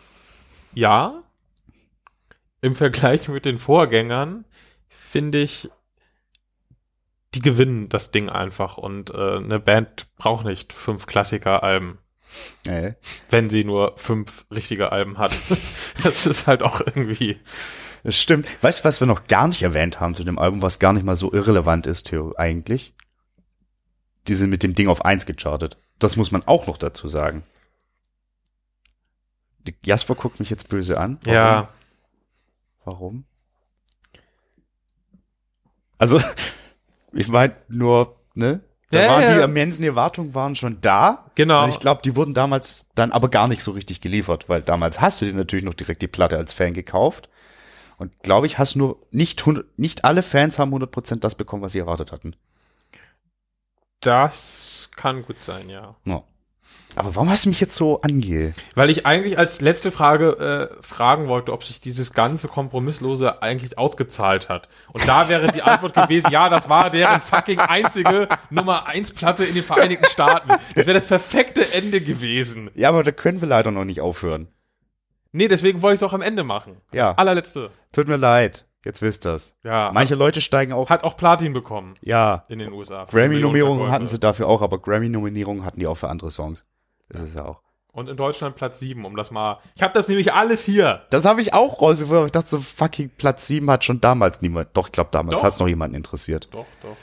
ja. 0.74 1.22
Im 2.61 2.76
Vergleich 2.76 3.28
mit 3.28 3.45
den 3.45 3.59
Vorgängern 3.59 4.45
finde 5.12 5.38
ich, 5.42 5.70
die 7.34 7.42
gewinnen 7.42 7.90
das 7.90 8.10
Ding 8.12 8.30
einfach 8.30 8.78
und 8.78 9.10
äh, 9.10 9.36
eine 9.36 9.60
Band 9.60 10.06
braucht 10.16 10.46
nicht 10.46 10.72
fünf 10.72 11.04
Klassiker-Alben, 11.06 11.98
äh, 12.66 12.94
wenn 13.28 13.50
sie 13.50 13.62
nur 13.64 13.92
fünf 13.98 14.46
richtige 14.50 14.90
Alben 14.90 15.18
hat. 15.18 15.32
das 16.02 16.24
ist 16.26 16.46
halt 16.46 16.62
auch 16.62 16.80
irgendwie. 16.80 17.38
das 18.04 18.16
stimmt. 18.16 18.48
Weißt 18.62 18.80
du, 18.80 18.84
was 18.84 19.00
wir 19.00 19.06
noch 19.06 19.26
gar 19.26 19.48
nicht 19.48 19.62
erwähnt 19.62 20.00
haben 20.00 20.14
zu 20.14 20.24
dem 20.24 20.38
Album, 20.38 20.62
was 20.62 20.78
gar 20.78 20.94
nicht 20.94 21.04
mal 21.04 21.16
so 21.16 21.30
irrelevant 21.32 21.86
ist, 21.86 22.04
Theo, 22.08 22.34
eigentlich? 22.38 22.94
Die 24.28 24.34
sind 24.34 24.48
mit 24.50 24.62
dem 24.62 24.74
Ding 24.74 24.88
auf 24.88 25.04
eins 25.04 25.26
gechartet. 25.26 25.76
Das 25.98 26.16
muss 26.16 26.30
man 26.32 26.46
auch 26.46 26.66
noch 26.66 26.78
dazu 26.78 27.06
sagen. 27.08 27.44
Die- 29.66 29.76
Jasper 29.84 30.14
guckt 30.14 30.40
mich 30.40 30.48
jetzt 30.48 30.68
böse 30.70 30.98
an. 30.98 31.18
Warum? 31.24 31.34
Ja, 31.34 31.68
Warum? 32.84 33.24
Also, 36.03 36.20
ich 37.12 37.28
meine 37.28 37.55
nur, 37.68 38.16
ne? 38.34 38.61
Da 38.90 39.03
Ja, 39.03 39.09
waren 39.09 39.22
ja. 39.22 39.34
die 39.36 39.40
immensen 39.42 39.84
Erwartungen 39.84 40.34
waren 40.34 40.57
schon 40.57 40.80
da. 40.80 41.30
genau. 41.36 41.62
Und 41.64 41.70
ich 41.70 41.78
glaube, 41.80 42.03
die 42.05 42.16
wurden 42.16 42.34
damals 42.34 42.88
dann 42.94 43.12
aber 43.12 43.28
gar 43.30 43.48
nicht 43.48 43.62
so 43.62 43.70
richtig 43.70 44.00
geliefert, 44.00 44.48
weil 44.48 44.62
damals 44.62 45.00
hast 45.00 45.20
du 45.20 45.26
dir 45.26 45.32
natürlich 45.34 45.64
noch 45.64 45.74
direkt 45.74 46.03
die 46.03 46.09
Platte 46.09 46.36
als 46.36 46.53
Fan 46.53 46.74
gekauft. 46.74 47.28
Und 47.98 48.22
glaube 48.22 48.46
ich, 48.48 48.59
hast 48.59 48.74
nur 48.76 48.98
nicht, 49.12 49.40
100 49.40 49.78
nicht 49.78 50.05
alle 50.05 50.22
Fans 50.22 50.59
haben 50.59 50.74
100% 50.74 51.20
das 51.20 51.36
bekommen, 51.36 51.62
was 51.62 51.72
sie 51.72 51.78
erwartet 51.78 52.12
hatten. 52.12 52.34
das 54.00 54.90
kann 54.96 55.22
gut 55.22 55.38
sein, 55.42 55.68
ja. 55.68 55.94
Ja. 56.05 56.24
Aber 56.97 57.14
warum 57.14 57.30
hast 57.30 57.45
du 57.45 57.49
mich 57.49 57.61
jetzt 57.61 57.76
so 57.76 58.01
ange... 58.03 58.53
Weil 58.74 58.90
ich 58.90 59.07
eigentlich 59.07 59.38
als 59.38 59.61
letzte 59.61 59.90
Frage 59.90 60.70
äh, 60.78 60.82
fragen 60.82 61.28
wollte, 61.28 61.53
ob 61.53 61.64
sich 61.64 61.80
dieses 61.80 62.12
ganze 62.12 62.49
Kompromisslose 62.49 63.43
eigentlich 63.43 63.78
ausgezahlt 63.78 64.49
hat. 64.49 64.68
Und 64.93 65.07
da 65.09 65.28
wäre 65.28 65.51
die 65.51 65.62
Antwort 65.62 65.95
gewesen, 65.95 66.30
ja, 66.30 66.49
das 66.49 66.68
war 66.68 66.90
deren 66.90 67.20
fucking 67.20 67.61
einzige 67.61 68.28
Nummer 68.51 68.86
1 68.86 69.12
Platte 69.12 69.45
in 69.45 69.55
den 69.55 69.64
Vereinigten 69.64 70.07
Staaten. 70.07 70.51
Das 70.74 70.86
wäre 70.86 70.99
das 70.99 71.07
perfekte 71.07 71.72
Ende 71.72 72.01
gewesen. 72.01 72.70
Ja, 72.74 72.90
aber 72.90 73.03
da 73.03 73.12
können 73.12 73.40
wir 73.40 73.49
leider 73.49 73.70
noch 73.70 73.84
nicht 73.84 74.01
aufhören. 74.01 74.49
Nee, 75.32 75.49
deswegen 75.49 75.80
wollte 75.80 75.95
ich 75.95 75.99
es 76.01 76.03
auch 76.03 76.12
am 76.12 76.20
Ende 76.20 76.45
machen. 76.45 76.76
Ja. 76.93 77.09
Als 77.09 77.18
allerletzte. 77.18 77.70
Tut 77.93 78.07
mir 78.07 78.16
leid. 78.16 78.66
Jetzt 78.84 79.01
wisst 79.01 79.24
ihr's. 79.26 79.57
Ja. 79.62 79.90
Manche 79.95 80.14
Leute 80.14 80.40
steigen 80.40 80.72
auch... 80.72 80.90
hat 80.90 81.05
auch 81.05 81.16
Platin 81.16 81.53
bekommen 81.53 81.95
Ja, 82.03 82.45
in 82.49 82.59
den 82.59 82.72
USA. 82.72 83.05
Grammy-Nominierungen 83.05 83.90
hatten 83.90 84.09
sie 84.09 84.18
dafür 84.18 84.49
auch, 84.49 84.61
aber 84.61 84.78
Grammy-Nominierungen 84.78 85.64
hatten 85.64 85.78
die 85.78 85.86
auch 85.86 85.95
für 85.95 86.09
andere 86.09 86.30
Songs. 86.30 86.64
Ist 87.12 87.34
ja 87.36 87.44
auch. 87.44 87.60
Und 87.92 88.08
in 88.08 88.16
Deutschland 88.16 88.56
Platz 88.56 88.78
7, 88.78 89.04
um 89.04 89.16
das 89.16 89.30
mal. 89.30 89.58
Ich 89.74 89.82
habe 89.82 89.92
das 89.92 90.08
nämlich 90.08 90.32
alles 90.32 90.64
hier. 90.64 91.04
Das 91.10 91.26
habe 91.26 91.42
ich 91.42 91.52
auch 91.52 91.82
rausgefunden, 91.82 92.16
aber 92.18 92.26
ich 92.26 92.32
dachte 92.32 92.48
so, 92.48 92.60
fucking 92.60 93.10
Platz 93.18 93.46
7 93.46 93.70
hat 93.70 93.84
schon 93.84 94.00
damals 94.00 94.40
niemand. 94.40 94.70
Doch, 94.74 94.86
ich 94.86 94.92
glaube, 94.92 95.10
damals 95.12 95.40
Doch. 95.40 95.44
hat's 95.46 95.58
noch 95.58 95.68
jemanden 95.68 95.94
interessiert. 95.96 96.48
Doch, 96.52 96.64
doch. 96.82 96.96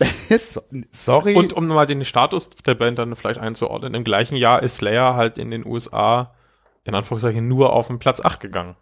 So- 0.38 0.62
Sorry. 0.90 1.36
Und 1.36 1.52
um 1.52 1.66
mal 1.68 1.86
den 1.86 2.04
Status 2.04 2.50
der 2.50 2.74
Band 2.74 2.98
dann 2.98 3.14
vielleicht 3.14 3.38
einzuordnen, 3.38 3.94
im 3.94 4.02
gleichen 4.04 4.36
Jahr 4.36 4.62
ist 4.62 4.76
Slayer 4.78 5.14
halt 5.14 5.38
in 5.38 5.50
den 5.50 5.64
USA 5.66 6.32
in 6.84 6.94
Anführungszeichen 6.96 7.46
nur 7.46 7.72
auf 7.72 7.86
den 7.86 7.98
Platz 8.00 8.20
8 8.20 8.40
gegangen. 8.40 8.74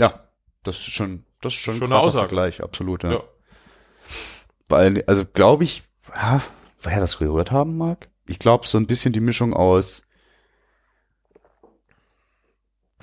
ja, 0.00 0.28
das 0.62 0.76
ist 0.76 0.92
schon, 0.92 1.26
das 1.42 1.52
ist 1.52 1.58
schon, 1.60 1.74
Schon 1.74 1.88
ein 1.88 1.90
krasser 1.90 2.06
Aussage. 2.08 2.28
Vergleich, 2.28 2.62
absolut. 2.62 3.02
Ja. 3.02 3.12
Ja. 3.12 3.22
Weil, 4.68 5.04
also 5.06 5.24
glaube 5.26 5.64
ich, 5.64 5.82
ja, 6.14 6.40
woher 6.84 7.00
das 7.00 7.18
gehört 7.18 7.50
haben 7.50 7.76
mag? 7.76 8.08
Ich 8.26 8.38
glaube, 8.38 8.66
so 8.66 8.78
ein 8.78 8.86
bisschen 8.86 9.12
die 9.12 9.20
Mischung 9.20 9.54
aus 9.54 10.02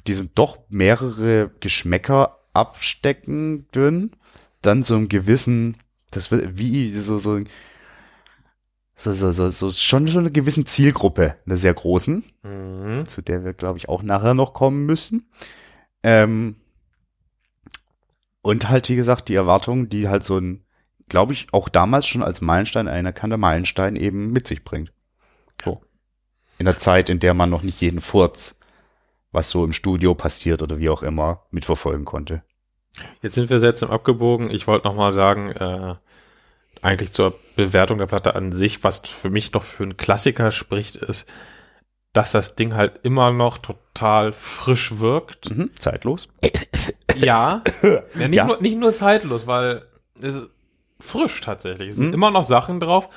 diesem 0.07 0.33
doch 0.33 0.59
mehrere 0.69 1.51
Geschmäcker 1.59 2.39
abstecken 2.53 3.67
dünn, 3.71 4.11
dann 4.61 4.83
so 4.83 4.95
einem 4.95 5.09
gewissen, 5.09 5.77
das 6.11 6.31
wird 6.31 6.57
wie 6.57 6.91
so, 6.91 7.17
so, 7.17 7.39
so, 8.95 9.13
so, 9.13 9.31
so, 9.31 9.49
so 9.49 9.71
schon 9.71 10.07
so 10.07 10.19
eine 10.19 10.31
gewissen 10.31 10.65
Zielgruppe, 10.65 11.37
eine 11.45 11.57
sehr 11.57 11.73
großen, 11.73 12.23
Mhm. 12.43 13.07
zu 13.07 13.21
der 13.21 13.43
wir, 13.45 13.53
glaube 13.53 13.77
ich, 13.77 13.89
auch 13.89 14.03
nachher 14.03 14.33
noch 14.33 14.53
kommen 14.53 14.85
müssen. 14.85 15.29
Ähm, 16.03 16.55
und 18.41 18.69
halt, 18.69 18.89
wie 18.89 18.95
gesagt, 18.95 19.29
die 19.29 19.35
Erwartungen, 19.35 19.89
die 19.89 20.09
halt 20.09 20.23
so 20.23 20.37
ein, 20.39 20.65
glaube 21.11 21.33
ich, 21.33 21.47
auch 21.51 21.67
damals 21.67 22.07
schon 22.07 22.23
als 22.23 22.39
Meilenstein, 22.39 22.87
ein 22.87 22.99
anerkannter 22.99 23.37
Meilenstein 23.37 23.97
eben 23.97 24.31
mit 24.31 24.47
sich 24.47 24.63
bringt. 24.63 24.93
So. 25.63 25.81
In 26.57 26.65
der 26.65 26.77
Zeit, 26.77 27.09
in 27.09 27.19
der 27.19 27.33
man 27.33 27.49
noch 27.49 27.63
nicht 27.63 27.81
jeden 27.81 27.99
Furz, 27.99 28.57
was 29.33 29.49
so 29.49 29.65
im 29.65 29.73
Studio 29.73 30.15
passiert 30.15 30.61
oder 30.61 30.79
wie 30.79 30.89
auch 30.89 31.03
immer, 31.03 31.43
mitverfolgen 31.51 32.05
konnte. 32.05 32.43
Jetzt 33.21 33.35
sind 33.35 33.49
wir 33.49 33.61
im 33.61 33.89
Abgebogen. 33.89 34.49
Ich 34.51 34.67
wollte 34.67 34.87
noch 34.87 34.95
mal 34.95 35.11
sagen, 35.11 35.49
äh, 35.51 35.95
eigentlich 36.81 37.11
zur 37.11 37.37
Bewertung 37.57 37.97
der 37.97 38.07
Platte 38.07 38.33
an 38.35 38.53
sich, 38.53 38.85
was 38.85 38.99
für 38.99 39.29
mich 39.29 39.51
noch 39.51 39.63
für 39.63 39.83
einen 39.83 39.97
Klassiker 39.97 40.49
spricht, 40.51 40.95
ist, 40.95 41.29
dass 42.13 42.31
das 42.31 42.55
Ding 42.55 42.73
halt 42.73 43.01
immer 43.03 43.31
noch 43.31 43.57
total 43.57 44.31
frisch 44.31 44.99
wirkt. 44.99 45.49
Mhm, 45.49 45.71
zeitlos. 45.75 46.29
Ja, 47.15 47.63
ja, 47.83 48.27
nicht, 48.27 48.33
Ja. 48.33 48.45
Nur, 48.45 48.61
nicht 48.61 48.77
nur 48.77 48.93
zeitlos, 48.93 49.45
weil 49.45 49.85
es 50.21 50.41
frisch 51.01 51.41
tatsächlich. 51.41 51.89
Es 51.89 51.95
sind 51.97 52.07
Mhm. 52.09 52.13
immer 52.13 52.31
noch 52.31 52.43
Sachen 52.43 52.79
drauf, 52.79 53.09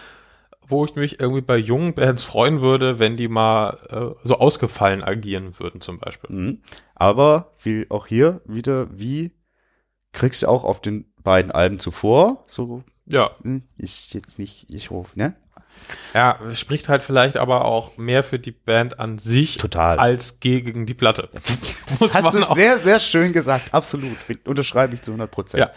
wo 0.66 0.84
ich 0.84 0.94
mich 0.94 1.20
irgendwie 1.20 1.42
bei 1.42 1.56
jungen 1.58 1.94
Bands 1.94 2.24
freuen 2.24 2.60
würde, 2.62 2.98
wenn 2.98 3.16
die 3.16 3.28
mal 3.28 3.78
äh, 3.90 4.26
so 4.26 4.38
ausgefallen 4.38 5.02
agieren 5.02 5.58
würden 5.58 5.80
zum 5.80 5.98
Beispiel. 5.98 6.30
Mhm. 6.34 6.62
Aber 6.94 7.52
wie 7.62 7.86
auch 7.90 8.06
hier 8.06 8.40
wieder, 8.46 8.86
wie 8.98 9.32
kriegst 10.12 10.42
du 10.42 10.48
auch 10.48 10.64
auf 10.64 10.80
den 10.80 11.12
beiden 11.22 11.50
Alben 11.52 11.80
zuvor, 11.80 12.44
so, 12.46 12.82
Ja, 13.06 13.32
hm, 13.42 13.64
ich 13.76 14.14
jetzt 14.14 14.38
nicht, 14.38 14.66
ich 14.70 14.90
ruf, 14.90 15.14
ne? 15.16 15.34
ja, 16.14 16.38
es 16.48 16.60
spricht 16.60 16.88
halt 16.88 17.02
vielleicht 17.02 17.36
aber 17.36 17.64
auch 17.64 17.98
mehr 17.98 18.22
für 18.22 18.38
die 18.38 18.52
Band 18.52 19.00
an 19.00 19.18
sich 19.18 19.58
Total. 19.58 19.98
als 19.98 20.38
gegen 20.40 20.86
die 20.86 20.94
Platte. 20.94 21.28
Das 21.88 22.14
hast 22.14 22.32
du 22.34 22.54
sehr, 22.54 22.78
sehr 22.78 23.00
schön 23.00 23.32
gesagt. 23.32 23.74
Absolut. 23.74 24.16
Unterschreibe 24.46 24.94
ich 24.94 25.02
zu 25.02 25.10
100 25.10 25.30
Prozent. 25.30 25.60
Ja. 25.60 25.70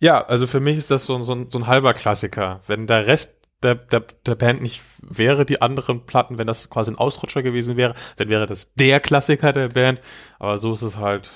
Ja, 0.00 0.24
also 0.24 0.46
für 0.46 0.60
mich 0.60 0.78
ist 0.78 0.90
das 0.90 1.04
so, 1.06 1.14
ein- 1.16 1.22
so, 1.24 1.34
ein- 1.34 1.50
so 1.50 1.58
ein 1.58 1.66
halber 1.66 1.92
Klassiker. 1.94 2.60
Wenn 2.66 2.86
der 2.86 3.06
Rest 3.06 3.36
der, 3.62 3.74
der, 3.74 4.00
der 4.24 4.34
Band 4.34 4.62
nicht 4.62 4.80
wäre, 5.02 5.44
die 5.44 5.60
anderen 5.60 6.06
Platten, 6.06 6.38
wenn 6.38 6.46
das 6.46 6.70
quasi 6.70 6.90
ein 6.90 6.96
Ausrutscher 6.98 7.42
gewesen 7.42 7.76
wäre, 7.76 7.94
dann 8.16 8.30
wäre 8.30 8.46
das 8.46 8.72
der 8.74 9.00
Klassiker 9.00 9.52
der 9.52 9.68
Band. 9.68 10.00
Aber 10.38 10.56
so 10.58 10.72
ist 10.72 10.80
es 10.82 10.96
halt. 10.96 11.30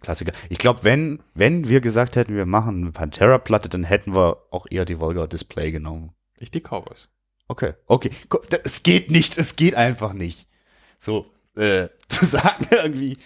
Klassiker. 0.00 0.32
Ich 0.50 0.58
glaube, 0.58 0.84
wenn, 0.84 1.20
wenn 1.34 1.68
wir 1.68 1.80
gesagt 1.80 2.14
hätten, 2.14 2.36
wir 2.36 2.46
machen 2.46 2.82
eine 2.82 2.92
Pantera-Platte, 2.92 3.68
dann 3.68 3.82
hätten 3.82 4.14
wir 4.14 4.36
auch 4.52 4.66
eher 4.70 4.84
die 4.84 5.00
Vulgar 5.00 5.26
Display 5.26 5.72
genommen. 5.72 6.12
Ich 6.38 6.52
die 6.52 6.60
Cowboys. 6.60 7.08
Okay, 7.48 7.74
okay. 7.86 8.10
Es 8.62 8.82
geht 8.84 9.10
nicht, 9.10 9.36
es 9.38 9.56
geht 9.56 9.74
einfach 9.74 10.12
nicht. 10.12 10.46
So, 11.00 11.26
äh, 11.56 11.88
zu 12.08 12.24
sagen 12.24 12.66
irgendwie, 12.70 13.16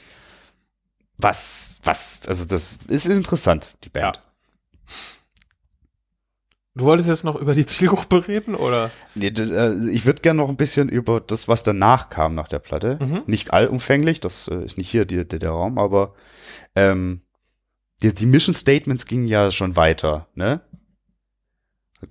was, 1.19 1.81
was, 1.85 2.27
also 2.29 2.47
das 2.47 2.79
es 2.89 3.05
ist 3.05 3.17
interessant, 3.17 3.77
die 3.85 3.91
Band. 3.91 4.17
Ja. 4.17 4.23
Du 6.77 6.85
wolltest 6.85 7.09
jetzt 7.09 7.25
noch 7.25 7.37
über 7.37 7.53
die 7.55 7.67
Zielgruppe 7.67 8.27
reden, 8.29 8.55
oder? 8.55 8.91
Nee, 9.15 9.29
äh, 9.29 9.91
ich 9.91 10.07
würde 10.07 10.23
gerne 10.23 10.41
noch 10.41 10.49
ein 10.49 10.57
bisschen 10.57 10.89
über 10.89 11.21
das, 11.21 11.49
was 11.49 11.63
danach 11.63 12.11
kam 12.11 12.35
nach 12.35 12.49
der 12.49 12.61
Platte. 12.61 12.99
Mhm. 13.01 13.23
Nicht 13.27 13.53
allumfänglich, 13.53 14.21
das 14.21 14.49
äh, 14.49 14.65
ist 14.65 14.79
nicht 14.79 14.91
hier 14.91 15.05
der, 15.05 15.25
der 15.25 15.51
Raum, 15.51 15.79
aber 15.79 16.15
ähm, 16.77 17.23
die, 18.03 18.15
die 18.15 18.27
Mission 18.27 18.55
Statements 18.55 19.07
gingen 19.07 19.27
ja 19.29 19.51
schon 19.51 19.77
weiter, 19.77 20.29
ne? 20.35 20.61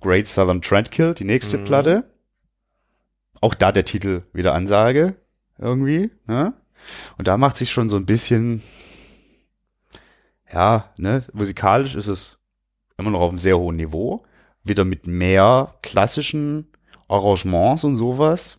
Great 0.00 0.28
Southern 0.28 0.62
Trendkill, 0.62 1.14
die 1.14 1.24
nächste 1.24 1.58
Mhm. 1.58 1.64
Platte. 1.64 2.04
Auch 3.40 3.54
da 3.54 3.72
der 3.72 3.84
Titel 3.86 4.22
wieder 4.32 4.54
Ansage, 4.54 5.16
irgendwie, 5.58 6.10
ne? 6.26 6.52
Und 7.18 7.26
da 7.26 7.36
macht 7.38 7.56
sich 7.56 7.70
schon 7.72 7.88
so 7.88 7.96
ein 7.96 8.06
bisschen, 8.06 8.62
ja, 10.52 10.92
ne, 10.96 11.24
musikalisch 11.32 11.94
ist 11.94 12.06
es 12.06 12.38
immer 13.00 13.10
noch 13.10 13.20
auf 13.20 13.30
einem 13.30 13.38
sehr 13.38 13.58
hohen 13.58 13.76
Niveau. 13.76 14.24
Wieder 14.62 14.84
mit 14.84 15.06
mehr 15.06 15.74
klassischen 15.82 16.68
Arrangements 17.08 17.84
und 17.84 17.98
sowas. 17.98 18.58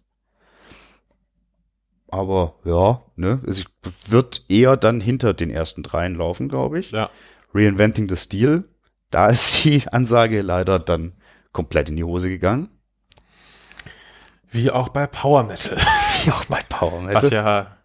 Aber 2.09 2.55
ja, 2.65 3.01
ne, 3.15 3.39
also 3.47 3.61
ich 3.61 4.11
wird 4.11 4.43
eher 4.49 4.75
dann 4.75 4.99
hinter 4.99 5.33
den 5.33 5.49
ersten 5.49 5.81
dreien 5.81 6.15
laufen, 6.15 6.49
glaube 6.49 6.79
ich. 6.79 6.91
Ja. 6.91 7.09
Reinventing 7.53 8.09
the 8.09 8.17
Steel, 8.17 8.65
da 9.11 9.27
ist 9.29 9.63
die 9.63 9.87
Ansage 9.87 10.41
leider 10.41 10.79
dann 10.79 11.13
komplett 11.53 11.89
in 11.89 11.95
die 11.95 12.03
Hose 12.03 12.29
gegangen. 12.29 12.69
Wie 14.51 14.69
auch 14.69 14.89
bei 14.89 15.07
Power 15.07 15.43
Metal. 15.43 15.77
Wie 16.23 16.31
auch 16.31 16.45
bei 16.45 16.59
Power 16.67 17.01
Metal. 17.01 17.23
Was 17.23 17.29
ja 17.29 17.77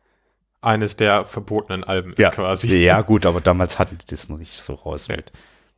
eines 0.61 0.96
der 0.96 1.24
verbotenen 1.24 1.84
Alben 1.84 2.14
ja, 2.18 2.30
ist 2.30 2.34
quasi. 2.34 2.76
Ja, 2.78 3.02
gut, 3.02 3.24
aber 3.24 3.40
damals 3.40 3.78
hatten 3.78 3.98
die 3.98 4.07
das 4.07 4.28
noch 4.28 4.38
nicht 4.38 4.52
so 4.52 4.74
raus 4.74 5.07
mit, 5.07 5.30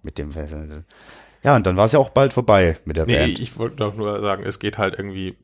mit 0.03 0.19
dem 0.19 0.33
Festival. 0.33 0.85
Ja, 1.43 1.55
und 1.57 1.67
dann 1.67 1.77
war 1.77 1.85
es 1.85 1.93
ja 1.93 1.99
auch 1.99 2.11
bald 2.11 2.33
vorbei 2.33 2.79
mit 2.85 2.97
der 2.97 3.07
Nee, 3.07 3.17
Band. 3.17 3.39
ich 3.39 3.57
wollte 3.59 3.77
doch 3.77 3.95
nur 3.95 4.21
sagen, 4.21 4.43
es 4.45 4.59
geht 4.59 4.77
halt 4.79 4.95
irgendwie, 4.99 5.37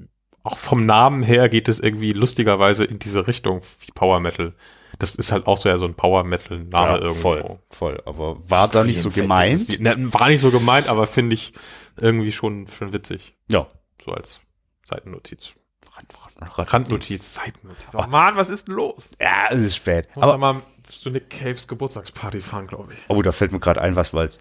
auch 0.43 0.59
vom 0.59 0.85
Namen 0.87 1.23
her 1.23 1.49
geht 1.49 1.69
es 1.69 1.79
irgendwie 1.81 2.13
lustigerweise 2.13 2.85
in 2.85 2.99
diese 2.99 3.27
Richtung 3.27 3.61
wie 3.81 3.93
Power 3.93 4.21
Metal. 4.21 4.55
Das 4.99 5.15
ist 5.15 5.33
halt 5.33 5.47
auch 5.47 5.57
so 5.57 5.69
ja 5.69 5.79
so 5.79 5.87
ein 5.87 5.95
Power 5.95 6.23
Metal 6.25 6.59
Name 6.59 6.87
ja, 6.89 6.99
irgendwo. 6.99 7.21
voll, 7.21 7.59
voll. 7.71 8.03
Aber 8.07 8.39
war 8.49 8.69
da 8.69 8.85
nicht 8.85 9.01
so 9.03 9.11
gemeint? 9.11 9.81
Ne, 9.81 10.13
war 10.13 10.29
nicht 10.29 10.41
so 10.41 10.51
gemeint, 10.51 10.89
aber 10.89 11.07
finde 11.07 11.35
ich 11.35 11.53
irgendwie 11.97 12.33
schon, 12.33 12.67
schon 12.69 12.93
witzig. 12.93 13.37
Ja. 13.51 13.67
So 14.05 14.13
als 14.13 14.41
Seitennotiz. 14.85 15.55
Rand- 15.97 16.59
Rand- 16.59 16.73
Randnotiz, 16.73 17.35
Seitennotiz. 17.35 17.87
Oh 17.95 18.05
Mann, 18.09 18.37
was 18.37 18.51
ist 18.51 18.67
denn 18.69 18.75
los? 18.75 19.13
Ja, 19.21 19.47
es 19.51 19.59
ist 19.61 19.77
spät. 19.77 20.09
Muss 20.15 20.25
Aber, 20.25 20.39
mal 20.39 20.61
zu 20.85 21.11
Nick 21.11 21.31
Caves 21.31 21.67
Geburtstagsparty 21.69 22.41
fahren, 22.41 22.67
glaube 22.67 22.93
ich. 22.95 22.99
oh, 23.09 23.23
da 23.23 23.33
fällt 23.33 23.53
mir 23.53 23.61
gerade 23.61 23.81
ein, 23.81 23.97
was 23.97 24.13
wir 24.13 24.21
als 24.21 24.39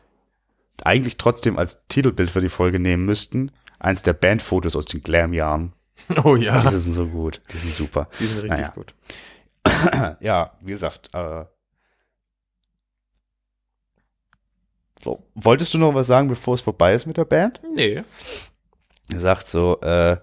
eigentlich 0.83 1.17
trotzdem 1.17 1.57
als 1.57 1.87
Titelbild 1.87 2.31
für 2.31 2.41
die 2.41 2.49
Folge 2.49 2.79
nehmen 2.79 3.05
müssten. 3.05 3.51
Eins 3.79 4.01
der 4.03 4.13
Bandfotos 4.13 4.75
aus 4.75 4.85
den 4.85 5.01
Glam-Jahren. 5.01 5.73
Oh 6.23 6.35
ja. 6.35 6.57
Die 6.59 6.77
sind 6.77 6.93
so 6.93 7.07
gut. 7.07 7.41
Die 7.51 7.57
sind 7.57 7.73
super. 7.73 8.09
Die 8.19 8.25
sind 8.25 8.41
richtig 8.43 8.59
Naja. 8.59 8.69
gut. 8.75 8.93
Ja, 10.21 10.53
wie 10.61 10.71
gesagt, 10.71 11.09
äh, 11.13 11.45
so. 15.01 15.23
Wolltest 15.35 15.73
du 15.73 15.77
noch 15.77 15.93
was 15.93 16.07
sagen, 16.07 16.27
bevor 16.29 16.55
es 16.55 16.61
vorbei 16.61 16.93
ist 16.93 17.05
mit 17.05 17.17
der 17.17 17.25
Band? 17.25 17.61
Nee. 17.75 18.03
Er 19.11 19.19
sagt 19.19 19.47
so, 19.47 19.79
äh, 19.81 20.17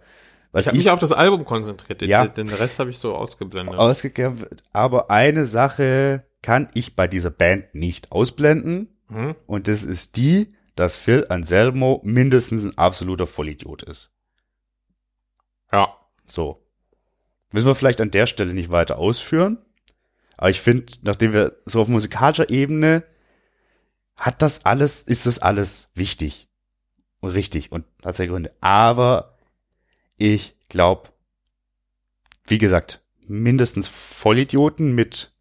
was 0.52 0.64
Ich 0.64 0.68
habe 0.68 0.76
ich, 0.78 0.84
mich 0.84 0.90
auf 0.90 0.98
das 0.98 1.12
Album 1.12 1.44
konzentriert. 1.44 2.00
Den, 2.00 2.08
Ja. 2.08 2.26
den 2.26 2.48
Rest 2.48 2.78
habe 2.78 2.90
ich 2.90 2.98
so 2.98 3.14
ausgeblendet. 3.14 3.78
wird, 4.40 4.62
aber 4.72 5.10
eine 5.10 5.46
Sache 5.46 6.24
kann 6.42 6.68
ich 6.74 6.96
bei 6.96 7.06
dieser 7.06 7.30
Band 7.30 7.74
nicht 7.74 8.12
ausblenden 8.12 8.88
Mhm. 9.08 9.34
und 9.46 9.66
das 9.68 9.82
ist 9.82 10.16
die, 10.16 10.54
dass 10.76 10.96
Phil 10.96 11.26
Anselmo 11.28 12.00
mindestens 12.04 12.64
ein 12.64 12.78
absoluter 12.78 13.26
Vollidiot 13.26 13.82
ist. 13.82 14.10
Ja. 15.72 15.94
So. 16.24 16.64
Müssen 17.52 17.66
wir 17.66 17.74
vielleicht 17.74 18.00
an 18.00 18.10
der 18.12 18.26
Stelle 18.26 18.54
nicht 18.54 18.70
weiter 18.70 18.98
ausführen. 18.98 19.58
Aber 20.36 20.50
ich 20.50 20.60
finde, 20.60 20.92
nachdem 21.02 21.32
wir 21.32 21.56
so 21.66 21.82
auf 21.82 21.88
musikalischer 21.88 22.48
Ebene 22.48 23.02
hat 24.16 24.40
das 24.42 24.64
alles, 24.64 25.02
ist 25.02 25.26
das 25.26 25.38
alles 25.40 25.90
wichtig 25.94 26.48
und 27.20 27.30
richtig 27.30 27.72
und 27.72 27.84
hat 28.04 28.16
seine 28.16 28.30
Gründe. 28.30 28.52
Aber 28.60 29.36
ich 30.20 30.54
glaube, 30.68 31.08
wie 32.46 32.58
gesagt, 32.58 33.00
mindestens 33.26 33.88
Vollidioten 33.88 34.94
mit 34.94 35.32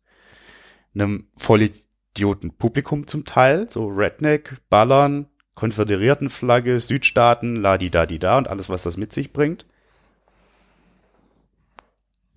einem 0.96 1.28
Vollidioten-Publikum 1.38 3.06
zum 3.08 3.26
Teil, 3.26 3.70
so 3.70 3.88
Redneck, 3.88 4.58
Ballern, 4.70 5.28
Konföderiertenflagge, 5.56 6.80
Südstaaten, 6.80 7.56
la-di-da-di-da 7.58 8.38
und 8.38 8.48
alles, 8.48 8.70
was 8.70 8.84
das 8.84 8.98
mit 8.98 9.14
sich 9.14 9.34
bringt 9.34 9.66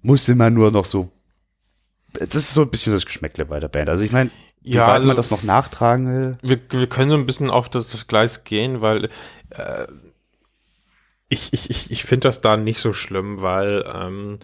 musste 0.03 0.35
man 0.35 0.53
nur 0.53 0.71
noch 0.71 0.85
so. 0.85 1.11
Das 2.13 2.35
ist 2.35 2.55
so 2.55 2.63
ein 2.63 2.71
bisschen 2.71 2.93
das 2.93 3.07
Geschmäckle 3.07 3.47
bei 3.47 3.59
der 3.61 3.69
Band. 3.69 3.89
Also 3.89 4.03
ich 4.05 4.13
meine, 4.13 4.31
wie 4.61 4.73
Ja, 4.73 4.83
weit 4.87 4.95
also- 4.97 5.07
man 5.07 5.17
das 5.17 5.31
noch 5.31 5.45
nachtragen 5.45 6.13
will. 6.13 6.39
Wir, 6.43 6.61
wir 6.71 6.89
können 6.89 7.11
so 7.11 7.17
ein 7.17 7.25
bisschen 7.25 7.49
auf 7.51 7.69
das, 7.71 7.89
das 7.89 8.07
Gleis 8.07 8.45
gehen, 8.45 8.81
weil 8.83 9.07
äh, 9.51 9.87
ich, 11.33 11.53
ich, 11.53 11.71
ich, 11.71 11.91
ich 11.91 12.05
finde 12.05 12.29
das 12.29 12.41
da 12.41 12.57
nicht 12.57 12.79
so 12.81 12.93
schlimm, 12.93 13.43
weil 13.43 13.85
ähm, 13.93 14.39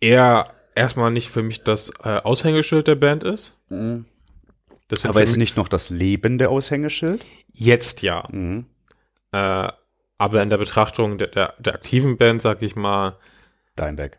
er 0.00 0.52
erstmal 0.74 1.10
nicht 1.10 1.28
für 1.30 1.42
mich 1.42 1.62
das 1.62 1.90
äh, 2.02 2.18
Aushängeschild 2.22 2.88
der 2.88 2.94
Band 2.96 3.24
ist. 3.24 3.56
Das 4.88 5.00
sind 5.02 5.08
Aber 5.10 5.22
ist 5.22 5.36
nicht 5.36 5.56
noch 5.56 5.68
das 5.68 5.90
lebende 5.90 6.48
Aushängeschild? 6.48 7.22
jetzt 7.52 8.02
ja. 8.02 8.26
Mhm. 8.30 8.66
Äh, 9.32 9.68
aber 10.18 10.42
in 10.42 10.50
der 10.50 10.58
Betrachtung 10.58 11.18
der, 11.18 11.28
der, 11.28 11.54
der 11.58 11.74
aktiven 11.74 12.16
Band, 12.16 12.40
sag 12.42 12.62
ich 12.62 12.76
mal, 12.76 13.16
Dimebag. 13.78 14.18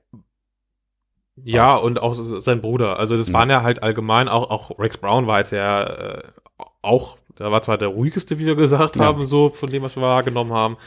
Ja, 1.36 1.76
und 1.76 2.00
auch 2.00 2.14
sein 2.16 2.62
Bruder. 2.62 3.00
Also 3.00 3.18
das 3.18 3.30
Mhm. 3.30 3.34
waren 3.34 3.50
ja 3.50 3.64
halt 3.64 3.82
allgemein, 3.82 4.28
auch, 4.28 4.50
auch 4.50 4.78
Rex 4.80 4.98
Brown 4.98 5.26
war 5.28 5.40
jetzt 5.40 5.52
ja 5.52 5.84
äh, 5.84 6.24
auch, 6.82 7.18
der 7.40 7.52
war 7.52 7.62
zwar 7.64 7.78
der 7.80 7.88
ruhigste, 7.88 8.38
wie 8.38 8.46
wir 8.46 8.56
gesagt 8.56 8.98
Ja. 8.98 9.06
haben, 9.06 9.26
so 9.26 9.50
von 9.50 9.70
dem, 9.70 9.82
was 9.84 9.96
wir 9.96 10.04
wahrgenommen 10.04 10.54
haben, 10.54 10.78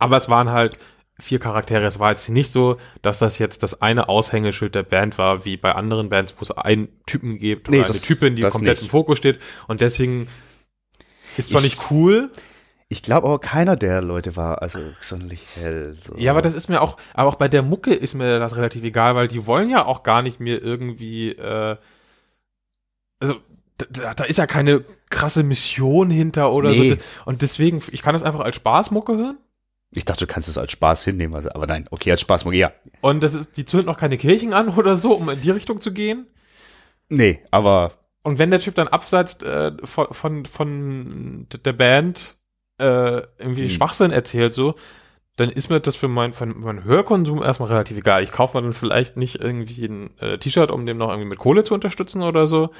aber 0.00 0.16
es 0.16 0.28
waren 0.28 0.50
halt 0.50 0.78
vier 1.20 1.38
Charaktere. 1.38 1.84
Es 1.84 1.98
war 1.98 2.10
jetzt 2.10 2.28
nicht 2.30 2.50
so, 2.50 2.78
dass 3.02 3.18
das 3.18 3.38
jetzt 3.38 3.62
das 3.62 3.82
eine 3.82 4.08
Aushängeschild 4.08 4.74
der 4.74 4.82
Band 4.82 5.18
war, 5.18 5.44
wie 5.44 5.56
bei 5.58 5.74
anderen 5.74 6.08
Bands, 6.08 6.34
wo 6.38 6.42
es 6.42 6.50
einen 6.50 6.88
Typen 7.06 7.38
gibt 7.38 7.68
Nee, 7.68 7.78
oder 7.80 7.86
eine 7.86 7.94
das- 7.94 8.02
Typin, 8.02 8.36
die 8.36 8.42
komplett 8.42 8.78
nicht. 8.78 8.84
im 8.84 8.88
Fokus 8.88 9.18
steht. 9.18 9.38
Und 9.68 9.82
deswegen 9.82 10.28
ist 11.36 11.50
zwar 11.50 11.60
Ich- 11.60 11.76
nicht 11.78 11.90
cool, 11.90 12.30
Ich 12.92 13.04
glaube 13.04 13.28
aber 13.28 13.38
keiner 13.38 13.76
der 13.76 14.02
Leute 14.02 14.34
war 14.34 14.62
also 14.62 14.80
sonderlich 15.00 15.44
hell. 15.54 15.96
So. 16.02 16.16
Ja, 16.16 16.32
aber 16.32 16.42
das 16.42 16.54
ist 16.54 16.68
mir 16.68 16.80
auch, 16.82 16.96
aber 17.14 17.28
auch 17.28 17.36
bei 17.36 17.46
der 17.46 17.62
Mucke 17.62 17.94
ist 17.94 18.14
mir 18.14 18.40
das 18.40 18.56
relativ 18.56 18.82
egal, 18.82 19.14
weil 19.14 19.28
die 19.28 19.46
wollen 19.46 19.70
ja 19.70 19.84
auch 19.86 20.02
gar 20.02 20.22
nicht 20.22 20.40
mehr 20.40 20.60
irgendwie, 20.60 21.30
äh, 21.30 21.76
also 23.20 23.36
da, 23.92 24.14
da 24.14 24.24
ist 24.24 24.38
ja 24.38 24.46
keine 24.46 24.84
krasse 25.08 25.42
Mission 25.44 26.10
hinter 26.10 26.52
oder 26.52 26.70
Nee. 26.70 26.90
so. 26.90 26.96
Und 27.26 27.42
deswegen, 27.42 27.80
ich 27.92 28.02
kann 28.02 28.14
das 28.14 28.22
einfach 28.24 28.40
als 28.40 28.56
Spaßmucke 28.56 29.16
hören. 29.16 29.38
Ich 29.92 30.04
dachte, 30.04 30.26
du 30.26 30.32
kannst 30.32 30.48
es 30.48 30.58
als 30.58 30.72
Spaß 30.72 31.04
hinnehmen. 31.04 31.34
Also, 31.34 31.50
aber 31.52 31.66
nein, 31.66 31.86
okay, 31.90 32.10
als 32.12 32.20
Spaß. 32.20 32.44
Ja. 32.52 32.72
Und 33.00 33.22
das 33.22 33.34
ist, 33.34 33.56
die 33.56 33.64
zündet 33.64 33.86
noch 33.86 33.96
keine 33.98 34.18
Kirchen 34.18 34.52
an 34.52 34.68
oder 34.68 34.96
so, 34.96 35.14
um 35.14 35.28
in 35.30 35.40
die 35.40 35.50
Richtung 35.50 35.80
zu 35.80 35.92
gehen. 35.92 36.26
Nee, 37.08 37.40
aber 37.50 37.92
Und 38.22 38.38
wenn 38.38 38.50
der 38.50 38.60
Typ 38.60 38.74
dann 38.74 38.88
abseits 38.88 39.42
äh, 39.42 39.72
von, 39.84 40.08
von, 40.12 40.46
von 40.46 41.46
der 41.64 41.72
Band 41.72 42.36
äh, 42.78 43.22
irgendwie 43.38 43.62
Hm. 43.64 43.68
Schwachsinn 43.68 44.10
erzählt, 44.12 44.52
so, 44.52 44.74
dann 45.36 45.50
ist 45.50 45.70
mir 45.70 45.80
das 45.80 45.96
für 45.96 46.08
meinen 46.08 46.34
für 46.34 46.46
meinen 46.46 46.84
Hörkonsum 46.84 47.42
erstmal 47.42 47.70
relativ 47.70 47.96
egal. 47.96 48.22
Ich 48.22 48.32
kaufe 48.32 48.56
mir 48.58 48.62
dann 48.62 48.74
vielleicht 48.74 49.16
nicht 49.16 49.36
irgendwie 49.40 49.86
ein 49.86 50.18
äh, 50.18 50.38
T-Shirt, 50.38 50.70
um 50.70 50.86
den 50.86 50.98
noch 50.98 51.08
irgendwie 51.10 51.28
mit 51.28 51.38
Kohle 51.38 51.64
zu 51.64 51.74
unterstützen 51.74 52.22
oder 52.22 52.46
so. 52.46 52.70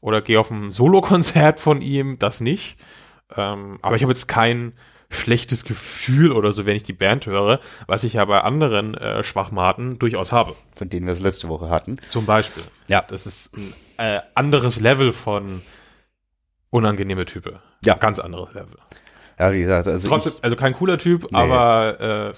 Oder 0.00 0.20
gehe 0.22 0.38
auf 0.40 0.50
ein 0.50 0.72
Solokonzert 0.72 1.60
von 1.60 1.80
ihm, 1.82 2.18
das 2.18 2.40
nicht. 2.40 2.76
Ähm, 3.36 3.78
aber 3.82 3.96
ich 3.96 4.02
habe 4.02 4.12
jetzt 4.12 4.28
kein 4.28 4.74
schlechtes 5.12 5.64
Gefühl 5.64 6.32
oder 6.32 6.52
so, 6.52 6.66
wenn 6.66 6.76
ich 6.76 6.82
die 6.82 6.92
Band 6.92 7.26
höre, 7.26 7.60
was 7.86 8.02
ich 8.04 8.14
ja 8.14 8.24
bei 8.24 8.40
anderen 8.40 8.94
äh, 8.94 9.22
Schwachmaten 9.22 9.98
durchaus 9.98 10.32
habe. 10.32 10.54
von 10.76 10.88
denen 10.88 11.06
wir 11.06 11.12
es 11.12 11.20
letzte 11.20 11.48
Woche 11.48 11.68
hatten. 11.70 11.96
Zum 12.08 12.26
Beispiel. 12.26 12.62
Ja. 12.88 13.02
Das 13.06 13.26
ist 13.26 13.54
ein 13.56 13.72
äh, 13.98 14.20
anderes 14.34 14.80
Level 14.80 15.12
von 15.12 15.62
unangenehme 16.70 17.24
Type. 17.26 17.60
Ja. 17.84 17.94
Ganz 17.94 18.18
anderes 18.18 18.52
Level. 18.54 18.78
Ja, 19.38 19.52
wie 19.52 19.60
gesagt, 19.60 19.86
also 19.88 20.08
Trotzdem, 20.08 20.32
also 20.42 20.56
kein 20.56 20.74
cooler 20.74 20.98
Typ, 20.98 21.24
Nee. 21.30 21.38
aber 21.38 22.30
äh, 22.30 22.32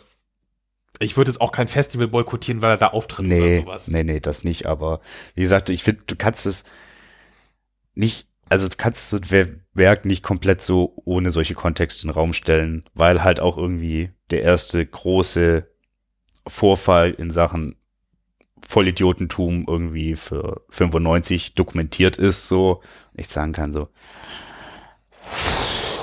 ich 1.00 1.16
würde 1.16 1.30
jetzt 1.30 1.40
auch 1.40 1.52
kein 1.52 1.68
Festival 1.68 2.08
boykottieren, 2.08 2.62
weil 2.62 2.70
er 2.70 2.76
da 2.78 2.86
auftritt 2.88 3.26
Nee, 3.26 3.40
oder 3.40 3.54
sowas. 3.62 3.88
nee, 3.88 4.04
nee, 4.04 4.20
das 4.20 4.44
nicht. 4.44 4.66
Aber 4.66 5.00
wie 5.34 5.42
gesagt, 5.42 5.70
ich 5.70 5.82
finde, 5.82 6.04
du 6.06 6.16
kannst 6.16 6.46
es 6.46 6.64
nicht 7.94 8.26
also 8.48 8.68
du 8.68 8.76
kannst 8.76 9.10
so 9.10 9.18
Wer- 9.28 9.60
Werk 9.72 10.04
nicht 10.04 10.22
komplett 10.22 10.62
so 10.62 10.94
ohne 11.04 11.30
solche 11.30 11.54
Kontexte 11.54 12.02
in 12.02 12.08
den 12.08 12.14
Raum 12.14 12.32
stellen, 12.32 12.84
weil 12.94 13.24
halt 13.24 13.40
auch 13.40 13.56
irgendwie 13.56 14.10
der 14.30 14.42
erste 14.42 14.84
große 14.84 15.66
Vorfall 16.46 17.10
in 17.12 17.30
Sachen 17.30 17.76
Vollidiotentum 18.66 19.66
irgendwie 19.68 20.16
für 20.16 20.62
95 20.70 21.54
dokumentiert 21.54 22.16
ist, 22.16 22.48
so. 22.48 22.82
Ich 23.14 23.28
sagen 23.28 23.52
kann, 23.52 23.72
so. 23.72 23.88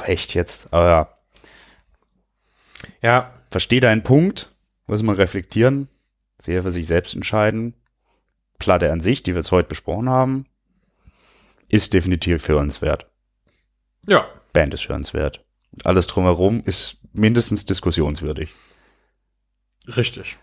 Echt 0.05 0.33
jetzt, 0.33 0.71
aber 0.73 0.87
ja, 0.87 1.09
Ja, 3.01 3.33
verstehe 3.49 3.79
deinen 3.79 4.03
Punkt, 4.03 4.53
muss 4.87 5.03
man 5.03 5.15
reflektieren, 5.15 5.87
sehr 6.39 6.63
für 6.63 6.71
sich 6.71 6.87
selbst 6.87 7.15
entscheiden. 7.15 7.75
Platte 8.59 8.91
an 8.91 9.01
sich, 9.01 9.23
die 9.23 9.31
wir 9.33 9.39
jetzt 9.41 9.51
heute 9.51 9.69
besprochen 9.69 10.09
haben, 10.09 10.45
ist 11.71 11.93
definitiv 11.93 12.47
hörenswert. 12.47 13.07
ja, 14.07 14.25
Band 14.53 14.73
ist 14.73 14.87
hörenswert. 14.89 15.43
Und 15.71 15.85
alles 15.85 16.07
drumherum 16.07 16.61
ist 16.65 16.97
mindestens 17.13 17.65
diskussionswürdig. 17.65 18.51
richtig. 19.95 20.37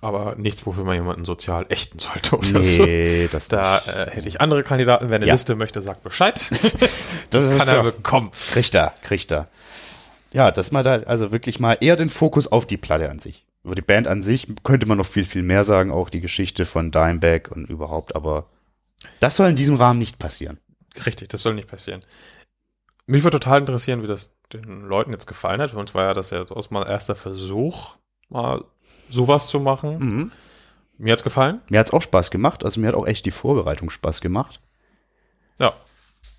Aber 0.00 0.34
nichts, 0.34 0.66
wofür 0.66 0.82
man 0.82 0.96
jemanden 0.96 1.24
sozial 1.24 1.64
ächten 1.68 2.00
sollte 2.00 2.36
oder 2.36 2.60
so. 2.64 2.84
Nee, 2.84 3.28
das 3.30 3.46
Da 3.46 3.78
äh, 3.78 4.10
hätte 4.10 4.28
ich 4.28 4.40
andere 4.40 4.64
Kandidaten. 4.64 5.08
Wer 5.10 5.16
eine 5.16 5.26
Ja. 5.26 5.34
Liste 5.34 5.54
möchte, 5.54 5.80
sagt 5.80 6.02
Bescheid. 6.02 6.40
das 7.30 7.56
Kann 7.56 7.68
er 7.68 7.84
bekommen. 7.84 8.32
kriegt 8.50 8.74
er, 8.74 8.94
kriegt 9.02 9.30
er. 9.30 9.48
Ja, 10.32 10.50
dass 10.50 10.72
man 10.72 10.82
da 10.82 10.94
also 11.02 11.30
wirklich 11.30 11.60
mal 11.60 11.76
eher 11.80 11.94
den 11.94 12.10
Fokus 12.10 12.48
auf 12.50 12.66
die 12.66 12.78
Platte 12.78 13.08
an 13.10 13.20
sich. 13.20 13.46
Über 13.62 13.76
die 13.76 13.82
Band 13.82 14.08
an 14.08 14.22
sich 14.22 14.48
könnte 14.64 14.86
man 14.86 14.98
noch 14.98 15.06
viel, 15.06 15.24
viel 15.24 15.42
mehr 15.44 15.62
sagen, 15.62 15.92
auch 15.92 16.10
die 16.10 16.20
Geschichte 16.20 16.64
von 16.64 16.90
Dimebag 16.90 17.52
und 17.52 17.70
überhaupt, 17.70 18.16
aber 18.16 18.46
das 19.20 19.36
soll 19.36 19.50
in 19.50 19.56
diesem 19.56 19.76
Rahmen 19.76 20.00
nicht 20.00 20.18
passieren. 20.18 20.58
Richtig, 21.06 21.28
das 21.28 21.42
soll 21.42 21.54
nicht 21.54 21.68
passieren. 21.68 22.04
Mich 23.06 23.24
würde 23.24 23.40
total 23.40 23.60
interessieren, 23.60 24.02
wie 24.02 24.06
das 24.06 24.34
den 24.52 24.82
Leuten 24.82 25.12
jetzt 25.12 25.26
gefallen 25.26 25.60
hat. 25.60 25.70
Für 25.70 25.78
uns 25.78 25.94
war 25.94 26.04
ja 26.04 26.14
das 26.14 26.30
ja 26.30 26.42
aus 26.42 26.70
mal 26.70 26.86
erster 26.86 27.14
Versuch, 27.14 27.96
mal 28.28 28.64
sowas 29.08 29.48
zu 29.48 29.60
machen. 29.60 29.98
Mhm. 29.98 30.32
Mir 30.98 31.12
hat's 31.12 31.24
gefallen. 31.24 31.60
Mir 31.68 31.80
hat's 31.80 31.92
auch 31.92 32.02
Spaß 32.02 32.30
gemacht, 32.30 32.64
also 32.64 32.80
mir 32.80 32.88
hat 32.88 32.94
auch 32.94 33.06
echt 33.06 33.26
die 33.26 33.30
Vorbereitung 33.30 33.90
Spaß 33.90 34.20
gemacht. 34.20 34.60
Ja. 35.58 35.72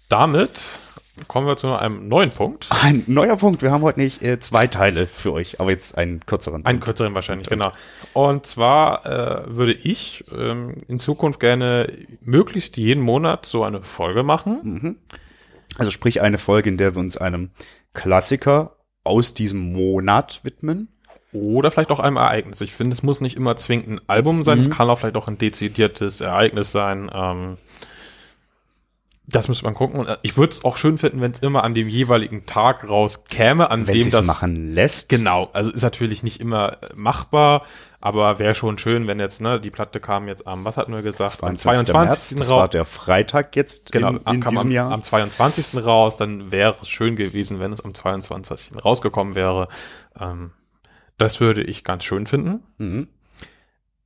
Damit 0.10 0.62
kommen 1.28 1.48
wir 1.48 1.56
zu 1.56 1.76
einem 1.76 2.08
neuen 2.08 2.32
Punkt. 2.32 2.68
Ein 2.70 3.04
neuer 3.08 3.36
Punkt, 3.38 3.62
wir 3.62 3.72
haben 3.72 3.84
heute 3.84 4.00
nicht 4.00 4.24
äh, 4.24 4.40
zwei 4.40 4.68
Teile 4.68 5.06
für 5.06 5.32
euch, 5.34 5.60
aber 5.60 5.72
jetzt 5.72 5.98
einen 5.98 6.26
kürzeren. 6.26 6.66
Einen 6.66 6.80
Punkt. 6.80 6.86
kürzeren 6.86 7.16
wahrscheinlich, 7.16 7.48
genau. 7.48 7.72
Und 8.14 8.46
zwar 8.46 9.06
äh, 9.06 9.56
würde 9.56 9.74
ich 9.74 10.24
ähm, 10.38 10.78
in 10.88 11.00
Zukunft 11.00 11.40
gerne 11.40 11.92
möglichst 12.22 12.78
jeden 12.78 13.04
Monat 13.04 13.46
so 13.46 13.64
eine 13.64 13.82
Folge 13.82 14.24
machen. 14.24 15.00
Also 15.78 15.92
sprich 15.92 16.22
eine 16.22 16.38
Folge, 16.38 16.70
in 16.70 16.78
der 16.78 16.96
wir 16.96 17.00
uns 17.00 17.18
einem 17.18 17.52
Klassiker 17.94 18.78
aus 19.04 19.34
diesem 19.34 19.74
Monat 19.74 20.40
widmen. 20.44 20.90
Oder 21.32 21.72
vielleicht 21.72 21.90
auch 21.90 22.00
einem 22.00 22.18
Ereignis. 22.18 22.62
Ich 22.62 22.74
finde, 22.74 22.94
es 22.94 23.02
muss 23.02 23.20
nicht 23.20 23.36
immer 23.36 23.56
zwingend 23.56 23.90
ein 23.90 24.02
Album 24.06 24.44
sein, 24.44 24.60
es 24.60 24.70
kann 24.70 24.88
auch 24.90 25.00
vielleicht 25.00 25.16
auch 25.16 25.28
ein 25.28 25.40
dezidiertes 25.40 26.22
Ereignis 26.22 26.72
sein. 26.72 27.10
Ähm, 27.12 27.58
das 29.26 29.48
müsste 29.48 29.64
man 29.64 29.74
gucken. 29.74 30.02
Und 30.02 30.08
äh, 30.08 30.18
ich 30.22 30.36
würde 30.38 30.52
es 30.52 30.66
auch 30.66 30.76
schön 30.78 30.98
finden, 30.98 31.22
wenn 31.22 31.32
es 31.32 31.40
immer 31.40 31.64
an 31.64 31.74
dem 31.74 31.88
jeweiligen 31.88 32.46
Tag 32.46 32.88
rauskäme, 32.88 33.72
an 33.72 33.88
Wenn 33.88 33.94
dem 33.94 34.10
das 34.10 34.26
machen 34.26 34.74
lässt. 34.74 35.10
Genau, 35.10 35.50
also 35.54 35.72
ist 35.72 35.82
natürlich 35.82 36.24
nicht 36.24 36.42
immer 36.42 36.74
äh, 36.84 36.90
machbar, 36.94 37.64
aber 38.02 38.38
wäre 38.40 38.54
schon 38.54 38.78
schön, 38.78 39.08
wenn 39.08 39.20
jetzt, 39.20 39.40
ne, 39.40 39.62
die 39.62 39.70
Platte 39.70 40.02
kam 40.02 40.28
jetzt 40.28 40.46
am, 40.46 40.66
was 40.66 40.76
hatten 40.76 40.94
wir 40.94 41.02
gesagt, 41.02 41.42
am 41.42 41.56
22. 41.56 41.94
22. 41.94 41.96
März, 41.96 42.36
das 42.40 42.50
war 42.50 42.62
raus. 42.64 42.70
der 42.72 42.86
Freitag 42.86 43.56
jetzt 43.56 43.94
Genau, 43.94 44.10
in, 44.10 44.18
in 44.18 44.42
diesem 44.42 44.58
am, 44.58 44.72
Jahr. 44.72 44.92
am 44.92 45.04
22. 45.04 45.86
raus, 45.86 46.18
dann 46.18 46.52
wäre 46.52 46.76
es 46.82 46.90
schön 46.90 47.16
gewesen, 47.16 47.62
wenn 47.62 47.72
es 47.72 47.84
am 47.84 47.94
22. 47.94 48.72
rausgekommen 48.84 49.36
wäre. 49.36 49.70
Ähm, 50.20 50.52
das 51.18 51.40
würde 51.40 51.64
ich 51.64 51.86
ganz 51.86 52.04
schön 52.04 52.26
finden. 52.26 52.62
Mhm. 52.78 53.08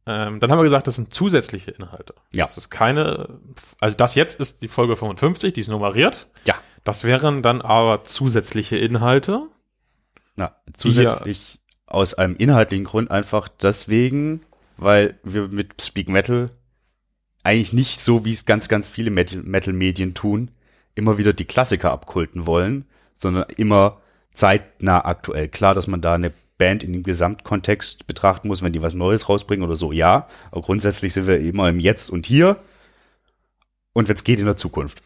Ähm, 0.07 0.39
dann 0.39 0.49
haben 0.49 0.59
wir 0.59 0.63
gesagt, 0.63 0.87
das 0.87 0.95
sind 0.95 1.13
zusätzliche 1.13 1.71
Inhalte. 1.71 2.15
Ja. 2.33 2.45
Das 2.45 2.57
ist 2.57 2.69
keine, 2.69 3.39
also 3.79 3.97
das 3.97 4.15
jetzt 4.15 4.39
ist 4.39 4.61
die 4.61 4.69
Folge 4.69 4.95
55, 4.95 5.51
die 5.51 5.61
ist 5.61 5.67
nummeriert. 5.67 6.27
Ja. 6.45 6.55
Das 6.85 7.03
wären 7.03 7.41
dann 7.41 7.61
aber 7.61 8.05
zusätzliche 8.05 8.77
Inhalte. 8.77 9.47
Na, 10.37 10.55
zusätzlich 10.71 11.59
aus 11.85 12.13
einem 12.13 12.37
inhaltlichen 12.37 12.85
Grund 12.85 13.11
einfach 13.11 13.49
deswegen, 13.49 14.41
weil 14.77 15.19
wir 15.23 15.49
mit 15.49 15.81
Speak 15.81 16.07
Metal 16.07 16.51
eigentlich 17.43 17.73
nicht 17.73 17.99
so, 17.99 18.23
wie 18.23 18.31
es 18.31 18.45
ganz, 18.45 18.69
ganz 18.69 18.87
viele 18.87 19.09
Metal- 19.09 19.43
Metal-Medien 19.43 20.13
tun, 20.13 20.51
immer 20.95 21.17
wieder 21.17 21.33
die 21.33 21.45
Klassiker 21.45 21.91
abkulten 21.91 22.45
wollen, 22.45 22.85
sondern 23.13 23.45
immer 23.57 24.01
zeitnah 24.33 25.03
aktuell. 25.03 25.49
Klar, 25.49 25.73
dass 25.73 25.87
man 25.87 26.01
da 26.01 26.13
eine 26.13 26.31
Band 26.57 26.83
in 26.83 26.93
dem 26.93 27.03
Gesamtkontext 27.03 28.07
betrachten 28.07 28.47
muss, 28.47 28.61
wenn 28.61 28.73
die 28.73 28.81
was 28.81 28.93
Neues 28.93 29.29
rausbringen 29.29 29.65
oder 29.65 29.75
so, 29.75 29.91
ja. 29.91 30.27
Aber 30.51 30.61
grundsätzlich 30.61 31.13
sind 31.13 31.27
wir 31.27 31.39
immer 31.39 31.69
im 31.69 31.79
Jetzt 31.79 32.09
und 32.09 32.25
Hier. 32.25 32.57
Und 33.93 34.07
wenn 34.07 34.15
es 34.15 34.23
geht, 34.23 34.39
in 34.39 34.45
der 34.45 34.57
Zukunft. 34.57 35.01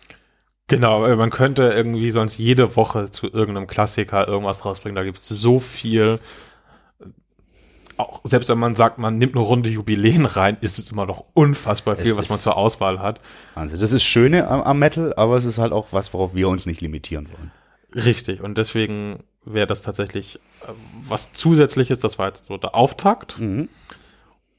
Genau, 0.68 1.02
weil 1.02 1.18
man 1.18 1.32
könnte 1.32 1.64
irgendwie 1.64 2.12
sonst 2.12 2.38
jede 2.38 2.76
Woche 2.78 3.12
zu 3.12 3.28
irgendeinem 3.28 3.68
Klassiker 3.68 4.28
irgendwas 4.28 4.64
rausbringen. 4.64 4.96
Da 4.96 5.04
gibt 5.04 5.18
es 5.18 5.28
so 5.28 5.60
viel. 5.60 6.20
Auch 7.98 8.22
selbst 8.24 8.50
wenn 8.50 8.58
man 8.58 8.76
sagt, 8.76 8.98
man 8.98 9.18
nimmt 9.18 9.36
eine 9.36 9.44
runde 9.44 9.70
Jubiläen 9.70 10.26
rein, 10.26 10.58
ist 10.62 10.80
es 10.80 10.90
immer 10.90 11.06
noch 11.06 11.26
unfassbar 11.34 11.98
viel, 11.98 12.12
Es 12.12 12.18
was 12.18 12.30
man 12.30 12.40
zur 12.40 12.56
Auswahl 12.56 13.00
hat. 13.00 13.20
Also 13.54 13.76
das 13.76 13.92
ist 13.92 14.04
Schöne 14.04 14.48
am, 14.48 14.62
am 14.62 14.80
Metal, 14.80 15.14
aber 15.16 15.36
es 15.36 15.46
ist 15.46 15.58
halt 15.58 15.74
auch 15.74 15.88
was, 15.92 16.14
worauf 16.14 16.36
wir 16.36 16.48
uns 16.48 16.66
nicht 16.66 16.80
limitieren 16.80 17.28
wollen. 17.34 17.52
Richtig. 17.94 18.42
Und 18.42 18.58
deswegen 18.58 19.24
wäre 19.44 19.68
das 19.68 19.82
tatsächlich 19.82 20.36
äh, 20.36 20.72
was 21.02 21.34
Zusätzliches. 21.34 22.00
Das 22.00 22.20
war 22.20 22.28
jetzt 22.28 22.46
so 22.46 22.58
der 22.58 22.76
Auftakt. 22.76 23.40
Mhm. 23.40 23.70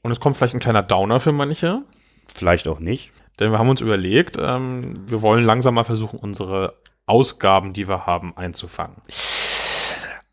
Und 0.01 0.11
es 0.11 0.19
kommt 0.19 0.35
vielleicht 0.35 0.53
ein 0.53 0.59
kleiner 0.59 0.83
Downer 0.83 1.19
für 1.19 1.31
manche. 1.31 1.83
Vielleicht 2.27 2.67
auch 2.67 2.79
nicht. 2.79 3.11
Denn 3.39 3.51
wir 3.51 3.59
haben 3.59 3.69
uns 3.69 3.81
überlegt, 3.81 4.37
ähm, 4.39 5.03
wir 5.07 5.21
wollen 5.21 5.45
langsam 5.45 5.75
mal 5.75 5.83
versuchen, 5.83 6.19
unsere 6.19 6.75
Ausgaben, 7.05 7.73
die 7.73 7.87
wir 7.87 8.05
haben, 8.05 8.35
einzufangen. 8.37 8.97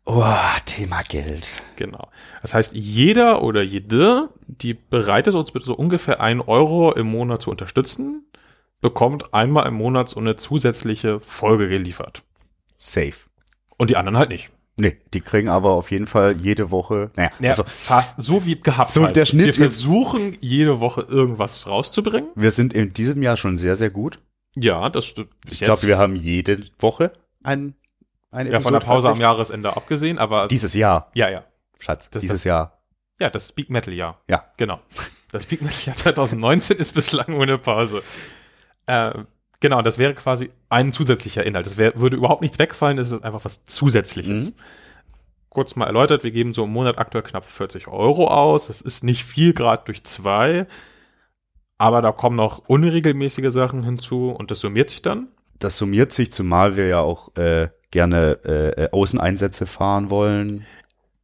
Oh, 0.05 0.23
Thema 0.65 1.03
Geld. 1.03 1.47
Genau. 1.75 2.09
Das 2.41 2.53
heißt, 2.53 2.73
jeder 2.73 3.43
oder 3.43 3.61
jede, 3.61 4.29
die 4.47 4.73
bereit 4.73 5.27
ist, 5.27 5.35
uns 5.35 5.53
mit 5.53 5.63
so 5.63 5.75
ungefähr 5.75 6.21
ein 6.21 6.41
Euro 6.41 6.91
im 6.91 7.07
Monat 7.07 7.41
zu 7.41 7.51
unterstützen, 7.51 8.25
bekommt 8.81 9.33
einmal 9.33 9.67
im 9.67 9.75
Monat 9.75 10.09
so 10.09 10.19
eine 10.19 10.35
zusätzliche 10.35 11.19
Folge 11.19 11.69
geliefert. 11.69 12.23
Safe. 12.77 13.13
Und 13.81 13.89
die 13.89 13.97
anderen 13.97 14.15
halt 14.17 14.29
nicht. 14.29 14.51
Nee, 14.77 14.97
die 15.13 15.21
kriegen 15.21 15.49
aber 15.49 15.71
auf 15.71 15.89
jeden 15.91 16.05
Fall 16.07 16.37
jede 16.37 16.69
Woche, 16.71 17.11
naja, 17.15 17.31
Ja, 17.39 17.49
also 17.49 17.63
fast 17.65 18.21
so 18.21 18.45
wie 18.45 18.59
gehabt. 18.61 18.91
So 18.93 19.03
halt. 19.05 19.15
der 19.15 19.25
Schnitt 19.25 19.47
Wir 19.47 19.53
versuchen 19.55 20.37
jede 20.39 20.79
Woche 20.79 21.01
irgendwas 21.01 21.67
rauszubringen. 21.67 22.29
wir 22.35 22.51
sind 22.51 22.73
in 22.73 22.93
diesem 22.93 23.21
Jahr 23.23 23.37
schon 23.37 23.57
sehr, 23.57 23.75
sehr 23.75 23.89
gut. 23.89 24.19
Ja, 24.55 24.89
das 24.89 25.05
stimmt. 25.07 25.29
Ich 25.49 25.59
glaube, 25.61 25.81
wir 25.83 25.97
haben 25.97 26.15
jede 26.15 26.63
Woche 26.79 27.11
ein, 27.43 27.73
eine 28.31 28.51
ja 28.51 28.59
von 28.59 28.73
der 28.73 28.79
Pause 28.81 29.09
am. 29.09 29.19
Jahresende 29.19 29.75
abgesehen, 29.75 30.19
aber 30.19 30.47
Dieses 30.47 30.73
Jahr, 30.73 31.09
ja, 31.15 31.29
ja. 31.29 31.43
Schatz, 31.79 32.09
Das- 32.11 32.21
dieses 32.21 32.39
das- 32.39 32.43
Jahr. 32.45 32.77
Ja, 33.19 33.29
das 33.29 33.49
Speak 33.49 33.69
Metal 33.71 33.93
Jahr. 33.93 34.21
Ja. 34.29 34.45
Genau. 34.57 34.79
Das 35.31 35.43
Speak 35.43 35.61
Metal 35.63 35.81
Jahr 35.85 35.95
2019 35.97 36.77
ist 36.77 36.93
bislang 36.93 37.33
ohne 37.35 37.57
Pause. 37.57 38.03
Äh, 38.85 39.11
genau, 39.61 39.81
das 39.81 39.97
wäre 39.97 40.13
quasi 40.13 40.49
ein 40.67 40.91
zusätzlicher 40.91 41.45
Inhalt. 41.45 41.65
Das 41.65 41.77
wär, 41.77 41.95
würde 41.95 42.17
überhaupt 42.17 42.41
nichts 42.41 42.59
wegfallen, 42.59 42.97
es 42.97 43.11
ist 43.11 43.23
einfach 43.23 43.45
was 43.45 43.63
Zusätzliches. 43.63 44.51
Mhm. 44.51 44.55
Kurz 45.49 45.75
mal 45.75 45.85
erläutert, 45.85 46.23
wir 46.23 46.31
geben 46.31 46.53
so 46.53 46.65
im 46.65 46.71
Monat 46.71 46.97
aktuell 46.97 47.23
knapp 47.23 47.45
40 47.45 47.87
Euro 47.87 48.27
aus. 48.27 48.67
Das 48.67 48.81
ist 48.81 49.03
nicht 49.03 49.23
viel, 49.23 49.53
gerade 49.53 49.83
durch 49.85 50.03
zwei. 50.03 50.67
Aber 51.77 52.01
da 52.01 52.11
kommen 52.11 52.35
noch 52.35 52.59
unregelmäßige 52.67 53.51
Sachen 53.51 53.83
hinzu 53.83 54.29
und 54.29 54.51
das 54.51 54.59
summiert 54.59 54.89
sich 54.89 55.01
dann. 55.01 55.27
Das 55.59 55.77
summiert 55.77 56.11
sich, 56.11 56.31
zumal 56.31 56.75
wir 56.75 56.87
ja 56.87 56.99
auch 56.99 57.35
äh, 57.35 57.69
gerne 57.91 58.39
äh, 58.45 58.83
äh, 58.83 58.91
Außeneinsätze 58.91 59.65
fahren 59.67 60.09
wollen. 60.09 60.65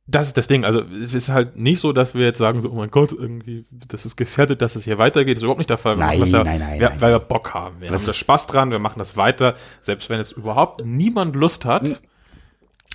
Das 0.09 0.27
ist 0.27 0.37
das 0.37 0.47
Ding. 0.47 0.63
Also 0.63 0.81
es 0.81 1.13
ist 1.13 1.29
halt 1.29 1.57
nicht 1.57 1.79
so, 1.79 1.91
dass 1.91 2.15
wir 2.15 2.23
jetzt 2.25 2.37
sagen 2.37 2.61
so, 2.61 2.69
oh 2.69 2.75
mein 2.75 2.89
Gott, 2.89 3.11
irgendwie, 3.11 3.65
das 3.69 4.05
ist 4.05 4.15
gefährdet, 4.15 4.61
dass 4.61 4.77
es 4.77 4.85
hier 4.85 4.97
weitergeht. 4.97 5.35
Das 5.35 5.39
ist 5.39 5.43
überhaupt 5.43 5.59
nicht 5.59 5.69
der 5.69 5.77
Fall. 5.77 5.97
Nein, 5.97 6.23
ja, 6.23 6.43
nein, 6.43 6.59
nein, 6.59 6.79
wir, 6.79 6.89
nein. 6.89 7.01
Weil 7.01 7.11
wir 7.11 7.19
Bock 7.19 7.53
haben. 7.53 7.81
Wir 7.81 7.89
Das 7.89 8.03
haben 8.03 8.07
da 8.07 8.13
Spaß 8.13 8.47
dran, 8.47 8.71
wir 8.71 8.79
machen 8.79 8.99
das 8.99 9.17
weiter. 9.17 9.55
Selbst 9.81 10.09
wenn 10.09 10.21
es 10.21 10.31
überhaupt 10.31 10.85
niemand 10.85 11.35
Lust 11.35 11.65
hat. 11.65 11.83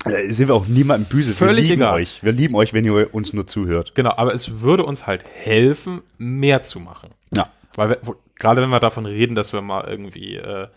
Äh, 0.04 0.32
sind 0.32 0.48
wir 0.48 0.54
auch 0.54 0.66
niemandem 0.66 1.06
böse. 1.08 1.34
Völlig 1.34 1.64
wir 1.64 1.70
lieben 1.70 1.82
egal. 1.82 1.94
euch. 1.94 2.22
Wir 2.22 2.32
lieben 2.32 2.54
euch, 2.54 2.72
wenn 2.72 2.84
ihr 2.86 3.14
uns 3.14 3.34
nur 3.34 3.46
zuhört. 3.46 3.94
Genau, 3.94 4.14
aber 4.16 4.32
es 4.32 4.62
würde 4.62 4.84
uns 4.84 5.06
halt 5.06 5.24
helfen, 5.28 6.00
mehr 6.16 6.62
zu 6.62 6.80
machen. 6.80 7.10
Ja. 7.34 7.50
Weil 7.74 7.90
wir, 7.90 7.98
gerade 8.36 8.62
wenn 8.62 8.70
wir 8.70 8.80
davon 8.80 9.04
reden, 9.04 9.34
dass 9.34 9.52
wir 9.52 9.60
mal 9.60 9.86
irgendwie 9.86 10.36
äh, 10.36 10.68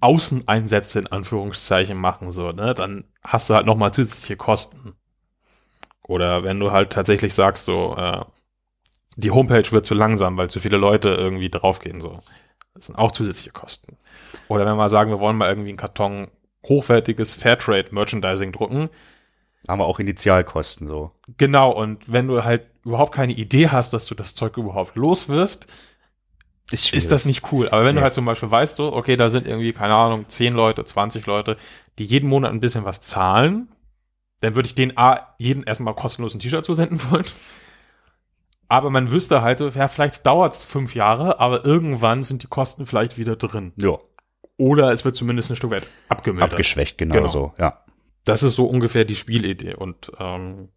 Außeneinsätze 0.00 1.00
in 1.00 1.06
Anführungszeichen 1.08 1.98
machen, 1.98 2.30
so, 2.30 2.52
ne, 2.52 2.74
dann 2.74 3.04
hast 3.24 3.50
du 3.50 3.54
halt 3.54 3.66
nochmal 3.66 3.92
zusätzliche 3.92 4.36
Kosten. 4.36 4.94
Oder 6.08 6.42
wenn 6.42 6.58
du 6.60 6.72
halt 6.72 6.90
tatsächlich 6.92 7.34
sagst, 7.34 7.66
so, 7.66 7.96
äh, 7.96 8.22
die 9.16 9.30
Homepage 9.30 9.70
wird 9.72 9.86
zu 9.86 9.94
langsam, 9.94 10.36
weil 10.36 10.50
zu 10.50 10.60
viele 10.60 10.76
Leute 10.78 11.10
irgendwie 11.10 11.50
draufgehen, 11.50 12.00
so. 12.00 12.18
Das 12.74 12.86
sind 12.86 12.96
auch 12.98 13.12
zusätzliche 13.12 13.50
Kosten. 13.52 13.96
Oder 14.48 14.60
wenn 14.64 14.72
wir 14.72 14.76
mal 14.76 14.88
sagen, 14.88 15.10
wir 15.10 15.20
wollen 15.20 15.36
mal 15.36 15.48
irgendwie 15.48 15.70
einen 15.70 15.78
Karton 15.78 16.28
hochwertiges 16.66 17.32
Fairtrade 17.34 17.94
Merchandising 17.94 18.52
drucken. 18.52 18.90
Haben 19.68 19.80
wir 19.80 19.86
auch 19.86 20.00
Initialkosten 20.00 20.88
so. 20.88 21.12
Genau, 21.36 21.70
und 21.72 22.12
wenn 22.12 22.26
du 22.28 22.44
halt 22.44 22.66
überhaupt 22.84 23.14
keine 23.14 23.32
Idee 23.34 23.68
hast, 23.68 23.92
dass 23.92 24.06
du 24.06 24.14
das 24.14 24.34
Zeug 24.34 24.56
überhaupt 24.56 24.96
los 24.96 25.28
wirst, 25.28 25.66
Ist, 26.70 26.92
ist 26.92 27.12
das 27.12 27.24
nicht 27.24 27.50
cool. 27.52 27.68
Aber 27.70 27.84
wenn 27.84 27.94
du 27.96 28.00
Nee. 28.00 28.04
halt 28.04 28.14
zum 28.14 28.24
Beispiel 28.26 28.50
weißt, 28.50 28.76
so, 28.76 28.92
okay, 28.92 29.16
da 29.16 29.28
sind 29.30 29.46
irgendwie, 29.46 29.72
keine 29.72 29.94
Ahnung, 29.94 30.28
10 30.28 30.54
Leute, 30.54 30.84
20 30.84 31.26
Leute, 31.26 31.56
die 31.98 32.04
jeden 32.04 32.28
Monat 32.28 32.52
ein 32.52 32.60
bisschen 32.60 32.84
was 32.84 33.00
zahlen, 33.00 33.68
dann 34.40 34.54
würde 34.54 34.66
ich 34.68 34.74
denen 34.74 34.96
A, 34.96 35.34
jeden 35.38 35.62
erstmal 35.64 35.94
kostenlos 35.94 36.34
ein 36.34 36.38
T-Shirt 36.40 36.64
zusenden 36.64 37.00
wollen. 37.10 37.24
Aber 38.68 38.90
man 38.90 39.10
wüsste 39.10 39.40
halt 39.42 39.58
so, 39.58 39.68
ja, 39.70 39.88
vielleicht 39.88 40.26
dauert 40.26 40.52
es 40.52 40.62
fünf 40.62 40.94
Jahre, 40.94 41.40
aber 41.40 41.64
irgendwann 41.64 42.22
sind 42.24 42.42
die 42.42 42.48
Kosten 42.48 42.84
vielleicht 42.86 43.16
wieder 43.16 43.34
drin. 43.36 43.72
Ja, 43.76 43.98
Oder 44.58 44.92
es 44.92 45.04
wird 45.04 45.16
zumindest 45.16 45.50
ein 45.50 45.56
Stück 45.56 45.70
weit 45.70 45.88
abgemildert. 46.08 46.50
abgeschwächt, 46.52 46.98
genau, 46.98 47.14
Genau. 47.14 47.26
so, 47.28 47.52
ja. 47.58 47.82
Das 48.24 48.42
ist 48.42 48.56
so 48.56 48.66
ungefähr 48.66 49.06
die 49.06 49.16
Spielidee. 49.16 49.74
Und 49.74 50.12
ähm, 50.18 50.68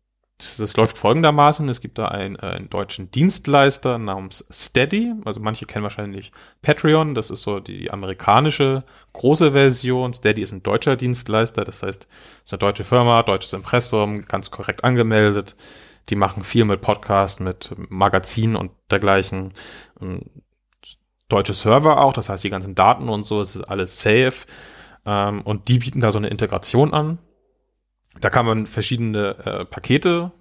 das, 0.59 0.75
läuft 0.75 0.97
folgendermaßen. 0.97 1.69
Es 1.69 1.81
gibt 1.81 1.97
da 1.97 2.07
einen, 2.07 2.35
äh, 2.35 2.47
einen 2.47 2.69
deutschen 2.69 3.11
Dienstleister 3.11 3.97
namens 3.97 4.45
Steady. 4.51 5.13
Also 5.25 5.39
manche 5.39 5.65
kennen 5.65 5.83
wahrscheinlich 5.83 6.31
Patreon. 6.61 7.15
Das 7.15 7.29
ist 7.29 7.43
so 7.43 7.59
die 7.59 7.91
amerikanische 7.91 8.83
große 9.13 9.51
Version. 9.51 10.13
Steady 10.13 10.41
ist 10.41 10.51
ein 10.51 10.63
deutscher 10.63 10.95
Dienstleister. 10.95 11.63
Das 11.63 11.83
heißt, 11.83 12.07
es 12.09 12.43
ist 12.45 12.53
eine 12.53 12.59
deutsche 12.59 12.83
Firma, 12.83 13.23
deutsches 13.23 13.53
Impressum, 13.53 14.25
ganz 14.25 14.51
korrekt 14.51 14.83
angemeldet. 14.83 15.55
Die 16.09 16.15
machen 16.15 16.43
viel 16.43 16.65
mit 16.65 16.81
Podcast, 16.81 17.39
mit 17.39 17.73
Magazinen 17.89 18.55
und 18.55 18.71
dergleichen. 18.89 19.53
Ähm, 20.01 20.21
Deutsche 21.29 21.53
Server 21.53 22.01
auch, 22.01 22.11
das 22.11 22.27
heißt 22.27 22.43
die 22.43 22.49
ganzen 22.49 22.75
Daten 22.75 23.07
und 23.07 23.23
so, 23.23 23.39
es 23.39 23.55
ist 23.55 23.63
alles 23.63 24.01
safe. 24.01 24.45
Ähm, 25.05 25.41
und 25.43 25.69
die 25.69 25.79
bieten 25.79 26.01
da 26.01 26.11
so 26.11 26.17
eine 26.17 26.27
Integration 26.27 26.93
an. 26.93 27.19
Da 28.19 28.29
kann 28.29 28.45
man 28.45 28.67
verschiedene 28.67 29.37
äh, 29.45 29.65
Pakete 29.65 30.31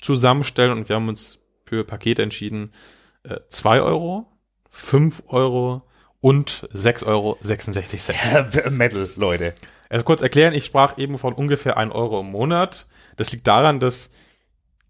zusammenstellen 0.00 0.72
und 0.78 0.88
wir 0.88 0.96
haben 0.96 1.08
uns 1.08 1.40
für 1.66 1.84
Pakete 1.84 2.22
entschieden, 2.22 2.72
äh, 3.24 3.36
2 3.48 3.82
Euro, 3.82 4.26
5 4.70 5.24
Euro 5.28 5.82
und 6.20 6.68
6,66 6.72 7.06
Euro. 7.06 8.70
Metal, 8.70 9.08
Leute. 9.16 9.54
Also 9.88 10.04
kurz 10.04 10.22
erklären, 10.22 10.54
ich 10.54 10.64
sprach 10.64 10.98
eben 10.98 11.18
von 11.18 11.34
ungefähr 11.34 11.76
1 11.76 11.94
Euro 11.94 12.20
im 12.20 12.30
Monat. 12.30 12.86
Das 13.16 13.32
liegt 13.32 13.46
daran, 13.46 13.80
dass 13.80 14.10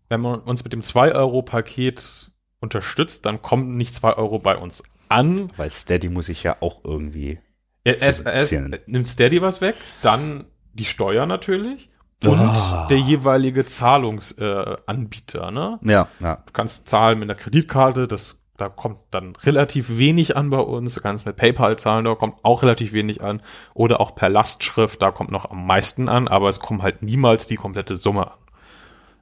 wenn 0.08 0.20
man 0.20 0.40
uns 0.40 0.64
mit 0.64 0.72
dem 0.72 0.82
2-Euro-Paket 0.82 2.30
unterstützt, 2.60 3.26
dann 3.26 3.42
kommen 3.42 3.76
nicht 3.76 3.94
2 3.94 4.14
Euro 4.14 4.38
bei 4.38 4.56
uns 4.56 4.82
an. 5.08 5.50
Weil 5.56 5.70
Steady 5.70 6.08
muss 6.08 6.28
ich 6.28 6.42
ja 6.42 6.56
auch 6.60 6.84
irgendwie. 6.84 7.38
Er, 7.84 8.00
erst 8.00 8.22
Finanzieren. 8.22 8.76
nimmt 8.86 9.06
Steady 9.06 9.40
was 9.42 9.60
weg, 9.60 9.76
dann 10.02 10.46
die 10.72 10.84
Steuer 10.84 11.26
natürlich 11.26 11.90
und 12.24 12.38
Ah. 12.40 12.86
der 12.88 12.98
jeweilige 12.98 13.64
Zahlungsanbieter. 13.64 15.48
Äh, 15.48 15.50
ne? 15.52 15.78
Ja, 15.82 16.08
ja. 16.20 16.36
Du 16.46 16.52
kannst 16.52 16.88
zahlen 16.88 17.18
mit 17.18 17.30
einer 17.30 17.38
Kreditkarte, 17.38 18.08
das 18.08 18.36
da 18.56 18.68
kommt 18.68 18.98
dann 19.12 19.36
relativ 19.36 19.98
wenig 19.98 20.36
an 20.36 20.50
bei 20.50 20.58
uns. 20.58 20.94
Du 20.94 21.00
kannst 21.00 21.24
mit 21.26 21.36
PayPal 21.36 21.78
zahlen, 21.78 22.04
da 22.04 22.16
kommt 22.16 22.44
auch 22.44 22.62
relativ 22.62 22.92
wenig 22.92 23.22
an. 23.22 23.40
Oder 23.72 24.00
auch 24.00 24.16
per 24.16 24.28
Lastschrift, 24.28 25.00
da 25.00 25.12
kommt 25.12 25.30
noch 25.30 25.48
am 25.48 25.64
meisten 25.64 26.08
an, 26.08 26.26
aber 26.26 26.48
es 26.48 26.58
kommt 26.58 26.82
halt 26.82 27.00
niemals 27.02 27.46
die 27.46 27.54
komplette 27.54 27.94
Summe 27.94 28.32
an. 28.32 28.38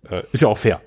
Äh, 0.09 0.23
ist 0.33 0.41
ja 0.41 0.49
auch 0.49 0.57
fair. 0.57 0.81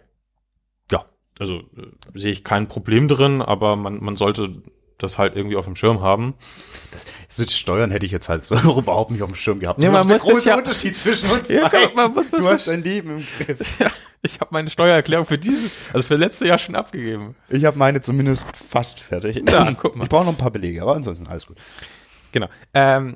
Ja, 0.91 1.05
also 1.39 1.57
äh, 1.57 1.91
sehe 2.15 2.31
ich 2.31 2.43
kein 2.43 2.67
Problem 2.67 3.07
drin, 3.07 3.43
aber 3.43 3.75
man, 3.75 4.03
man 4.03 4.15
sollte 4.15 4.63
das 4.99 5.17
halt 5.17 5.35
irgendwie 5.35 5.55
auf 5.55 5.65
dem 5.65 5.75
Schirm 5.75 6.01
haben. 6.01 6.35
So 7.27 7.43
die 7.45 7.53
Steuern 7.53 7.91
hätte 7.91 8.05
ich 8.05 8.11
jetzt 8.11 8.29
halt 8.29 8.45
so 8.45 8.55
überhaupt 8.77 9.11
nicht 9.11 9.21
auf 9.23 9.29
dem 9.31 9.35
Schirm 9.35 9.59
gehabt. 9.59 9.79
Ja, 9.79 9.91
Das 9.91 9.93
man 9.93 10.01
ist 10.03 10.09
der 10.09 10.13
muss 10.15 10.21
das 10.23 10.31
große 10.33 10.49
ja- 10.49 10.57
Unterschied 10.57 10.99
zwischen 10.99 11.29
uns 11.31 11.49
Ja, 11.49 11.67
beiden. 11.69 11.95
man 11.95 12.13
muss 12.13 12.29
das 12.29 12.41
Du 12.41 12.47
hast 12.49 12.67
dein 12.67 12.83
Leben 12.83 13.17
im 13.17 13.25
Griff. 13.45 13.59
Ja, 13.79 13.87
ich 14.21 14.41
habe 14.41 14.49
meine 14.51 14.69
Steuererklärung 14.69 15.25
für 15.25 15.37
dieses, 15.37 15.71
also 15.93 16.05
für 16.05 16.15
letztes 16.15 16.45
Jahr 16.47 16.57
schon 16.57 16.75
abgegeben. 16.75 17.35
Ich 17.47 17.63
habe 17.65 17.77
meine 17.77 18.01
zumindest 18.01 18.43
fast 18.69 18.99
fertig. 18.99 19.41
Ja, 19.49 19.71
guck 19.79 19.95
mal. 19.95 20.03
Ich 20.03 20.09
brauche 20.09 20.25
noch 20.25 20.33
ein 20.33 20.37
paar 20.37 20.51
Belege, 20.51 20.81
aber 20.81 20.95
ansonsten 20.95 21.27
alles 21.27 21.47
gut. 21.47 21.57
Genau. 22.33 22.47
Ähm, 22.73 23.15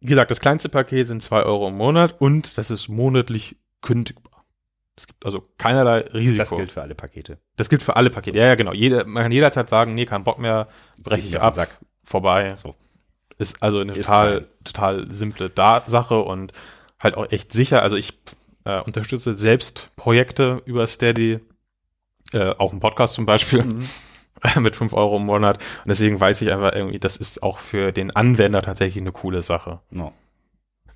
wie 0.00 0.10
gesagt, 0.10 0.30
das 0.30 0.40
kleinste 0.40 0.68
Paket 0.68 1.08
sind 1.08 1.22
zwei 1.24 1.42
Euro 1.42 1.66
im 1.68 1.76
Monat 1.76 2.14
und 2.20 2.56
das 2.56 2.70
ist 2.70 2.88
monatlich 2.88 3.56
kündigbar. 3.82 4.27
Es 4.98 5.06
gibt 5.06 5.24
also 5.24 5.48
keinerlei 5.58 6.00
Risiko. 6.00 6.38
Das 6.38 6.50
gilt 6.50 6.72
für 6.72 6.82
alle 6.82 6.96
Pakete. 6.96 7.38
Das 7.56 7.68
gilt 7.68 7.82
für 7.82 7.94
alle 7.94 8.10
Pakete. 8.10 8.36
Ja, 8.36 8.46
ja, 8.46 8.54
genau. 8.56 8.72
Jede, 8.72 9.04
man 9.04 9.22
kann 9.22 9.32
jederzeit 9.32 9.68
sagen, 9.68 9.94
nee, 9.94 10.06
kein 10.06 10.24
Bock 10.24 10.40
mehr, 10.40 10.66
breche 11.00 11.28
ich 11.28 11.40
ab, 11.40 11.54
Sack. 11.54 11.78
vorbei. 12.02 12.54
So. 12.56 12.74
Ist 13.38 13.62
also 13.62 13.78
eine 13.78 13.92
Ist 13.92 14.06
total, 14.06 14.40
fein. 14.40 14.46
total 14.64 15.10
simple 15.12 15.50
da 15.50 15.84
Sache 15.86 16.18
und 16.18 16.52
halt 17.00 17.16
auch 17.16 17.30
echt 17.30 17.52
sicher. 17.52 17.80
Also 17.80 17.96
ich 17.96 18.18
äh, 18.64 18.80
unterstütze 18.80 19.34
selbst 19.34 19.94
Projekte 19.94 20.62
über 20.64 20.84
Steady, 20.88 21.38
äh, 22.32 22.54
auch 22.58 22.72
einen 22.72 22.80
Podcast 22.80 23.14
zum 23.14 23.24
Beispiel. 23.24 23.62
Mhm. 23.62 23.88
mit 24.60 24.76
5 24.76 24.92
Euro 24.94 25.16
im 25.16 25.26
Monat. 25.26 25.62
Und 25.84 25.88
deswegen 25.88 26.20
weiß 26.20 26.42
ich 26.42 26.52
einfach 26.52 26.72
irgendwie, 26.72 26.98
das 26.98 27.16
ist 27.16 27.42
auch 27.42 27.58
für 27.58 27.92
den 27.92 28.14
Anwender 28.14 28.62
tatsächlich 28.62 29.02
eine 29.02 29.12
coole 29.12 29.42
Sache. 29.42 29.80
No. 29.90 30.12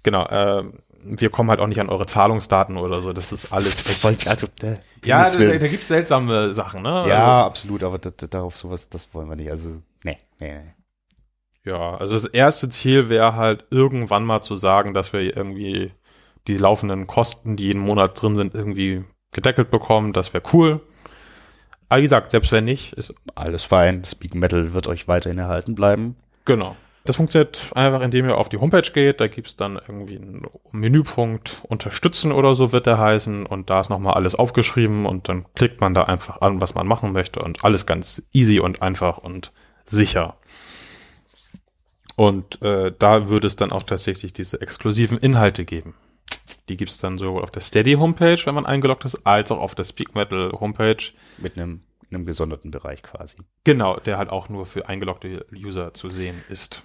Genau, 0.03 0.27
äh, 0.27 0.65
wir 1.05 1.31
kommen 1.31 1.51
halt 1.51 1.61
auch 1.61 1.67
nicht 1.67 1.81
an 1.81 1.89
eure 1.89 2.07
Zahlungsdaten 2.07 2.77
oder 2.77 3.01
so. 3.01 3.13
Das 3.13 3.33
ist 3.33 3.53
alles 3.53 3.89
echt. 3.89 4.29
Also, 4.29 4.47
äh, 4.63 4.77
ja, 5.05 5.29
da, 5.29 5.39
Willen. 5.39 5.61
da 5.61 5.69
gibt 5.69 5.83
es 5.83 5.89
seltsame 5.89 6.53
Sachen, 6.53 6.83
ne? 6.83 7.05
ja, 7.09 7.45
absolut, 7.45 7.83
aber 7.83 7.99
das, 7.99 8.17
das, 8.17 8.31
darauf 8.31 8.57
sowas, 8.57 8.89
das 8.89 9.13
wollen 9.15 9.29
wir 9.29 9.37
nicht. 9.37 9.51
Also, 9.51 9.83
nee, 10.05 10.17
nee, 10.39 10.53
nee. 10.53 10.57
Also, 10.57 10.71
ja, 11.65 11.97
also 11.97 12.15
das 12.15 12.25
erste 12.25 12.69
Ziel 12.69 13.09
wäre 13.09 13.37
halt 13.37 13.65
irgendwann 13.71 14.25
mal 14.25 14.43
zu 14.43 14.57
sagen, 14.57 14.95
dass 14.95 15.13
wir 15.13 15.21
irgendwie 15.21 15.93
die 16.49 16.57
laufenden 16.57 17.07
Kosten, 17.07 17.57
die 17.57 17.67
jeden 17.67 17.83
Monat 17.83 18.21
drin 18.21 18.35
sind, 18.35 18.55
irgendwie 18.55 19.05
gedeckelt 19.31 19.71
bekommen. 19.71 20.13
Das 20.13 20.35
wäre 20.35 20.43
cool. 20.53 20.81
Aber 21.89 21.99
wie 21.99 22.05
gesagt, 22.05 22.31
selbst 22.31 22.53
wenn 22.53 22.65
nicht, 22.65 22.95
ist 22.95 23.15
Alles 23.35 23.65
fein. 23.65 24.05
Speak 24.05 24.35
Metal 24.35 24.75
wird 24.75 24.87
euch 24.89 25.09
weiterhin 25.09 25.39
erhalten 25.39 25.75
bleiben. 25.75 26.17
Genau. 26.45 26.77
Das 27.05 27.17
funktioniert 27.17 27.73
einfach, 27.75 28.01
indem 28.01 28.27
ihr 28.27 28.37
auf 28.37 28.49
die 28.49 28.59
Homepage 28.59 28.89
geht. 28.93 29.21
Da 29.21 29.27
gibt's 29.27 29.57
dann 29.57 29.75
irgendwie 29.77 30.17
einen 30.17 30.47
Menüpunkt 30.71 31.63
Unterstützen 31.69 32.31
oder 32.31 32.55
so 32.55 32.71
wird 32.71 32.87
der 32.87 32.99
heißen. 32.99 33.45
Und 33.45 33.71
da 33.71 33.81
ist 33.81 33.91
nochmal 33.91 34.15
alles 34.15 34.35
aufgeschrieben 34.37 35.05
und 35.07 35.29
dann 35.29 35.47
klickt 35.55 35.81
man 35.81 35.95
da 35.95 36.05
einfach 36.05 36.41
an, 36.41 36.61
was 36.61 36.75
man 36.75 36.87
machen 36.87 37.13
möchte. 37.13 37.41
Und 37.41 37.65
alles 37.65 37.87
ganz 37.87 38.29
easy 38.33 38.61
und 38.61 38.83
einfach 38.83 39.19
und 39.19 39.53
sicher. 39.85 40.37
Und 42.15 42.63
äh, 42.63 42.93
da 42.97 43.29
würde 43.29 43.49
es 43.49 43.57
dann 43.57 43.73
auch 43.73 43.83
tatsächlich 43.83 44.33
diese 44.33 44.61
exklusiven 44.61 45.19
Inhalte 45.19 45.65
geben. 45.65 45.95
Die 46.69 46.77
gibt's 46.77 46.99
dann 46.99 47.19
sowohl 47.19 47.43
auf 47.43 47.51
der 47.51 47.63
Steady-Homepage, 47.63 48.39
wenn 48.45 48.55
man 48.55 48.67
eingeloggt 48.67 49.05
ist, 49.05 49.27
als 49.27 49.51
auch 49.51 49.59
auf 49.59 49.75
der 49.75 49.85
Speak 49.85 50.15
Metal-Homepage. 50.15 51.13
Mit 51.39 51.57
einem, 51.57 51.83
in 52.09 52.17
einem 52.17 52.27
gesonderten 52.27 52.71
Bereich 52.71 53.03
quasi. 53.03 53.39
Genau, 53.65 53.97
der 53.97 54.19
halt 54.19 54.31
auch 54.31 54.49
nur 54.49 54.67
für 54.67 54.89
eingeloggte 54.89 55.47
User 55.53 55.95
zu 55.95 56.11
sehen 56.11 56.45
ist. 56.49 56.85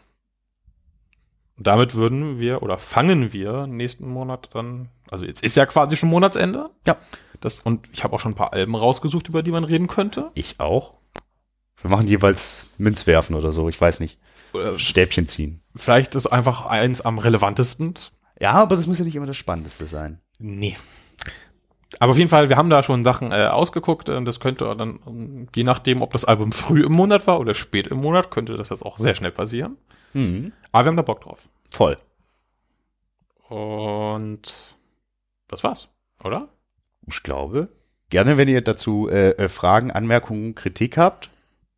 Und 1.57 1.65
damit 1.65 1.95
würden 1.95 2.39
wir 2.39 2.61
oder 2.61 2.77
fangen 2.77 3.33
wir 3.33 3.65
nächsten 3.67 4.07
Monat 4.07 4.49
dann, 4.53 4.89
also 5.09 5.25
jetzt 5.25 5.43
ist 5.43 5.57
ja 5.57 5.65
quasi 5.65 5.97
schon 5.97 6.09
Monatsende. 6.09 6.69
Ja. 6.85 6.97
Das, 7.41 7.59
und 7.59 7.89
ich 7.91 8.03
habe 8.03 8.15
auch 8.15 8.19
schon 8.19 8.31
ein 8.31 8.35
paar 8.35 8.53
Alben 8.53 8.75
rausgesucht, 8.75 9.29
über 9.29 9.43
die 9.43 9.51
man 9.51 9.63
reden 9.63 9.87
könnte. 9.87 10.31
Ich 10.35 10.59
auch. 10.59 10.93
Wir 11.81 11.89
machen 11.89 12.07
jeweils 12.07 12.69
Münzwerfen 12.77 13.35
oder 13.35 13.51
so, 13.51 13.69
ich 13.69 13.79
weiß 13.79 13.99
nicht. 13.99 14.19
Oder 14.53 14.79
Stäbchen 14.79 15.27
ziehen. 15.27 15.61
Vielleicht 15.75 16.15
ist 16.15 16.27
einfach 16.27 16.65
eins 16.65 17.01
am 17.01 17.19
relevantesten. 17.19 17.95
Ja, 18.39 18.53
aber 18.53 18.75
das 18.75 18.87
muss 18.87 18.99
ja 18.99 19.05
nicht 19.05 19.15
immer 19.15 19.25
das 19.25 19.37
Spannendste 19.37 19.85
sein. 19.85 20.19
Nee. 20.39 20.75
Aber 21.99 22.11
auf 22.11 22.17
jeden 22.17 22.29
Fall, 22.29 22.49
wir 22.49 22.57
haben 22.57 22.69
da 22.69 22.83
schon 22.83 23.03
Sachen 23.03 23.31
äh, 23.31 23.47
ausgeguckt. 23.47 24.09
Und 24.09 24.25
das 24.25 24.39
könnte 24.39 24.75
dann, 24.77 25.47
je 25.55 25.63
nachdem, 25.63 26.01
ob 26.01 26.11
das 26.13 26.25
Album 26.25 26.51
früh 26.51 26.85
im 26.85 26.91
Monat 26.91 27.25
war 27.27 27.39
oder 27.39 27.53
spät 27.53 27.87
im 27.87 27.97
Monat, 27.97 28.31
könnte 28.31 28.55
das 28.55 28.69
jetzt 28.69 28.83
auch 28.85 28.97
sehr 28.97 29.15
schnell 29.15 29.31
passieren. 29.31 29.77
Hm, 30.13 30.51
Aber 30.71 30.85
wir 30.85 30.89
haben 30.89 30.97
da 30.97 31.01
Bock 31.03 31.21
drauf. 31.21 31.49
voll. 31.73 31.97
Und 33.49 34.53
das 35.47 35.63
war's, 35.63 35.89
oder? 36.23 36.49
Ich 37.07 37.23
glaube. 37.23 37.69
Gerne, 38.09 38.37
wenn 38.37 38.47
ihr 38.47 38.61
dazu 38.61 39.09
äh, 39.09 39.31
äh, 39.31 39.49
Fragen, 39.49 39.91
Anmerkungen, 39.91 40.55
Kritik 40.55 40.97
habt. 40.97 41.29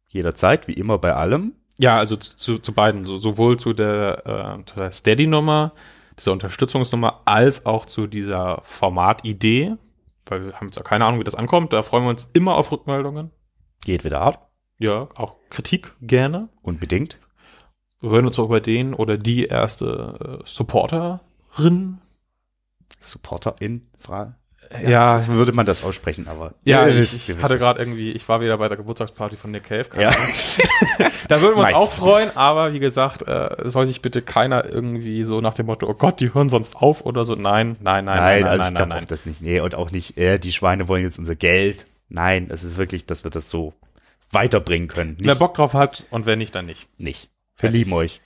Jederzeit, 0.07 0.67
wie 0.67 0.73
immer 0.73 0.97
bei 0.97 1.13
allem. 1.13 1.53
Ja, 1.79 1.97
also 1.97 2.15
zu, 2.17 2.57
zu, 2.59 2.73
beiden, 2.73 3.05
so, 3.05 3.17
sowohl 3.17 3.57
zu 3.57 3.73
der, 3.73 4.59
äh, 4.59 4.65
zu 4.65 4.75
der 4.75 4.91
Steady-Nummer, 4.91 5.73
dieser 6.17 6.31
Unterstützungsnummer, 6.33 7.21
als 7.25 7.65
auch 7.65 7.85
zu 7.85 8.07
dieser 8.07 8.61
Formatidee, 8.63 9.75
weil 10.29 10.45
wir 10.45 10.53
haben 10.53 10.67
jetzt 10.67 10.77
ja 10.77 10.83
keine 10.83 11.05
Ahnung, 11.05 11.19
wie 11.19 11.25
das 11.25 11.35
ankommt. 11.35 11.73
Da 11.73 11.81
freuen 11.81 12.03
wir 12.03 12.09
uns 12.09 12.29
immer 12.33 12.55
auf 12.55 12.71
Rückmeldungen. 12.71 13.31
Geht 13.83 14.03
wieder 14.03 14.21
ab. 14.21 14.51
Ja, 14.77 15.09
auch 15.17 15.35
Kritik 15.49 15.93
gerne. 16.01 16.49
Unbedingt. 16.61 17.19
Wir 17.99 18.11
würden 18.11 18.27
uns 18.27 18.39
auch 18.39 18.45
über 18.45 18.61
den 18.61 18.93
oder 18.93 19.17
die 19.17 19.45
erste 19.45 20.39
äh, 20.41 20.47
Supporterin, 20.47 21.99
Supporter 22.99 23.55
in 23.59 23.89
Frage. 23.97 24.35
Ja, 24.85 25.15
das 25.15 25.27
würde 25.27 25.51
man 25.51 25.65
das 25.65 25.83
aussprechen, 25.83 26.27
aber 26.27 26.53
ja, 26.63 26.85
Ihr 26.87 26.99
ich, 26.99 27.29
ich 27.29 27.41
hatte 27.41 27.57
gerade 27.57 27.79
irgendwie, 27.79 28.11
ich 28.11 28.29
war 28.29 28.39
wieder 28.39 28.55
bei 28.59 28.67
der 28.67 28.77
Geburtstagsparty 28.77 29.35
von 29.35 29.49
Nick 29.51 29.63
Cave. 29.63 29.87
Ja. 29.99 30.11
Da 31.27 31.41
würden 31.41 31.55
wir 31.55 31.59
uns 31.61 31.69
Nice. 31.69 31.75
auch 31.75 31.91
freuen, 31.91 32.35
aber 32.35 32.73
wie 32.73 32.79
gesagt, 32.79 33.27
äh, 33.27 33.61
es 33.63 33.73
soll 33.73 33.85
sich 33.85 34.01
bitte 34.01 34.23
keiner 34.23 34.65
irgendwie 34.65 35.23
so 35.23 35.41
nach 35.41 35.53
dem 35.53 35.67
Motto, 35.67 35.87
oh 35.87 35.93
Gott, 35.93 36.19
die 36.19 36.33
hören 36.33 36.49
sonst 36.49 36.75
auf 36.75 37.05
oder 37.05 37.23
so. 37.23 37.35
Nein, 37.35 37.77
nein, 37.81 38.05
nein, 38.05 38.15
nein, 38.15 38.15
Nein, 38.15 38.41
nein, 38.41 38.45
also 38.47 38.63
nein, 38.63 38.73
ich 38.73 38.79
nein, 38.79 38.89
nein. 38.89 39.05
das 39.07 39.25
nicht. 39.27 39.41
Nee, 39.41 39.59
und 39.59 39.75
auch 39.75 39.91
nicht, 39.91 40.17
äh, 40.17 40.39
die 40.39 40.51
Schweine 40.51 40.87
wollen 40.87 41.03
jetzt 41.03 41.19
unser 41.19 41.35
Geld. 41.35 41.85
Nein, 42.09 42.47
es 42.51 42.63
ist 42.63 42.77
wirklich, 42.77 43.05
dass 43.05 43.23
wir 43.23 43.29
das 43.31 43.49
so 43.49 43.73
weiterbringen 44.31 44.87
können. 44.87 45.11
Nicht. 45.11 45.25
Wer 45.25 45.35
Bock 45.35 45.53
drauf 45.53 45.73
hat 45.73 46.07
und 46.09 46.25
wer 46.25 46.35
nicht, 46.35 46.55
dann 46.55 46.65
nicht. 46.65 46.87
nicht. 46.99 47.29
Wir 47.57 47.69
Fertig. 47.69 47.77
lieben 47.79 47.93
euch. 47.93 48.21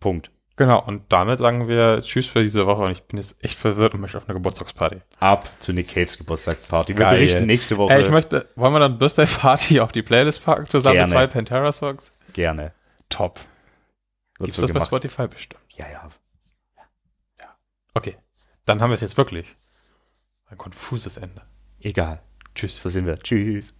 Punkt. 0.00 0.30
Genau, 0.56 0.82
und 0.82 1.12
damit 1.12 1.38
sagen 1.38 1.68
wir 1.68 2.00
Tschüss 2.00 2.26
für 2.26 2.42
diese 2.42 2.66
Woche 2.66 2.82
und 2.82 2.90
ich 2.90 3.02
bin 3.02 3.18
jetzt 3.18 3.44
echt 3.44 3.58
verwirrt 3.58 3.92
und 3.92 4.00
möchte 4.00 4.16
auf 4.16 4.26
eine 4.26 4.34
Geburtstagsparty. 4.34 5.02
Ab 5.20 5.50
zu 5.60 5.74
Nick 5.74 5.88
Caves 5.88 6.16
Geburtstagsparty. 6.16 6.96
Wir 6.96 7.04
Geil. 7.04 7.16
berichten 7.16 7.44
nächste 7.46 7.76
Woche 7.76 7.92
Ey, 7.92 8.02
ich 8.02 8.10
möchte, 8.10 8.48
wollen 8.56 8.72
wir 8.72 8.78
dann 8.80 8.98
Birthday 8.98 9.26
Party 9.26 9.80
auf 9.80 9.92
die 9.92 10.02
Playlist 10.02 10.44
packen, 10.44 10.66
zusammen 10.66 10.94
Gerne. 10.94 11.10
mit 11.10 11.18
zwei 11.18 11.26
Pantera-Songs? 11.26 12.12
gerne. 12.32 12.72
Top. 13.10 13.38
Wird 14.38 14.46
Gibt's 14.46 14.56
so 14.56 14.62
das 14.62 14.68
bei 14.70 14.74
gemacht. 14.74 14.88
Spotify 14.88 15.28
bestimmt? 15.28 15.62
Ja, 15.76 15.86
ja. 15.90 16.08
Okay, 17.94 18.16
dann 18.66 18.80
haben 18.82 18.90
wir 18.90 18.94
es 18.94 19.00
jetzt 19.00 19.16
wirklich. 19.16 19.56
Ein 20.48 20.58
konfuses 20.58 21.16
Ende. 21.16 21.42
Egal. 21.80 22.22
Tschüss. 22.54 22.80
So 22.80 22.88
sind 22.90 23.06
wir. 23.06 23.18
Tschüss. 23.18 23.74